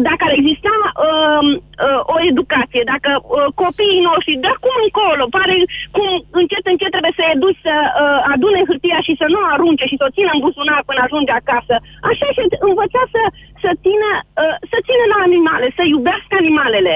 dacă 0.09 0.23
ar 0.25 0.33
exista 0.41 0.75
uh, 0.85 1.43
uh, 1.87 2.01
o 2.14 2.16
educație, 2.31 2.83
dacă 2.93 3.11
uh, 3.18 3.47
copiii 3.62 4.07
noștri, 4.11 4.43
de 4.45 4.51
acum 4.57 4.77
încolo, 4.87 5.25
pare 5.39 5.57
cum 5.97 6.09
încet, 6.41 6.64
încet 6.73 6.93
trebuie 6.95 7.18
să 7.18 7.25
educi 7.35 7.64
să 7.66 7.75
uh, 7.85 8.18
adune 8.35 8.61
hârtia 8.68 9.01
și 9.07 9.12
să 9.21 9.27
nu 9.33 9.39
o 9.43 9.51
arunce 9.55 9.85
și 9.91 9.99
să 10.01 10.05
o 10.07 10.14
țină 10.16 10.31
în 10.33 10.43
buzunar 10.45 10.81
până 10.89 11.01
ajunge 11.03 11.33
acasă, 11.37 11.75
așa 12.11 12.27
și 12.35 12.41
învăța 12.68 13.03
să, 13.14 13.23
să, 13.62 13.71
țină, 13.85 14.11
uh, 14.43 14.57
să 14.71 14.79
țină 14.87 15.05
la 15.12 15.18
animale, 15.29 15.66
să 15.79 15.83
iubească 15.85 16.33
animalele. 16.43 16.95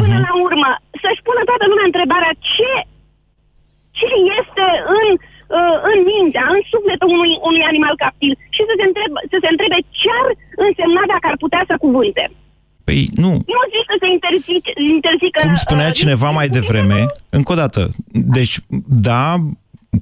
Până 0.00 0.16
uh-huh. 0.16 0.26
la 0.26 0.32
urmă, 0.46 0.70
să-și 1.02 1.24
pună 1.26 1.42
toată 1.50 1.64
lumea 1.70 1.86
întrebarea 1.90 2.32
ce 2.54 2.72
ce 3.98 4.08
este 4.38 4.66
în, 4.98 5.08
uh, 5.12 5.35
în 5.92 5.98
mintea, 6.10 6.46
în 6.56 6.62
sufletul 6.72 7.08
unui, 7.16 7.32
unui 7.48 7.64
animal 7.70 7.94
captiv 8.04 8.32
și 8.56 8.62
să 8.68 8.74
se, 8.78 8.84
întrebe, 8.88 9.18
să 9.32 9.36
se 9.42 9.48
întrebe 9.52 9.78
ce 10.00 10.10
ar 10.20 10.28
însemna 10.66 11.02
dacă 11.12 11.26
ar 11.30 11.36
putea 11.44 11.62
să 11.70 11.74
cuvânte. 11.84 12.24
Păi 12.88 13.00
nu. 13.24 13.32
Nu 13.54 13.60
zic 13.74 13.84
să 13.92 13.96
se 14.02 14.08
interzică... 14.16 14.70
interzică 14.96 15.38
Cum 15.46 15.54
spunea 15.66 15.90
uh, 15.92 15.98
cineva 16.00 16.30
mai 16.38 16.48
devreme, 16.56 16.98
încă 17.38 17.52
o 17.52 17.58
dată, 17.62 17.80
deci, 18.36 18.54
da, 19.08 19.24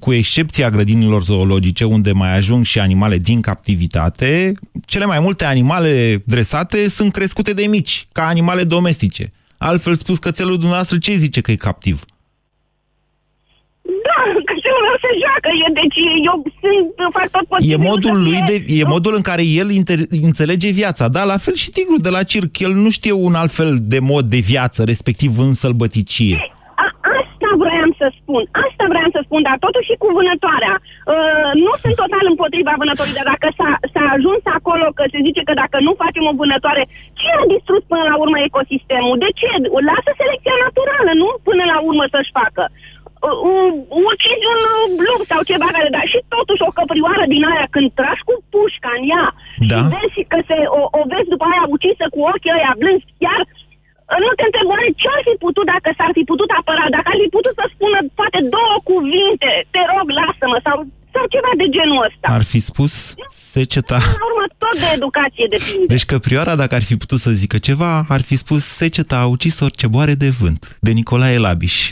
cu 0.01 0.13
excepția 0.13 0.71
grădinilor 0.71 1.23
zoologice, 1.23 1.85
unde 1.85 2.13
mai 2.13 2.37
ajung 2.37 2.65
și 2.65 2.79
animale 2.79 3.17
din 3.17 3.41
captivitate, 3.41 4.55
cele 4.85 5.05
mai 5.05 5.21
multe 5.21 5.45
animale 5.45 6.23
dresate 6.27 6.89
sunt 6.89 7.13
crescute 7.13 7.53
de 7.53 7.67
mici, 7.67 8.07
ca 8.13 8.27
animale 8.27 8.65
domestice. 8.65 9.33
Altfel 9.59 9.95
spus, 9.95 10.19
cățelul 10.19 10.57
dumneavoastră 10.57 10.99
ce 10.99 11.15
zice 11.15 11.41
că 11.41 11.51
e 11.51 11.55
captiv? 11.55 12.05
Da, 14.75 14.81
cățelul 14.81 14.89
meu 14.89 14.99
se 15.05 15.11
joacă, 15.23 15.49
e, 15.65 15.67
deci 15.81 15.99
eu 16.31 16.37
sunt, 16.61 17.13
fac 17.17 17.29
tot 17.37 17.47
posibil. 17.53 17.75
E 17.75 17.89
modul 17.91 18.17
lui, 18.27 18.39
de, 18.49 18.57
e 18.81 18.85
modul 18.97 19.15
în 19.15 19.25
care 19.31 19.45
el 19.61 19.69
inter, 19.71 19.99
înțelege 20.31 20.71
viața, 20.81 21.05
da? 21.09 21.23
La 21.33 21.39
fel 21.45 21.55
și 21.63 21.71
tigrul 21.71 22.01
de 22.07 22.11
la 22.17 22.23
circ, 22.23 22.59
el 22.67 22.73
nu 22.85 22.91
știe 22.91 23.13
un 23.13 23.35
alt 23.43 23.53
fel 23.61 23.73
de 23.95 23.99
mod 24.13 24.25
de 24.35 24.41
viață, 24.53 24.81
respectiv 24.93 25.31
în 25.47 25.53
sălbăticie. 25.63 26.37
A, 26.85 26.87
asta 27.21 27.49
vreau 27.65 27.89
să 28.01 28.07
spun, 28.19 28.43
asta 28.67 28.85
vreau 28.93 29.09
să 29.15 29.21
spun, 29.27 29.41
dar 29.49 29.57
totuși 29.67 29.89
și 29.91 30.01
cu 30.03 30.09
vânătoarea. 30.19 30.75
Uh, 30.81 31.51
nu 31.67 31.73
sunt 31.83 31.95
total 32.03 32.25
împotriva 32.33 32.73
vânătorii, 32.83 33.19
dar 33.19 33.29
dacă 33.33 33.49
s-a, 33.59 34.05
ajuns 34.17 34.43
acolo 34.59 34.87
că 34.99 35.05
se 35.13 35.19
zice 35.27 35.43
că 35.49 35.55
dacă 35.63 35.77
nu 35.87 35.93
facem 36.03 36.25
o 36.31 36.39
vânătoare, 36.43 36.83
ce 37.21 37.29
a 37.41 37.45
distrus 37.55 37.83
până 37.91 38.05
la 38.11 38.17
urmă 38.23 38.39
ecosistemul? 38.49 39.17
De 39.25 39.31
ce? 39.41 39.51
Lasă 39.91 40.11
selecția 40.21 40.57
naturală, 40.65 41.13
nu? 41.23 41.29
Până 41.49 41.63
la 41.73 41.79
urmă 41.89 42.05
să-și 42.15 42.35
facă 42.41 42.65
ucizi 44.09 44.47
un 44.53 44.61
lup 45.07 45.21
sau 45.31 45.41
ceva 45.51 45.69
care, 45.77 45.89
dar 45.97 46.07
și 46.13 46.19
totuși 46.37 46.65
o 46.69 46.75
căprioară 46.79 47.25
din 47.35 47.43
aia, 47.51 47.67
când 47.75 47.89
tragi 47.99 48.27
cu 48.29 48.35
pușca 48.53 48.91
în 48.99 49.05
ea 49.15 49.27
da. 49.71 49.77
și 49.77 49.85
vezi 49.95 50.21
că 50.33 50.39
se, 50.49 50.57
o, 50.79 50.81
o 50.99 51.03
vezi 51.13 51.33
după 51.35 51.45
aia 51.53 51.65
ucisă 51.77 52.05
cu 52.15 52.21
ochii 52.31 52.57
ăia 52.57 52.73
blânzi, 52.81 53.13
chiar 53.23 53.41
nu 54.25 54.31
te 54.39 54.45
întreb 54.47 54.67
oare 54.73 54.89
ce 55.01 55.09
ar 55.17 55.23
fi 55.29 55.35
putut 55.45 55.67
dacă 55.75 55.89
s-ar 55.99 56.13
fi 56.17 56.25
putut 56.31 56.51
apăra, 56.59 56.87
dacă 56.97 57.09
ar 57.13 57.19
fi 57.23 57.29
putut 57.37 57.55
să 57.61 57.65
spună 57.67 57.99
poate 58.19 58.39
două 58.57 58.77
cuvinte, 58.91 59.51
te 59.75 59.83
rog, 59.93 60.07
lasă-mă, 60.21 60.59
sau 60.67 60.77
sau 61.15 61.25
ceva 61.35 61.53
de 61.57 61.67
genul 61.77 62.07
ăsta. 62.09 62.27
Ar 62.39 62.43
fi 62.43 62.59
spus 62.59 63.15
seceta... 63.29 63.95
În 63.95 64.25
urmă 64.31 64.45
tot 64.59 64.79
de 64.81 64.91
educație 64.95 65.47
depinde. 65.51 65.87
Deci 65.87 66.05
Căprioara, 66.05 66.55
dacă 66.57 66.75
ar 66.75 66.83
fi 66.83 66.97
putut 66.97 67.19
să 67.19 67.31
zică 67.31 67.59
ceva, 67.59 68.05
ar 68.09 68.21
fi 68.21 68.37
spus 68.37 68.65
seceta 68.65 69.17
a 69.19 69.27
ucis 69.27 69.61
orice 69.61 69.87
boare 69.87 70.15
de 70.15 70.29
vânt, 70.29 70.77
de 70.81 70.91
Nicolae 70.91 71.39
Labiș. 71.39 71.91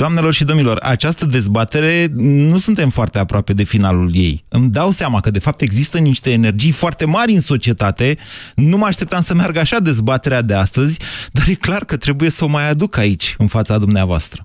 Doamnelor 0.00 0.32
și 0.32 0.44
domnilor, 0.44 0.78
această 0.82 1.26
dezbatere 1.26 2.06
nu 2.16 2.58
suntem 2.58 2.88
foarte 2.88 3.18
aproape 3.18 3.52
de 3.52 3.62
finalul 3.62 4.10
ei. 4.14 4.44
Îmi 4.48 4.70
dau 4.70 4.90
seama 4.90 5.20
că 5.20 5.30
de 5.30 5.38
fapt 5.38 5.60
există 5.60 5.98
niște 5.98 6.30
energii 6.32 6.70
foarte 6.70 7.04
mari 7.04 7.32
în 7.32 7.40
societate. 7.40 8.16
Nu 8.54 8.76
mă 8.76 8.86
așteptam 8.86 9.20
să 9.20 9.34
meargă 9.34 9.58
așa 9.58 9.78
dezbaterea 9.78 10.42
de 10.42 10.54
astăzi, 10.54 10.98
dar 11.32 11.48
e 11.48 11.54
clar 11.54 11.84
că 11.84 11.96
trebuie 11.96 12.30
să 12.30 12.44
o 12.44 12.48
mai 12.48 12.68
aduc 12.68 12.96
aici, 12.96 13.34
în 13.38 13.46
fața 13.46 13.78
dumneavoastră. 13.78 14.44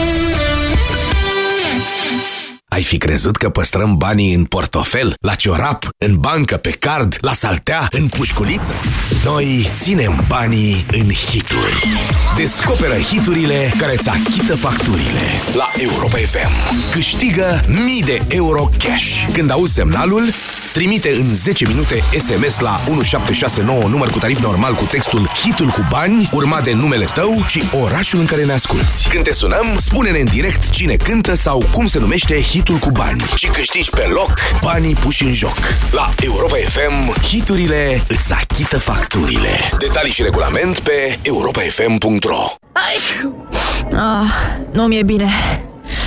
Ai 2.73 2.83
fi 2.83 2.97
crezut 2.97 3.37
că 3.37 3.49
păstrăm 3.49 3.97
banii 3.97 4.33
în 4.33 4.43
portofel, 4.43 5.13
la 5.21 5.35
ciorap, 5.35 5.89
în 5.97 6.15
bancă, 6.15 6.57
pe 6.57 6.69
card, 6.69 7.17
la 7.21 7.33
saltea, 7.33 7.87
în 7.89 8.07
pușculiță? 8.07 8.73
Noi 9.23 9.71
ținem 9.73 10.25
banii 10.27 10.85
în 10.91 11.09
hituri. 11.09 11.83
Descoperă 12.35 12.93
hiturile 12.93 13.73
care 13.77 13.93
îți 13.93 14.09
achită 14.09 14.55
facturile. 14.55 15.21
La 15.55 15.65
Europa 15.77 16.17
FM 16.17 16.81
câștigă 16.91 17.61
mii 17.85 18.03
de 18.03 18.21
euro 18.27 18.69
cash. 18.77 19.27
Când 19.33 19.51
auzi 19.51 19.73
semnalul, 19.73 20.23
Trimite 20.73 21.11
în 21.15 21.33
10 21.33 21.67
minute 21.67 22.03
SMS 22.17 22.59
la 22.59 22.81
1769 22.89 23.83
număr 23.87 24.09
cu 24.09 24.17
tarif 24.17 24.39
normal 24.39 24.73
cu 24.73 24.83
textul 24.83 25.27
Hitul 25.43 25.67
cu 25.67 25.85
bani, 25.89 26.29
urmat 26.33 26.63
de 26.63 26.73
numele 26.73 27.05
tău 27.05 27.43
și 27.47 27.63
orașul 27.81 28.19
în 28.19 28.25
care 28.25 28.45
ne 28.45 28.51
asculti. 28.51 29.07
Când 29.09 29.23
te 29.23 29.33
sunăm, 29.33 29.75
spune-ne 29.77 30.19
în 30.19 30.25
direct 30.25 30.69
cine 30.69 30.95
cântă 30.95 31.33
sau 31.33 31.65
cum 31.71 31.87
se 31.87 31.99
numește 31.99 32.41
Hitul 32.61 32.77
cu 32.77 32.91
bani 32.91 33.23
și 33.35 33.47
câștigi 33.47 33.89
pe 33.89 34.05
loc 34.09 34.33
banii 34.61 34.95
puși 34.95 35.23
în 35.23 35.33
joc. 35.33 35.57
La 35.91 36.09
Europa 36.23 36.55
FM, 36.55 37.21
hiturile 37.21 38.03
îți 38.07 38.33
achită 38.33 38.79
facturile. 38.79 39.49
Detalii 39.79 40.11
și 40.11 40.21
regulament 40.23 40.79
pe 40.79 41.17
europafm.ro 41.21 42.43
Ah, 43.93 44.31
nu 44.71 44.83
mi-e 44.83 45.03
bine. 45.03 45.29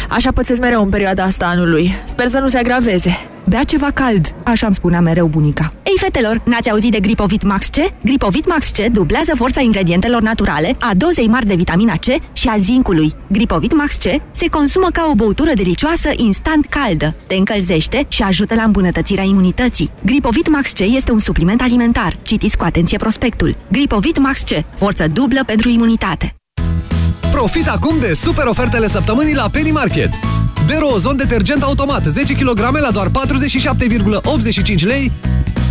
Așa 0.09 0.33
pățesc 0.33 0.61
mereu 0.61 0.83
în 0.83 0.89
perioada 0.89 1.23
asta 1.23 1.47
anului. 1.47 1.95
Sper 2.05 2.29
să 2.29 2.39
nu 2.39 2.49
se 2.49 2.59
agraveze. 2.59 3.17
Bea 3.49 3.65
ceva 3.65 3.91
cald, 3.91 4.35
așa 4.45 4.67
îmi 4.67 4.75
spunea 4.75 5.01
mereu 5.01 5.27
bunica. 5.27 5.73
Ei, 5.83 5.99
fetelor, 5.99 6.41
n-ați 6.45 6.71
auzit 6.71 6.91
de 6.91 7.01
Gripovit 7.01 7.43
Max 7.43 7.67
C? 7.67 7.77
Gripovit 8.05 8.47
Max 8.47 8.69
C 8.69 8.79
dublează 8.79 9.33
forța 9.37 9.61
ingredientelor 9.61 10.23
naturale, 10.23 10.77
a 10.81 10.91
dozei 10.97 11.27
mari 11.27 11.47
de 11.47 11.55
vitamina 11.55 11.93
C 11.93 12.37
și 12.37 12.49
a 12.49 12.57
zincului. 12.59 13.15
Gripovit 13.29 13.75
Max 13.77 13.95
C 13.95 14.03
se 14.31 14.49
consumă 14.51 14.89
ca 14.93 15.07
o 15.11 15.15
băutură 15.15 15.51
delicioasă 15.55 16.11
instant 16.17 16.67
caldă, 16.67 17.15
te 17.27 17.35
încălzește 17.35 18.07
și 18.09 18.23
ajută 18.23 18.55
la 18.55 18.63
îmbunătățirea 18.63 19.25
imunității. 19.25 19.91
Gripovit 20.05 20.49
Max 20.49 20.71
C 20.71 20.79
este 20.79 21.13
un 21.13 21.19
supliment 21.19 21.61
alimentar. 21.61 22.17
Citiți 22.23 22.57
cu 22.57 22.65
atenție 22.65 22.99
prospectul. 22.99 23.57
Gripovit 23.73 24.19
Max 24.19 24.41
C, 24.41 24.77
forță 24.77 25.07
dublă 25.13 25.41
pentru 25.47 25.69
imunitate. 25.69 26.35
Profit 27.35 27.69
acum 27.69 27.99
de 28.01 28.15
super 28.15 28.47
ofertele 28.47 28.89
săptămânii 28.89 29.35
la 29.35 29.49
Penny 29.53 29.71
Market. 29.71 30.11
Derozon 30.67 31.17
detergent 31.17 31.63
automat 31.63 32.07
10 32.07 32.35
kg 32.35 32.59
la 32.59 32.91
doar 32.91 33.09
47,85 33.09 34.81
lei, 34.81 35.13